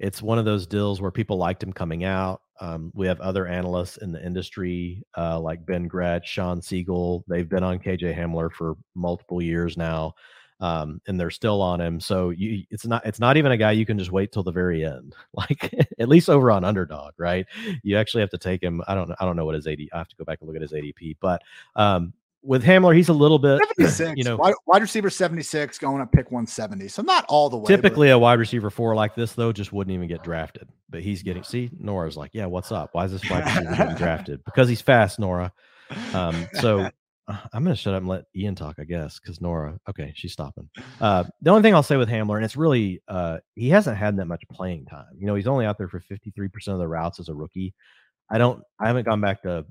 [0.00, 2.42] it's one of those deals where people liked him coming out.
[2.60, 7.24] Um, we have other analysts in the industry uh, like Ben Gretch, Sean Siegel.
[7.28, 10.14] They've been on KJ Hamler for multiple years now,
[10.60, 12.00] um, and they're still on him.
[12.00, 14.52] So you, it's not it's not even a guy you can just wait till the
[14.52, 15.14] very end.
[15.34, 17.46] Like at least over on Underdog, right?
[17.84, 18.82] You actually have to take him.
[18.88, 19.78] I don't I don't know what his AD.
[19.92, 21.42] I have to go back and look at his ADP, but
[21.76, 22.12] um,
[22.42, 23.60] with Hamler, he's a little bit,
[24.16, 26.88] you know, wide, wide, receiver 76 going up pick 170.
[26.88, 27.66] So not all the way.
[27.66, 28.14] Typically, but.
[28.14, 30.68] a wide receiver four like this, though, just wouldn't even get drafted.
[30.88, 32.90] But he's getting, see, Nora's like, yeah, what's up?
[32.92, 34.44] Why is this wide receiver getting drafted?
[34.44, 35.52] Because he's fast, Nora.
[36.14, 36.80] Um, so
[37.28, 40.12] uh, I'm going to shut up and let Ian talk, I guess, because Nora, okay,
[40.14, 40.70] she's stopping.
[41.00, 44.16] Uh, the only thing I'll say with Hamler, and it's really, uh, he hasn't had
[44.16, 45.06] that much playing time.
[45.18, 47.74] You know, he's only out there for 53% of the routes as a rookie.
[48.30, 49.66] I don't, I haven't gone back to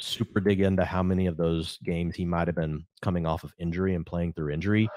[0.00, 3.54] super dig into how many of those games he might have been coming off of
[3.58, 4.88] injury and playing through injury.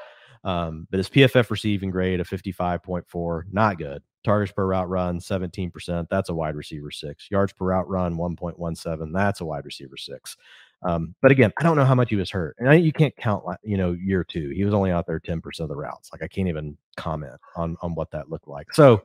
[0.43, 4.01] Um, but his PFF receiving grade of 55.4, not good.
[4.23, 6.07] Targets per route run, 17%.
[6.09, 7.27] That's a wide receiver six.
[7.29, 9.13] Yards per route run, 1.17.
[9.13, 10.37] That's a wide receiver six.
[10.85, 12.55] Um, but again, I don't know how much he was hurt.
[12.59, 14.49] And I, you can't count, you know, year two.
[14.49, 16.09] He was only out there 10% of the routes.
[16.11, 18.73] Like I can't even comment on, on what that looked like.
[18.73, 19.03] So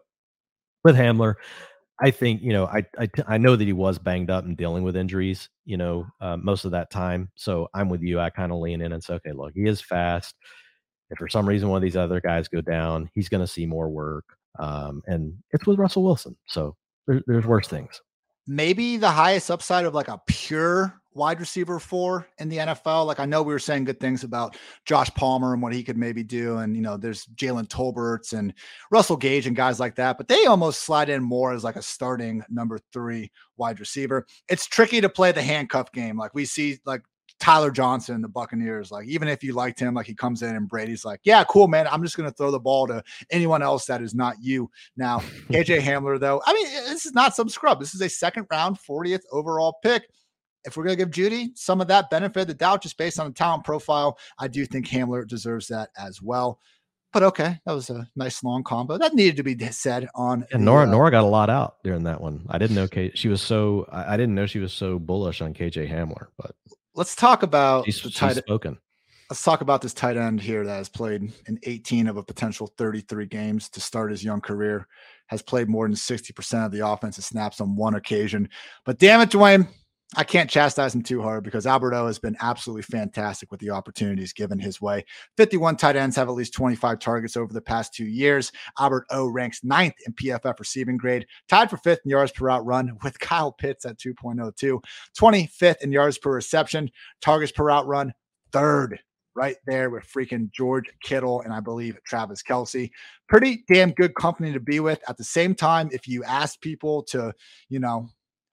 [0.83, 1.35] with Hamler,
[2.01, 4.85] I think you know I, I I know that he was banged up and dealing
[4.85, 7.31] with injuries, you know, uh, most of that time.
[7.35, 8.21] So I'm with you.
[8.21, 10.35] I kind of lean in and say, okay, look, he is fast.
[11.11, 13.67] If for some reason one of these other guys go down, he's going to see
[13.67, 14.25] more work.
[14.59, 16.77] Um, and it's with Russell Wilson, so
[17.07, 18.01] there, there's worse things.
[18.47, 23.07] Maybe the highest upside of like a pure wide receiver for in the NFL.
[23.07, 25.99] Like I know we were saying good things about Josh Palmer and what he could
[25.99, 28.55] maybe do, and you know there's Jalen Tolberts and
[28.91, 31.83] Russell Gage and guys like that, but they almost slide in more as like a
[31.83, 34.25] starting number three wide receiver.
[34.49, 37.03] It's tricky to play the handcuff game, like we see like
[37.41, 38.91] Tyler Johnson, the Buccaneers.
[38.91, 41.69] Like, even if you liked him, like he comes in and Brady's like, yeah, cool,
[41.69, 41.87] man.
[41.87, 44.71] I'm just going to throw the ball to anyone else that is not you.
[44.97, 45.19] Now,
[45.51, 47.81] KJ Hamler, though, I mean, this is not some scrub.
[47.81, 50.09] This is a second round, 40th overall pick
[50.65, 53.19] if we're going to give Jeudy some of that benefit of the doubt just based
[53.19, 56.59] on the talent profile, I do think Hamler deserves that as well.
[57.13, 58.99] But okay, that was a nice long combo.
[58.99, 60.47] That needed to be said on.
[60.53, 62.45] And the, Nora, uh, Nora got a lot out during that one.
[62.51, 63.87] I didn't know K, she was so.
[63.91, 66.27] I, I, didn't know she was so bullish on KJ Hamler.
[66.37, 66.55] But
[66.95, 68.77] let's talk about she's, the tight, she's spoken.
[69.31, 72.73] Let's talk about this tight end here that has played in 18 of a potential
[72.77, 74.87] 33 games to start his young career.
[75.29, 78.49] Has played more than 60% of the offensive snaps on one occasion.
[78.85, 79.69] But damn it, Dwain,
[80.17, 83.71] I can't chastise him too hard because Albert O has been absolutely fantastic with the
[83.71, 85.05] opportunities given his way.
[85.37, 88.51] 51 tight ends have at least 25 targets over the past two years.
[88.79, 92.65] Albert O ranks ninth in PFF receiving grade, tied for fifth in yards per route
[92.65, 94.83] run with Kyle Pitts at 2.02,
[95.19, 96.91] 25th in yards per reception,
[97.21, 98.15] targets per route run,
[98.51, 98.99] third
[99.35, 102.91] right there with freaking George Kittle and I believe Travis Kelce.
[103.29, 105.01] Pretty damn good company to be with.
[105.09, 107.33] At the same time, if you ask people to,
[107.69, 108.09] you know,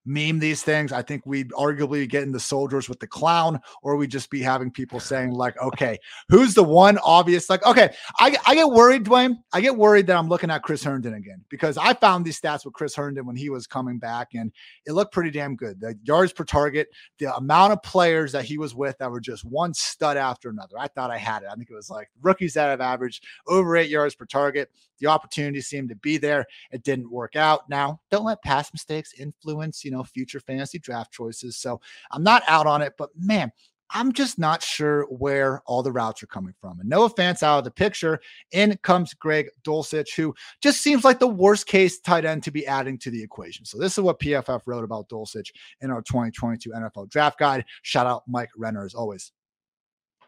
[0.05, 3.95] meme these things, I think we'd arguably get in the soldiers with the clown, or
[3.95, 5.97] we'd just be having people saying, like, okay,
[6.29, 7.49] who's the one obvious?
[7.49, 9.37] Like, okay, I, I get worried, Dwain.
[9.53, 12.65] I get worried that I'm looking at Chris Herndon again because I found these stats
[12.65, 14.51] with Chris Herndon when he was coming back, and
[14.85, 15.79] it looked pretty damn good.
[15.79, 16.87] The yards per target,
[17.19, 20.77] the amount of players that he was with that were just one stud after another.
[20.79, 21.49] I thought I had it.
[21.51, 24.69] I think it was like rookies that have averaged over eight yards per target.
[24.99, 26.45] The opportunity seemed to be there.
[26.71, 27.69] It didn't work out.
[27.69, 31.57] Now, don't let past mistakes influence, you know, future fantasy draft choices.
[31.57, 31.79] So
[32.11, 33.51] I'm not out on it, but man,
[33.91, 36.79] I'm just not sure where all the routes are coming from.
[36.79, 38.19] And Noah Fant's out of the picture.
[38.51, 42.65] In comes Greg Dulcich, who just seems like the worst case tight end to be
[42.65, 43.63] adding to the equation.
[43.63, 45.51] So this is what PFF wrote about Dulcich
[45.81, 47.63] in our 2022 NFL draft guide.
[47.83, 49.31] Shout out Mike Renner as always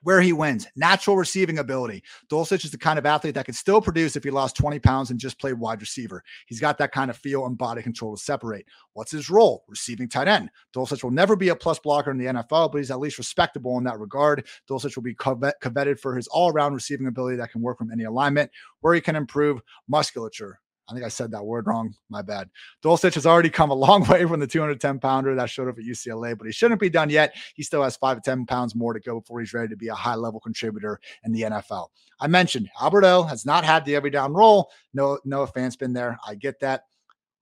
[0.07, 2.01] where he wins natural receiving ability.
[2.29, 5.11] Dulcich is the kind of athlete that can still produce if he lost 20 pounds
[5.11, 6.23] and just played wide receiver.
[6.45, 8.65] He's got that kind of feel and body control to separate.
[8.93, 9.65] What's his role?
[9.67, 10.49] Receiving tight end.
[10.73, 13.77] Dulcich will never be a plus blocker in the NFL, but he's at least respectable
[13.79, 14.47] in that regard.
[14.69, 18.05] Dulcich will be coveted for his all around receiving ability that can work from any
[18.05, 19.59] alignment, where he can improve
[19.89, 21.93] musculature, I think I said that word wrong.
[22.09, 22.49] My bad.
[22.84, 25.84] Dulcich has already come a long way from the 210 pounder that showed up at
[25.84, 27.35] UCLA, but he shouldn't be done yet.
[27.55, 29.89] He still has five to 10 pounds more to go before he's ready to be
[29.89, 31.88] a high level contributor in the NFL.
[32.19, 34.72] I mentioned Alberto has not had the every down role.
[34.93, 36.18] No, no Fant's been there.
[36.26, 36.84] I get that.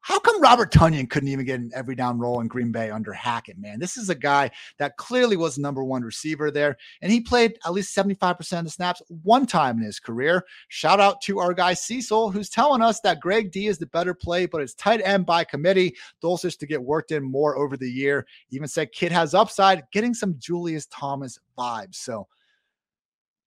[0.05, 3.11] How come Robert Tonyan couldn't even get an every down role in Green Bay under
[3.11, 3.79] Hackett, man?
[3.79, 7.73] This is a guy that clearly was number one receiver there, and he played at
[7.73, 10.45] least 75% of the snaps one time in his career.
[10.67, 14.13] Shout out to our guy Cecil, who's telling us that Greg D is the better
[14.13, 15.95] play, but it's tight end by committee.
[16.23, 18.27] Dulcich to get worked in more over the year.
[18.51, 21.95] Even said kid has upside, getting some Julius Thomas vibes.
[21.95, 22.27] So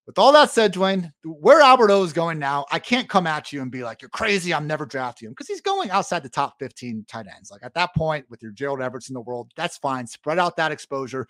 [0.09, 3.61] with all that said, Dwain, where Alberto is going now, I can't come at you
[3.61, 4.55] and be like, you're crazy.
[4.55, 7.51] I'm never drafting him because he's going outside the top 15 tight ends.
[7.51, 10.07] Like at that point, with your Gerald Everett in the world, that's fine.
[10.07, 11.29] Spread out that exposure.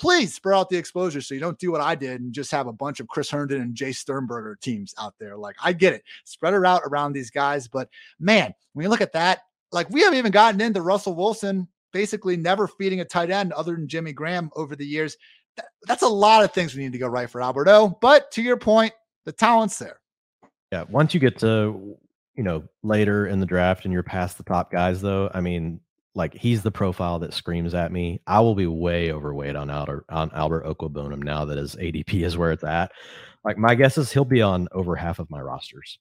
[0.00, 2.66] Please spread out the exposure so you don't do what I did and just have
[2.66, 5.36] a bunch of Chris Herndon and Jay Sternberger teams out there.
[5.36, 6.02] Like I get it.
[6.24, 7.68] Spread it out around these guys.
[7.68, 7.88] But
[8.18, 12.36] man, when you look at that, like we haven't even gotten into Russell Wilson basically
[12.36, 15.16] never feeding a tight end other than Jimmy Graham over the years
[15.86, 17.96] that's a lot of things we need to go right for Alberto.
[18.00, 18.92] But to your point,
[19.24, 20.00] the talent's there.
[20.72, 20.84] Yeah.
[20.88, 21.96] Once you get to,
[22.34, 25.80] you know, later in the draft and you're past the top guys, though, I mean,
[26.16, 28.20] like he's the profile that screams at me.
[28.26, 32.36] I will be way overweight on Albert on Albert Okwuegbunam now that his ADP is
[32.36, 32.90] where it's at.
[33.44, 35.98] Like my guess is he'll be on over half of my rosters,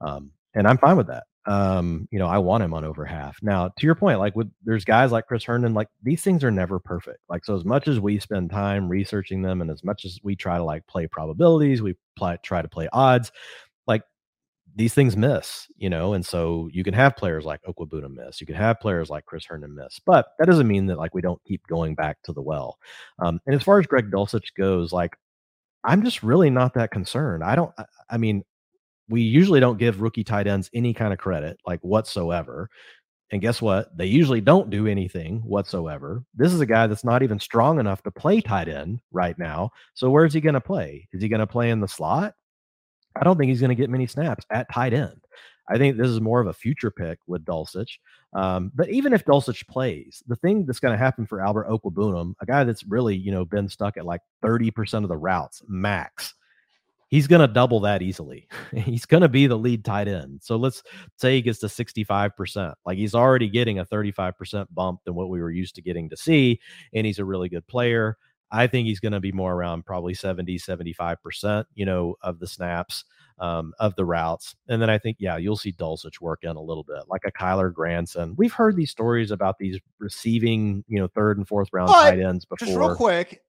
[0.00, 1.24] um, and I'm fine with that.
[1.46, 3.38] Um, you know, I want him on over half.
[3.42, 6.50] Now, to your point, like with there's guys like Chris Herndon, like these things are
[6.50, 7.20] never perfect.
[7.28, 10.34] Like so, as much as we spend time researching them, and as much as we
[10.36, 13.30] try to like play probabilities, we play, try to play odds
[13.86, 14.02] like
[14.74, 18.46] these things miss, you know, and so you can have players like Okwuegbunam miss, you
[18.46, 21.42] can have players like Chris Herndon miss, but that doesn't mean that like we don't
[21.46, 22.78] keep going back to the well.
[23.20, 25.16] Um, and as far as Greg Dulcich goes, like
[25.84, 27.44] I'm just really not that concerned.
[27.44, 27.72] I don't.
[27.78, 28.42] I, I mean,
[29.08, 32.68] we usually don't give rookie tight ends any kind of credit, like whatsoever.
[33.32, 33.96] And guess what?
[33.96, 36.22] They usually don't do anything whatsoever.
[36.34, 39.70] This is a guy that's not even strong enough to play tight end right now.
[39.94, 41.08] So where's he going to play?
[41.12, 42.34] Is he going to play in the slot?
[43.16, 45.20] I don't think he's going to get many snaps at tight end.
[45.68, 47.98] I think this is more of a future pick with Dulcich.
[48.34, 52.34] Um, but even if Dulcich plays, the thing that's going to happen for Albert Okwuegbunam,
[52.40, 55.62] a guy that's really you know been stuck at like thirty percent of the routes
[55.66, 56.34] max,
[57.08, 58.48] he's going to double that easily.
[58.74, 60.40] he's going to be the lead tight end.
[60.42, 60.82] So let's
[61.16, 62.74] say he gets to sixty five percent.
[62.84, 65.82] Like he's already getting a thirty five percent bump than what we were used to
[65.82, 66.60] getting to see,
[66.92, 68.16] and he's a really good player.
[68.50, 72.46] I think he's going to be more around probably 70, 75%, you know, of the
[72.46, 73.04] snaps,
[73.38, 74.54] um, of the routes.
[74.68, 77.32] And then I think, yeah, you'll see Dulcich work in a little bit, like a
[77.32, 78.34] Kyler Granson.
[78.38, 82.20] We've heard these stories about these receiving, you know, third and fourth round but tight
[82.20, 82.66] ends before.
[82.66, 83.42] Just real quick,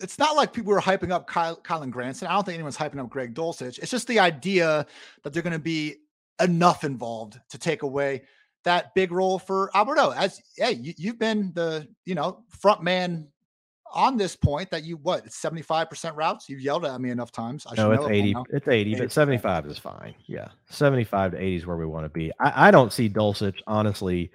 [0.00, 2.28] it's not like people are hyping up Kyle, Kylen Granson.
[2.28, 3.78] I don't think anyone's hyping up Greg Dulcich.
[3.78, 4.86] It's just the idea
[5.22, 5.96] that they're going to be
[6.40, 8.22] enough involved to take away
[8.64, 10.10] that big role for Alberto.
[10.10, 13.28] As hey, you, have been the you know front man
[13.92, 17.66] on this point that you what it's 75% routes you've yelled at me enough times
[17.68, 21.66] I no it's 80 it's 80 but 75 is fine yeah 75 to 80 is
[21.66, 24.30] where we want to be i, I don't see dulcich honestly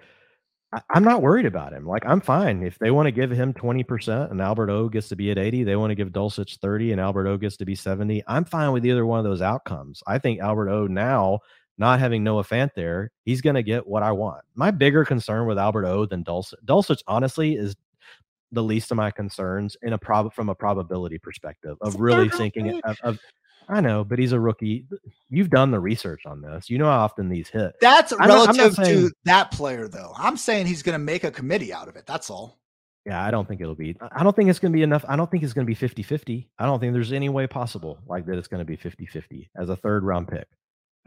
[0.73, 2.64] I, am not worried about him like i'm fine.
[2.64, 5.64] If they want to give him 20% and albert o gets to be at 80
[5.64, 8.72] they want to give dulcich 30 and albert o gets to be 70 i'm fine
[8.72, 10.03] with either one of those outcomes.
[10.07, 11.39] I think albert o now
[11.77, 14.44] not having Noah Fant there, he's going to get what I want.
[14.56, 17.76] My bigger concern with Albert O than Dulcich, Dulcich honestly is
[18.52, 22.81] the least of my concerns in a prob from a probability perspective of really thinking
[22.84, 23.19] of, of,
[23.69, 24.85] I know, but he's a rookie.
[25.30, 26.69] You've done the research on this.
[26.69, 27.76] You know how often these hit.
[27.81, 30.14] That's I'm relative not, not saying, to that player, though.
[30.15, 32.06] I'm saying he's going to make a committee out of it.
[32.06, 32.60] That's all.
[33.06, 33.95] Yeah, I don't think it'll be.
[34.11, 35.06] I don't think it's going to be enough.
[35.07, 36.49] I don't think it's going to be 50 50.
[36.60, 39.49] I don't think there's any way possible like that it's going to be 50 50
[39.57, 40.48] as a third round pick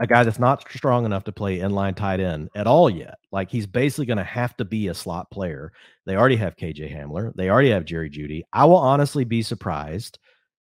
[0.00, 3.18] a guy that's not strong enough to play inline tight end at all yet.
[3.30, 5.72] Like he's basically going to have to be a slot player.
[6.06, 7.34] They already have KJ Hamler.
[7.36, 8.42] They already have Jerry Jeudy.
[8.52, 10.18] I will honestly be surprised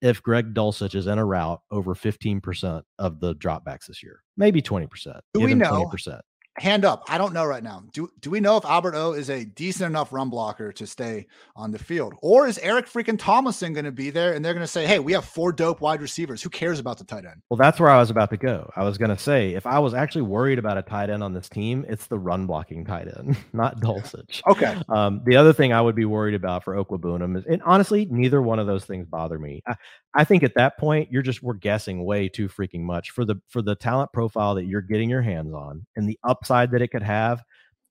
[0.03, 4.23] if Greg Dulcich is in a route over 15% of the dropbacks this year.
[4.37, 5.21] Maybe 20%.
[5.33, 5.89] Do we know?
[5.91, 6.21] 20%
[6.59, 7.05] hand up.
[7.09, 7.83] I don't know right now.
[7.93, 11.27] Do do we know if Albert O is a decent enough run blocker to stay
[11.57, 14.65] on the field, or is Eric freaking Thomason going to be there and they're going
[14.65, 16.43] to say, "Hey, we have four dope wide receivers.
[16.43, 18.71] Who cares about the tight end?" Well, that's where I was about to go.
[18.77, 21.33] I was going to say, if I was actually worried about a tight end on
[21.33, 24.43] this team, it's the run blocking tight end, not Dulcich.
[24.49, 24.77] Okay.
[24.89, 28.43] Um, the other thing I would be worried about for Okwuegbunam is, and honestly, neither
[28.43, 29.63] one of those things bother me.
[29.67, 29.75] I,
[30.15, 33.37] I think at that point, you're just we're guessing way too freaking much for the
[33.49, 36.89] for the talent profile that you're getting your hands on and the upside that it
[36.89, 37.43] could have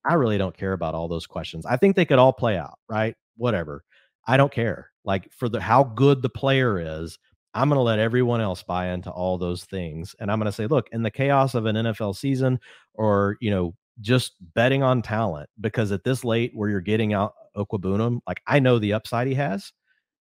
[0.06, 1.66] I really don't care about all those questions.
[1.66, 3.16] I think they could all play out, right?
[3.38, 3.84] Whatever.
[4.28, 4.90] I don't care.
[5.04, 7.18] Like for the how good the player is,
[7.54, 10.16] I'm going to let everyone else buy into all those things.
[10.20, 12.60] And I'm going to say, look, in the chaos of an NFL season
[12.94, 17.34] or, you know, just betting on talent, because at this late where you're getting out
[17.58, 19.74] Okwuegbunam, like I know the upside he has,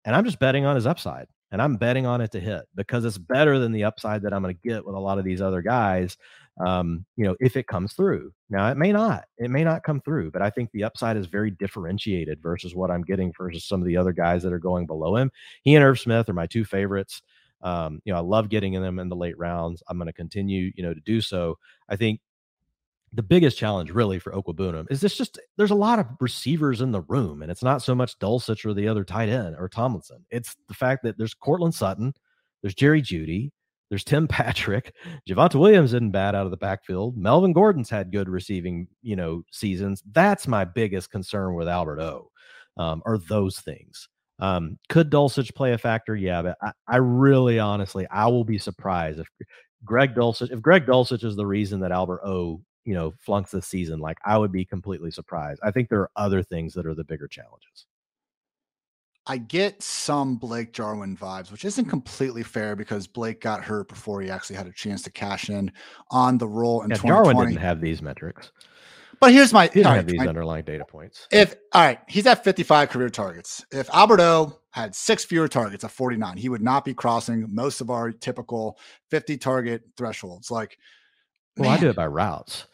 [0.05, 1.27] and I'm just betting on his upside.
[1.52, 4.43] And I'm betting on it to hit because it's better than the upside that I'm
[4.43, 6.16] going to get with a lot of these other guys
[6.60, 8.32] um, you know, if it comes through.
[8.51, 11.27] Now, it may not, it may not come through, but I think the upside is
[11.27, 14.86] very differentiated versus what I'm getting versus some of the other guys that are going
[14.86, 15.31] below him.
[15.62, 17.22] He and Irv Smith are my two favorites.
[17.62, 19.82] Um, you know, I love getting in them in the late rounds.
[19.89, 21.59] I'm going to continue, you know, to do so.
[21.89, 22.20] I think
[23.12, 26.93] the biggest challenge really for Okwuegbunam is this just there's a lot of receivers in
[26.93, 30.24] the room, and it's not so much Dulcich or the other tight end or Tomlinson.
[30.31, 32.15] It's the fact that there's Courtland Sutton,
[32.62, 33.51] there's Jerry Jeudy,
[33.89, 34.95] there's Tim Patrick.
[35.28, 37.16] Javonte Williams isn't bad out of the backfield.
[37.16, 40.03] Melvin Gordon's had good receiving, you know, seasons.
[40.12, 42.31] That's my biggest concern with Albert O.
[42.77, 44.09] Um, are those things.
[44.39, 46.16] Um, could Dulcich play a factor?
[46.16, 49.28] Yeah, but I, I, really honestly, I will be surprised if
[49.85, 53.66] Greg Dulcich, if Greg Dulcich is the reason that Albert O, you know, flunks this
[53.66, 55.61] season, like I would be completely surprised.
[55.62, 57.86] I think there are other things that are the bigger challenges.
[59.27, 64.20] I get some Blake Jarwin vibes, which isn't completely fair because Blake got hurt before
[64.23, 65.70] he actually had a chance to cash in
[66.11, 67.24] on the role in yeah, 2020.
[67.24, 68.51] Jarwin didn't have these metrics.
[69.20, 71.28] But here's my he didn't have these underlying data points.
[71.31, 73.65] If all right, he's at 55 career targets.
[73.70, 77.90] If Alberto had six fewer targets at 49, he would not be crossing most of
[77.90, 78.78] our typical
[79.11, 80.51] 50 target thresholds.
[80.51, 80.78] Like,
[81.59, 81.78] well, man.
[81.78, 82.66] I do it by routes.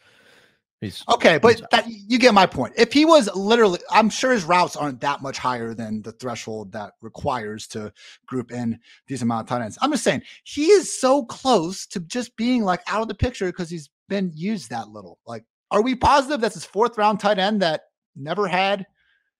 [0.82, 2.74] He's okay, but that, you get my point.
[2.76, 6.72] If he was literally, I'm sure his routes aren't that much higher than the threshold
[6.72, 7.92] that requires to
[8.26, 9.78] group in these amount of tight ends.
[9.80, 13.46] I'm just saying he is so close to just being like out of the picture
[13.46, 15.18] because he's been used that little.
[15.26, 17.84] Like, are we positive that's his fourth round tight end that
[18.14, 18.86] never had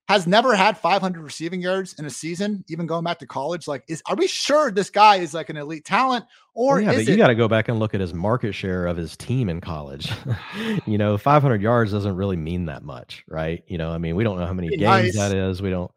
[0.08, 3.66] has never had 500 receiving yards in a season, even going back to college.
[3.66, 6.24] Like, is are we sure this guy is like an elite talent,
[6.54, 8.86] or yeah, is but you got to go back and look at his market share
[8.86, 10.12] of his team in college.
[10.86, 13.64] you know, 500 yards doesn't really mean that much, right?
[13.66, 15.16] You know, I mean, we don't know how many games nice.
[15.16, 15.60] that is.
[15.60, 15.90] We don't.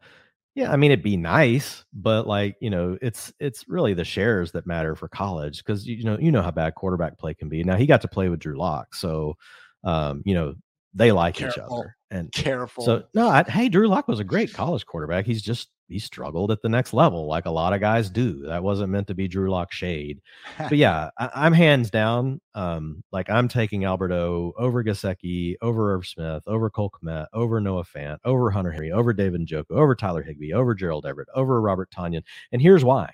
[0.56, 4.50] Yeah, I mean, it'd be nice, but like you know, it's it's really the shares
[4.52, 7.62] that matter for college because you know you know how bad quarterback play can be.
[7.62, 9.36] Now he got to play with Drew Lock, so
[9.84, 10.56] um, you know
[10.94, 11.62] they like Careful.
[11.62, 11.96] each other.
[12.12, 12.84] And careful.
[12.84, 15.26] So no, I, hey, Drew Lock was a great college quarterback.
[15.26, 18.42] He's just he struggled at the next level, like a lot of guys do.
[18.46, 20.20] That wasn't meant to be Drew Lock shade.
[20.58, 22.40] but yeah, I, am hands down.
[22.54, 27.84] Um, like I'm taking Alberto over Gesicki, over Irv Smith, over Cole Kmet, over Noah
[27.84, 31.90] Fant, over Hunter Henry, over David Njoku, over Tyler Higbee, over Gerald Everett, over Robert
[31.90, 32.22] Tonyan.
[32.52, 33.10] And here's why.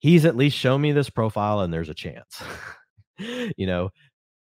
[0.00, 2.42] He's at least shown me this profile and there's a chance.
[3.18, 3.90] you know,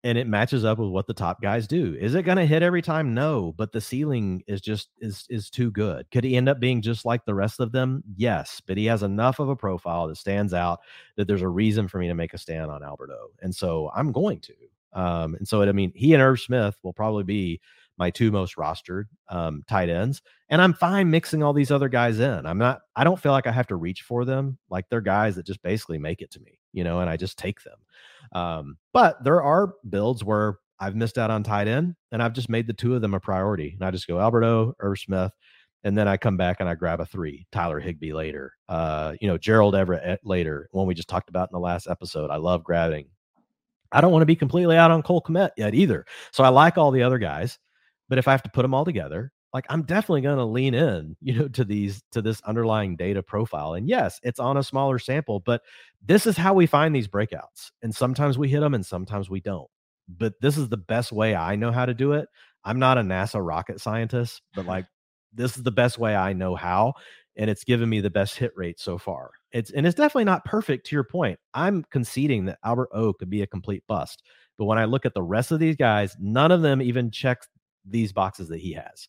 [0.04, 1.96] and it matches up with what the top guys do.
[2.00, 3.14] Is it going to hit every time?
[3.14, 6.10] No, but the ceiling is just is is too good.
[6.12, 8.04] Could he end up being just like the rest of them?
[8.16, 10.82] Yes, but he has enough of a profile that stands out
[11.16, 14.12] that there's a reason for me to make a stand on Alberto, and so I'm
[14.12, 14.54] going to.
[14.94, 17.60] Um, and so it, I mean, he and Irv Smith will probably be
[17.98, 22.20] my two most rostered um, tight ends, and I'm fine mixing all these other guys
[22.20, 22.46] in.
[22.46, 22.82] I'm not.
[22.96, 24.58] I don't feel like I have to reach for them.
[24.70, 27.38] Like they're guys that just basically make it to me, you know, and I just
[27.38, 27.78] take them.
[28.32, 32.50] Um, but there are builds where I've missed out on tight end, and I've just
[32.50, 35.32] made the two of them a priority, and I just go Alberto, Irv Smith,
[35.84, 39.28] and then I come back and I grab a three, Tyler Higbee later, uh, you
[39.28, 42.30] know, Gerald Everett later, one we just talked about in the last episode.
[42.32, 43.08] I love grabbing.
[43.92, 46.06] I don't want to be completely out on Cole Kmet yet either.
[46.32, 47.60] So I like all the other guys.
[48.10, 50.74] But if I have to put them all together, like I'm definitely going to lean
[50.74, 53.76] in, you know, to these to this underlying data profile.
[53.76, 55.62] And yes, it's on a smaller sample, but
[56.04, 57.72] this is how we find these breakouts.
[57.82, 59.70] And sometimes we hit them and sometimes we don't.
[60.10, 62.28] But this is the best way I know how to do it.
[62.66, 64.86] I'm not a NASA rocket scientist, but like
[65.34, 66.94] this is the best way I know how
[67.36, 69.32] and it's given me the best hit rate so far.
[69.52, 71.40] It's and it's definitely not perfect to your point.
[71.54, 74.24] I'm conceding that Albert O could be a complete bust.
[74.58, 77.40] But when I look at the rest of these guys, none of them even check
[77.86, 79.08] these boxes that he has.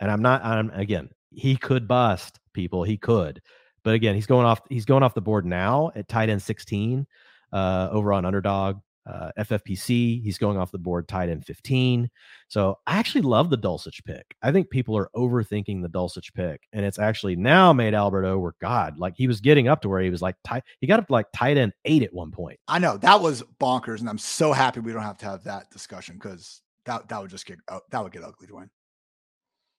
[0.00, 3.40] And I'm not I'm again, he could bust people, he could.
[3.84, 7.06] But again, he's going off he's going off the board now at tight end 16
[7.52, 8.78] uh over on underdog.
[9.08, 12.10] Uh, FFPC, he's going off the board tight end 15.
[12.48, 14.36] So I actually love the Dulcich pick.
[14.42, 18.54] I think people are overthinking the Dulcich pick, and it's actually now made Albert over
[18.60, 18.98] God.
[18.98, 20.62] Like he was getting up to where he was like tight.
[20.82, 22.60] He got up to like tight end eight at one point.
[22.68, 25.70] I know that was bonkers, and I'm so happy we don't have to have that
[25.70, 28.68] discussion because that that would just get uh, that would get ugly, Dwain.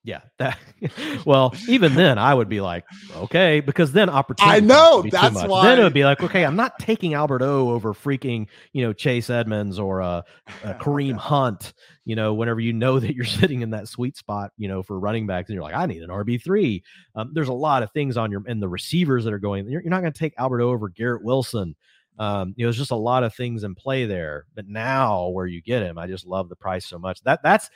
[0.02, 0.58] Yeah, that.
[1.26, 2.84] well, even then, I would be like,
[3.16, 4.56] okay, because then opportunity.
[4.56, 5.66] I know that's why.
[5.66, 8.94] Then it would be like, okay, I'm not taking Albert O over freaking, you know,
[8.94, 10.22] Chase Edmonds or uh,
[10.64, 11.74] uh Kareem Hunt.
[12.06, 14.98] You know, whenever you know that you're sitting in that sweet spot, you know, for
[14.98, 16.82] running backs, and you're like, I need an RB three.
[17.14, 19.68] Um, there's a lot of things on your and the receivers that are going.
[19.68, 21.76] You're, you're not going to take Albert O over Garrett Wilson.
[22.20, 24.44] Um, you know, there's just a lot of things in play there.
[24.54, 27.22] But now where you get him, I just love the price so much.
[27.22, 27.70] That that's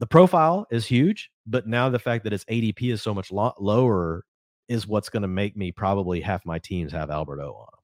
[0.00, 3.54] the profile is huge, but now the fact that its ADP is so much lo-
[3.58, 4.24] lower
[4.68, 7.78] is what's going to make me probably half my teams have Albert O on.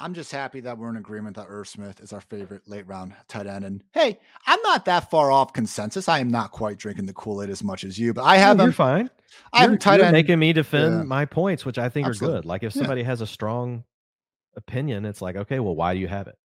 [0.00, 3.14] I'm just happy that we're in agreement that Irv Smith is our favorite late round
[3.28, 3.64] tight end.
[3.64, 6.08] And hey, I'm not that far off consensus.
[6.08, 8.58] I am not quite drinking the Kool Aid as much as you, but I have.
[8.58, 9.08] You're fine.
[9.52, 11.02] I have tight end making me defend yeah.
[11.04, 12.38] my points, which I think Absolutely.
[12.38, 12.44] are good.
[12.44, 13.06] Like if somebody yeah.
[13.06, 13.84] has a strong
[14.56, 16.36] opinion, it's like, okay, well, why do you have it?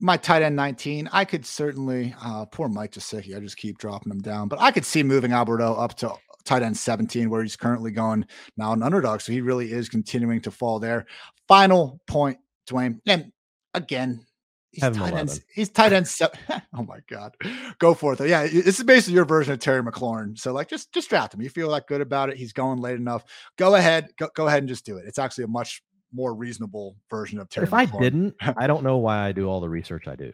[0.00, 2.14] My tight end 19, I could certainly.
[2.22, 3.36] Uh, poor Mike Gesicki.
[3.36, 6.14] I just keep dropping him down, but I could see moving Albert O up to
[6.44, 8.24] tight end 17, where he's currently going
[8.56, 9.20] now an underdog.
[9.20, 11.06] So he really is continuing to fall there.
[11.48, 13.00] Final point, Dwain.
[13.06, 13.30] And
[13.74, 14.24] again,
[14.70, 15.40] he's tight end.
[15.54, 16.10] He's tight end.
[16.72, 17.34] Oh my god,
[17.78, 18.24] go for it though.
[18.24, 20.38] Yeah, this is basically your version of Terry McLaurin.
[20.38, 21.42] So like, just just draft him.
[21.42, 22.36] You feel like good about it.
[22.36, 23.24] He's going late enough.
[23.58, 24.08] Go ahead.
[24.18, 25.04] Go, go ahead and just do it.
[25.06, 27.64] It's actually a much more reasonable version of Terry.
[27.64, 27.96] If McLaurin.
[27.96, 30.32] I didn't, I don't know why I do all the research I do.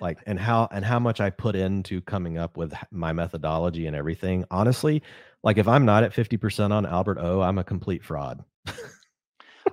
[0.00, 3.96] like and how and how much I put into coming up with my methodology and
[3.96, 4.44] everything.
[4.50, 5.02] Honestly,
[5.42, 8.44] Like if I'm not at 50% on Albert O, I'm a complete fraud.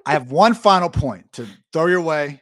[0.05, 2.41] I have one final point to throw your way.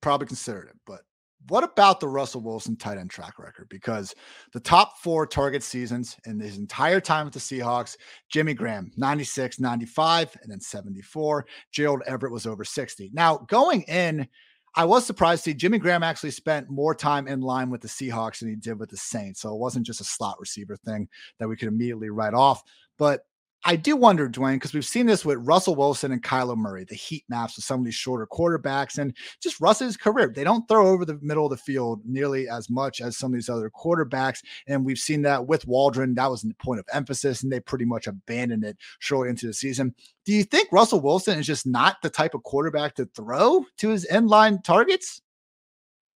[0.00, 1.00] Probably considered it, but
[1.48, 3.68] what about the Russell Wilson tight end track record?
[3.68, 4.14] Because
[4.52, 7.96] the top four target seasons in his entire time with the Seahawks,
[8.28, 11.46] Jimmy Graham, 96, 95, and then 74.
[11.72, 13.10] Gerald Everett was over 60.
[13.12, 14.28] Now, going in,
[14.74, 17.88] I was surprised to see Jimmy Graham actually spent more time in line with the
[17.88, 19.40] Seahawks than he did with the Saints.
[19.40, 21.08] So it wasn't just a slot receiver thing
[21.38, 22.62] that we could immediately write off.
[22.98, 23.22] But
[23.64, 26.94] I do wonder, Dwain, because we've seen this with Russell Wilson and Kyler Murray, the
[26.94, 30.32] heat maps of some of these shorter quarterbacks, and just Russ's career.
[30.34, 33.34] They don't throw over the middle of the field nearly as much as some of
[33.34, 34.44] these other quarterbacks.
[34.68, 36.14] And we've seen that with Waldron.
[36.14, 39.54] That was the point of emphasis, and they pretty much abandoned it shortly into the
[39.54, 39.94] season.
[40.24, 43.88] Do you think Russell Wilson is just not the type of quarterback to throw to
[43.88, 45.20] his end line targets?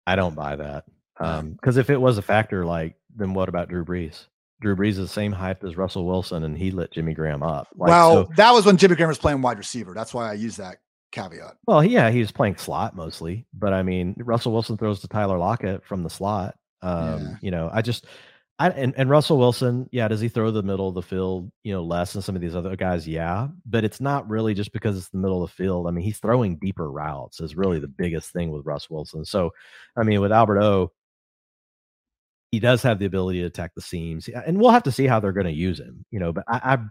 [0.06, 0.86] I don't buy that.
[1.18, 4.28] Because um, if it was a factor, like, then what about Drew Brees?
[4.62, 7.68] Drew Brees is the same hype as Russell Wilson, and he lit Jimmy Graham up.
[7.76, 9.94] Like, well, so, that was when Jimmy Graham was playing wide receiver.
[9.94, 10.78] That's why I use that
[11.12, 11.58] caveat.
[11.66, 15.38] Well, yeah, he was playing slot mostly, but I mean, Russell Wilson throws to Tyler
[15.38, 16.56] Lockett from the slot.
[16.82, 17.36] Um, yeah.
[17.42, 18.06] You know, I just,
[18.60, 21.74] I and, and Russell Wilson, yeah, does he throw the middle of the field, you
[21.74, 23.08] know, less than some of these other guys?
[23.08, 25.88] Yeah, but it's not really just because it's the middle of the field.
[25.88, 29.26] I mean, he's throwing deeper routes is really the biggest thing with Russ Wilson.
[29.26, 29.52] So,
[29.98, 30.92] I mean, with Albert O,
[32.52, 35.20] he does have the ability to attack the seams, and we'll have to see how
[35.20, 36.06] they're going to use him.
[36.12, 36.86] You know, but I, have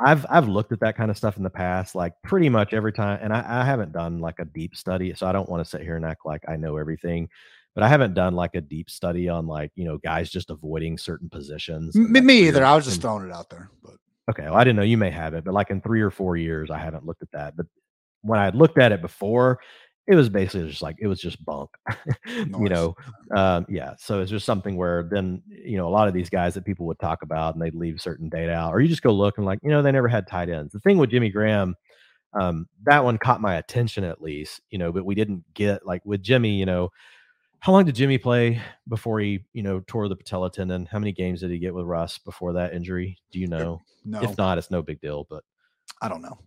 [0.00, 2.92] I've I've looked at that kind of stuff in the past, like pretty much every
[2.92, 5.70] time, and I, I haven't done like a deep study, so I don't want to
[5.70, 7.28] sit here and act like I know everything.
[7.74, 10.98] But I haven't done like a deep study on like you know guys just avoiding
[10.98, 11.94] certain positions.
[11.94, 12.64] Me, me either.
[12.64, 13.70] I was just throwing it out there.
[13.82, 13.94] But
[14.30, 16.36] okay, well I didn't know you may have it, but like in three or four
[16.36, 17.56] years, I haven't looked at that.
[17.56, 17.66] But
[18.22, 19.60] when I had looked at it before,
[20.06, 21.70] it was basically just like it was just bunk
[22.26, 22.94] you know
[23.34, 26.54] um, yeah so it's just something where then you know a lot of these guys
[26.54, 29.12] that people would talk about and they'd leave certain data out or you just go
[29.12, 30.72] look and like you know they never had tight ends.
[30.72, 31.74] The thing with jimmy graham
[32.38, 36.04] um, that one caught my attention at least you know but we didn't get like
[36.04, 36.90] with jimmy you know
[37.60, 40.86] how long did jimmy play before he you know tore the patella tendon?
[40.86, 43.18] How many games did he get with russ before that injury?
[43.32, 43.80] Do you know?
[44.04, 44.22] No.
[44.22, 45.42] if not it's no big deal but
[46.00, 46.38] i don't know.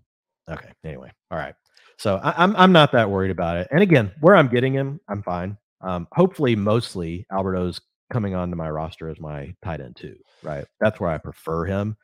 [0.50, 1.56] Okay anyway all right
[2.00, 3.68] so I, am I'm, I'm not that worried about it.
[3.72, 5.58] And again, where I'm getting him, I'm fine.
[5.82, 7.82] Um, hopefully, mostly Albert O's
[8.12, 10.16] coming onto my roster as my tight end too.
[10.42, 11.98] Right, that's where I prefer him.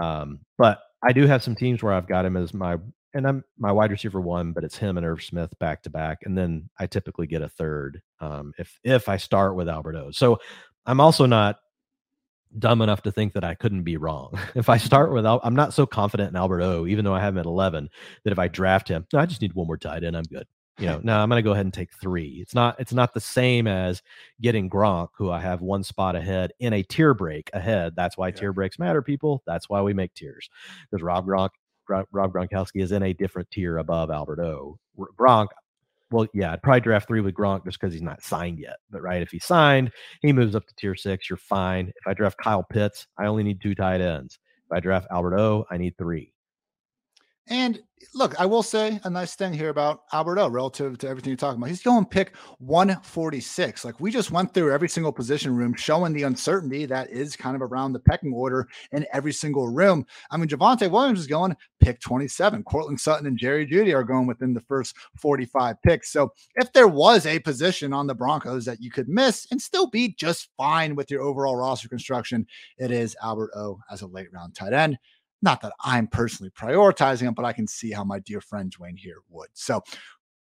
[0.00, 2.78] Um, but I do have some teams where I've got him as my
[3.14, 6.18] and I'm my wide receiver one, but it's him and Irv Smith back to back,
[6.24, 10.12] and then I typically get a third um, if if I start with Albert O.
[10.12, 10.38] So
[10.86, 11.58] I'm also not
[12.58, 14.38] dumb enough to think that I couldn't be wrong.
[14.54, 17.34] if I start with, I'm not so confident in Albert O, even though I have
[17.34, 17.88] him at 11,
[18.24, 20.16] that if I draft him, no, I just need one more tight end.
[20.16, 20.46] I'm good.
[20.78, 22.38] You know, now I'm going to go ahead and take three.
[22.40, 24.02] It's not, it's not the same as
[24.40, 27.94] getting Gronk, who I have one spot ahead in a tier break ahead.
[27.94, 28.34] That's why yeah.
[28.34, 29.42] tier breaks matter, people.
[29.46, 30.48] That's why we make tiers
[30.90, 31.50] because Rob Gronk,
[31.88, 34.78] Rob Gronkowski is in a different tier above Albert O.
[34.98, 35.48] Gronk,
[36.12, 38.76] well, yeah, I'd probably draft three with Gronk just because he's not signed yet.
[38.90, 39.90] But right, if he's signed,
[40.20, 41.28] he moves up to tier six.
[41.28, 41.88] You're fine.
[41.88, 44.38] If I draft Kyle Pitts, I only need two tight ends.
[44.70, 46.31] If I draft Albert O, I need three.
[47.48, 47.80] And
[48.14, 51.36] look, I will say a nice thing here about Albert O relative to everything you're
[51.36, 51.70] talking about.
[51.70, 53.84] He's going pick 146.
[53.84, 57.56] Like we just went through every single position room, showing the uncertainty that is kind
[57.56, 60.06] of around the pecking order in every single room.
[60.30, 62.62] I mean, Javonte Williams is going pick 27.
[62.62, 66.12] Courtland Sutton and Jerry Jeudy are going within the first 45 picks.
[66.12, 69.88] So if there was a position on the Broncos that you could miss and still
[69.88, 72.46] be just fine with your overall roster construction,
[72.78, 74.98] it is Albert O as a late round tight end.
[75.42, 78.96] Not that I'm personally prioritizing it, but I can see how my dear friend Dwain
[78.96, 79.48] here would.
[79.52, 79.82] So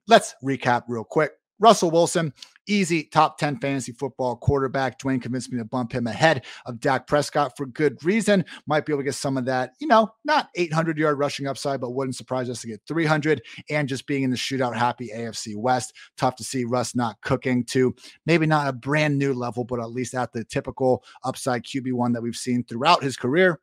[0.08, 1.32] let's recap real quick.
[1.62, 2.34] Russell Wilson,
[2.68, 4.98] easy top 10 fantasy football quarterback.
[4.98, 8.44] Dwain convinced me to bump him ahead of Dak Prescott for good reason.
[8.66, 11.80] Might be able to get some of that, you know, not 800 yard rushing upside,
[11.80, 15.56] but wouldn't surprise us to get 300 and just being in the shootout happy AFC
[15.56, 15.94] West.
[16.18, 17.96] Tough to see Russ not cooking to
[18.26, 22.24] maybe not a brand new level, but at least at the typical upside QB1 that
[22.24, 23.60] we've seen throughout his career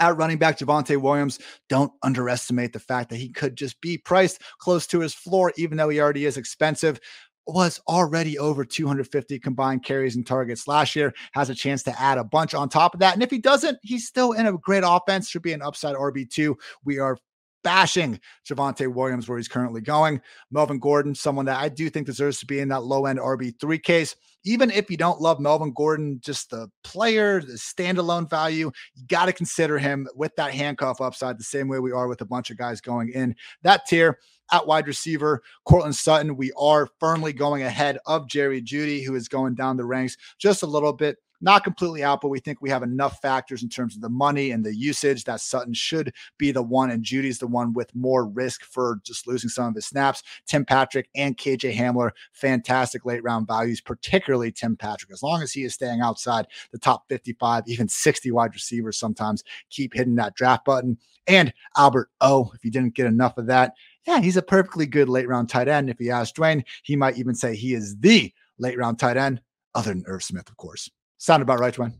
[0.00, 1.38] at running back Javonte Williams,
[1.68, 5.76] don't underestimate the fact that he could just be priced close to his floor, even
[5.76, 7.00] though he already is expensive.
[7.46, 12.18] Was already over 250 combined carries and targets last year, has a chance to add
[12.18, 13.14] a bunch on top of that.
[13.14, 16.54] And if he doesn't, he's still in a great offense, should be an upside RB2.
[16.84, 17.16] We are
[17.62, 20.20] bashing Javonte Williams where he's currently going.
[20.50, 23.82] Melvin Gordon, someone that I do think deserves to be in that low end RB3
[23.82, 24.16] case.
[24.44, 29.26] Even if you don't love Melvin Gordon, just the player, the standalone value, you got
[29.26, 32.50] to consider him with that handcuff upside the same way we are with a bunch
[32.50, 34.18] of guys going in that tier.
[34.50, 39.28] At wide receiver, Courtland Sutton, we are firmly going ahead of Jerry Jeudy, who is
[39.28, 42.70] going down the ranks just a little bit not completely out, but we think we
[42.70, 46.50] have enough factors in terms of the money and the usage that Sutton should be
[46.50, 49.86] the one, and Jeudy's the one with more risk for just losing some of his
[49.86, 50.22] snaps.
[50.46, 55.12] Tim Patrick and KJ Hamler, fantastic late round values, particularly Tim Patrick.
[55.12, 59.44] As long as he is staying outside the top 55, even 60 wide receivers sometimes
[59.70, 60.98] keep hitting that draft button.
[61.26, 63.74] And Albert O, if you didn't get enough of that,
[64.06, 65.90] yeah, he's a perfectly good late round tight end.
[65.90, 69.42] If he asked Dwain, he might even say he is the late round tight end,
[69.74, 70.90] other than Irv Smith, of course.
[71.18, 71.92] Sound about right, Dwain?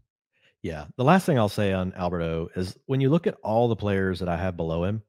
[0.62, 0.86] Yeah.
[0.96, 3.76] The last thing I'll say on Albert O is when you look at all the
[3.76, 5.02] players that I have below him,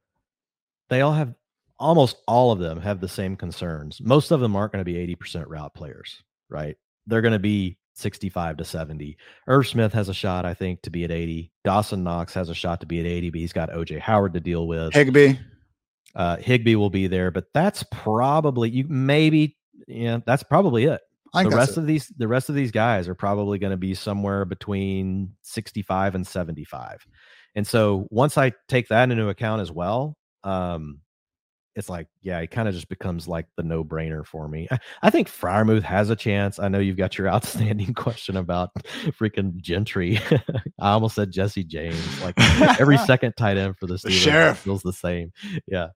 [0.90, 1.34] they all have
[1.80, 4.02] almost all of them have the same concerns.
[4.02, 6.76] Most of them aren't going to be 80% route players, right?
[7.08, 9.18] They're going to be 65 to 70.
[9.48, 11.52] Irv Smith has a shot, I think, to be at 80.
[11.64, 14.40] Dawson Knox has a shot to be at 80, but he's got OJ Howard to
[14.40, 14.94] deal with.
[14.94, 15.38] Higbee.
[16.16, 19.58] Uh, Higbee will be there, but that's probably you maybe
[19.88, 21.02] yeah, that's probably it.
[21.34, 24.46] The rest of these the rest of these guys are probably going to be somewhere
[24.46, 27.06] between 65 and 75.
[27.56, 31.02] And so once I take that into account as well, um,
[31.76, 34.68] it's like, yeah, it kind of just becomes like the no brainer for me.
[34.70, 36.60] I, I, think Freiermuth has a chance.
[36.60, 38.72] I know you've got your outstanding question about
[39.20, 40.20] freaking Gentry.
[40.80, 42.22] I almost said Jesse James.
[42.22, 42.36] Like
[42.80, 45.32] every second tight end for the Steelers feels the same.
[45.68, 45.88] Yeah.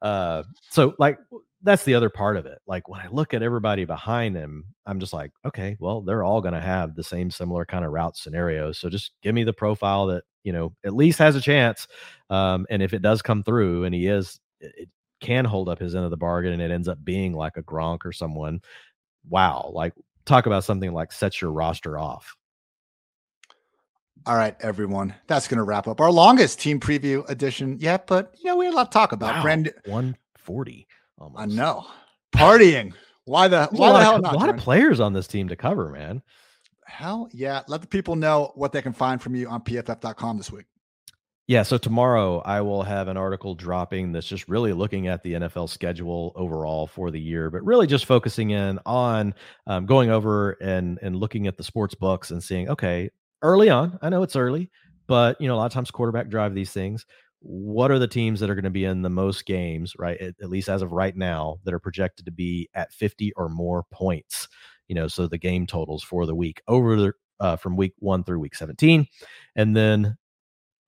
[0.00, 1.18] Uh, so like
[1.62, 2.58] that's the other part of it.
[2.66, 6.40] Like when I look at everybody behind him, I'm just like, okay, well, they're all
[6.40, 8.78] going to have the same similar kind of route scenarios.
[8.78, 11.86] So just give me the profile that you know at least has a chance.
[12.30, 14.88] Um, and if it does come through, and he is, it,
[15.20, 17.62] can hold up his end of the bargain and it ends up being like a
[17.62, 18.60] Gronk or someone,
[19.28, 19.94] wow, like
[20.26, 22.36] talk about something like sets your roster off.
[24.26, 25.14] All right, everyone.
[25.26, 28.66] That's going to wrap up our longest team preview edition yet, but you know, we
[28.66, 29.36] had a lot to talk about.
[29.36, 30.86] Wow, Brand 140.
[31.22, 31.40] Almost.
[31.40, 31.86] I know.
[32.34, 32.92] Partying.
[33.24, 34.34] Why the why the hell not?
[34.34, 36.22] A lot of players on this team to cover, man.
[36.84, 37.62] Hell yeah.
[37.68, 40.66] Let the people know what they can find from you on pff.com this week.
[41.48, 45.34] Yeah, so tomorrow I will have an article dropping that's just really looking at the
[45.34, 49.34] NFL schedule overall for the year, but really just focusing in on
[49.66, 53.10] um, going over and and looking at the sports books and seeing, okay,
[53.42, 54.70] early on, I know it's early,
[55.06, 57.06] but you know a lot of times quarterback drive these things.
[57.44, 60.20] What are the teams that are going to be in the most games, right?
[60.20, 63.48] At, at least as of right now, that are projected to be at 50 or
[63.48, 64.48] more points.
[64.88, 68.22] You know, so the game totals for the week over the uh, from week one
[68.22, 69.06] through week 17.
[69.56, 70.16] And then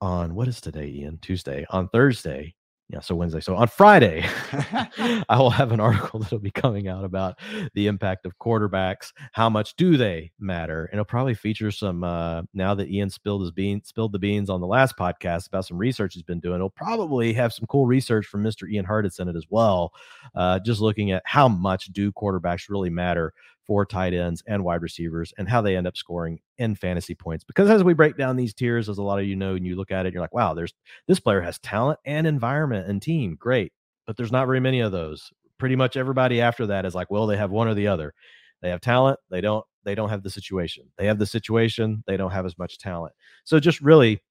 [0.01, 1.19] on what is today, Ian?
[1.21, 1.67] Tuesday.
[1.71, 2.55] On Thursday,
[2.91, 3.41] yeah, so Wednesday.
[3.41, 7.39] So on Friday, I will have an article that'll be coming out about
[7.75, 9.13] the impact of quarterbacks.
[9.33, 10.85] How much do they matter?
[10.87, 12.05] And it'll probably feature some.
[12.05, 15.65] Uh, now that Ian spilled his bean, spilled the beans on the last podcast about
[15.65, 18.71] some research he's been doing, it'll probably have some cool research from Mr.
[18.71, 19.93] Ian Hartitz in it as well.
[20.35, 23.33] Uh, just looking at how much do quarterbacks really matter
[23.67, 27.45] for tight ends and wide receivers and how they end up scoring in fantasy points.
[27.45, 29.77] Because as we break down these tiers, as a lot of you know, and you
[29.77, 30.75] look at it, you're like, wow, there's
[31.09, 33.37] this player has talent and environment and team.
[33.39, 33.73] Great.
[34.07, 35.31] But there's not very many of those.
[35.59, 38.13] Pretty much everybody after that is like, well, they have one or the other.
[38.61, 40.85] They have talent, they don't they don't have the situation.
[40.97, 43.15] They have the situation, they don't have as much talent.
[43.45, 44.23] So just really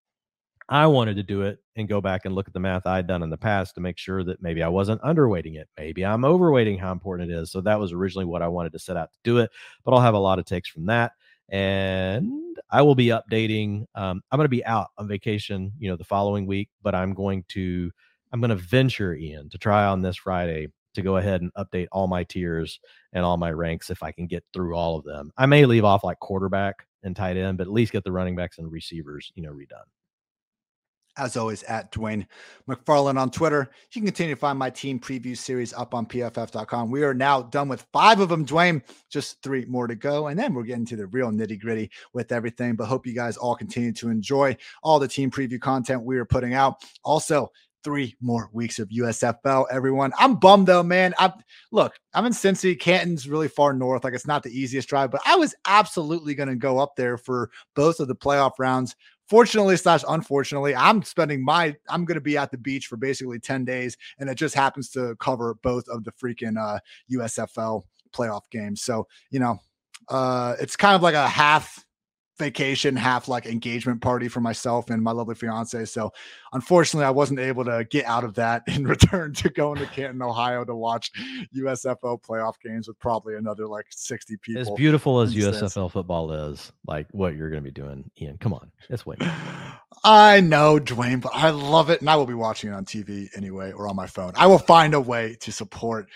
[0.69, 3.23] I wanted to do it and go back and look at the math I'd done
[3.23, 5.67] in the past to make sure that maybe I wasn't underweighting it.
[5.77, 7.51] Maybe I'm overweighting how important it is.
[7.51, 9.51] So that was originally what I wanted to set out to do it.
[9.83, 11.13] But I'll have a lot of takes from that.
[11.49, 13.85] And I will be updating.
[13.95, 17.13] Um, I'm going to be out on vacation, you know, the following week, but I'm
[17.13, 17.91] going to,
[18.31, 21.87] I'm going to venture in to try on this Friday to go ahead and update
[21.91, 22.79] all my tiers
[23.11, 25.31] and all my ranks if I can get through all of them.
[25.37, 28.35] I may leave off like quarterback and tight end, but at least get the running
[28.35, 29.89] backs and receivers, you know, redone
[31.17, 32.25] as always, at Dwain
[32.67, 33.69] McFarland on Twitter.
[33.91, 36.89] You can continue to find my team preview series up on pff.com.
[36.89, 38.81] We are now done with five of them, Dwain.
[39.09, 40.27] Just three more to go.
[40.27, 42.75] And then we're getting to the real nitty gritty with everything.
[42.75, 46.25] But hope you guys all continue to enjoy all the team preview content we are
[46.25, 46.83] putting out.
[47.03, 47.51] Also,
[47.83, 50.13] three more weeks of USFL, everyone.
[50.17, 51.13] I'm bummed though, man.
[51.19, 51.33] I
[51.71, 52.79] look, I'm in Cincy.
[52.79, 54.03] Canton's really far north.
[54.03, 57.17] Like it's not the easiest drive, but I was absolutely going to go up there
[57.17, 58.95] for both of the playoff rounds
[59.33, 63.39] fortunately slash unfortunately i'm spending my i'm going to be at the beach for basically
[63.39, 66.79] 10 days and it just happens to cover both of the freaking uh
[67.11, 67.83] usfl
[68.13, 68.81] playoff games.
[68.81, 69.59] So you know
[70.09, 71.83] uh it's kind of like a half
[72.37, 75.85] vacation, half like engagement party for myself and my lovely fiance.
[75.85, 76.11] So
[76.53, 80.21] unfortunately, I wasn't able to get out of that in return to going to Canton,
[80.21, 81.11] Ohio to watch
[81.55, 84.61] USFL playoff games with probably another like 60 people.
[84.61, 88.53] As beautiful as USFL football is, like what you're going to be doing, Ian, come
[88.53, 88.71] on.
[88.89, 89.17] It's way.
[90.03, 92.01] I know, Dwain, but I love it.
[92.01, 94.33] And I will be watching it on TV anyway or on my phone.
[94.35, 96.07] I will find a way to support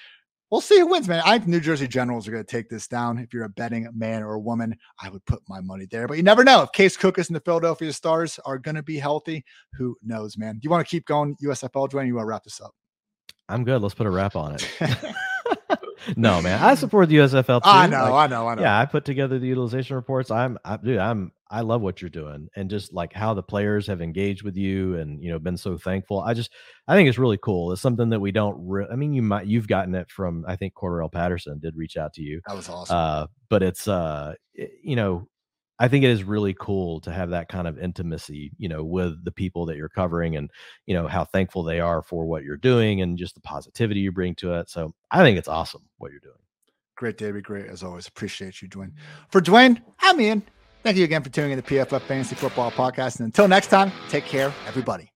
[0.52, 1.22] we'll see who wins, man.
[1.26, 3.18] I think New Jersey Generals are going to take this down.
[3.18, 6.08] If you're a betting man or a woman, I would put my money there.
[6.08, 6.64] But you never know.
[6.64, 9.44] If Case Cookus and the Philadelphia Stars are going to be healthy,
[9.74, 10.56] who knows, man?
[10.56, 12.08] Do you want to keep going USFL, Dwain?
[12.08, 12.74] You want to wrap this up?
[13.50, 13.82] I'm good.
[13.82, 14.68] Let's put a wrap on it.
[16.18, 16.62] no, man.
[16.64, 17.70] I support the USFL too.
[17.70, 18.62] I know, like, I know, I know.
[18.62, 20.32] Yeah, I put together the utilization reports.
[20.32, 23.88] I'm, I, dude, I'm, I love what you're doing, and just like how the players
[23.88, 26.22] have engaged with you, and you know, been so thankful.
[26.22, 26.52] I just,
[26.88, 27.72] I think it's really cool.
[27.72, 28.58] It's something that we don't.
[28.68, 30.46] Re- I mean, you might, you've gotten it from.
[30.48, 32.42] I think Cordarrelle Patterson did reach out to you.
[32.48, 32.96] That was awesome.
[32.96, 35.28] Uh, but it's, uh, it, you know,
[35.80, 39.24] I think it is really cool to have that kind of intimacy, you know, with
[39.24, 40.50] the people that you're covering and,
[40.88, 44.12] you know, how thankful they are for what you're doing and just the positivity you
[44.12, 44.70] bring to it.
[44.70, 46.34] So I think it's awesome what you're doing.
[46.96, 47.44] Great, David.
[47.44, 48.08] Great as always.
[48.08, 48.92] Appreciate you, Dwain.
[49.30, 50.42] For Dwain, I'm Ian.
[50.84, 53.20] Thank you again for tuning in the PFF Fantasy Football Podcast.
[53.20, 55.10] And until next time, take care, everybody.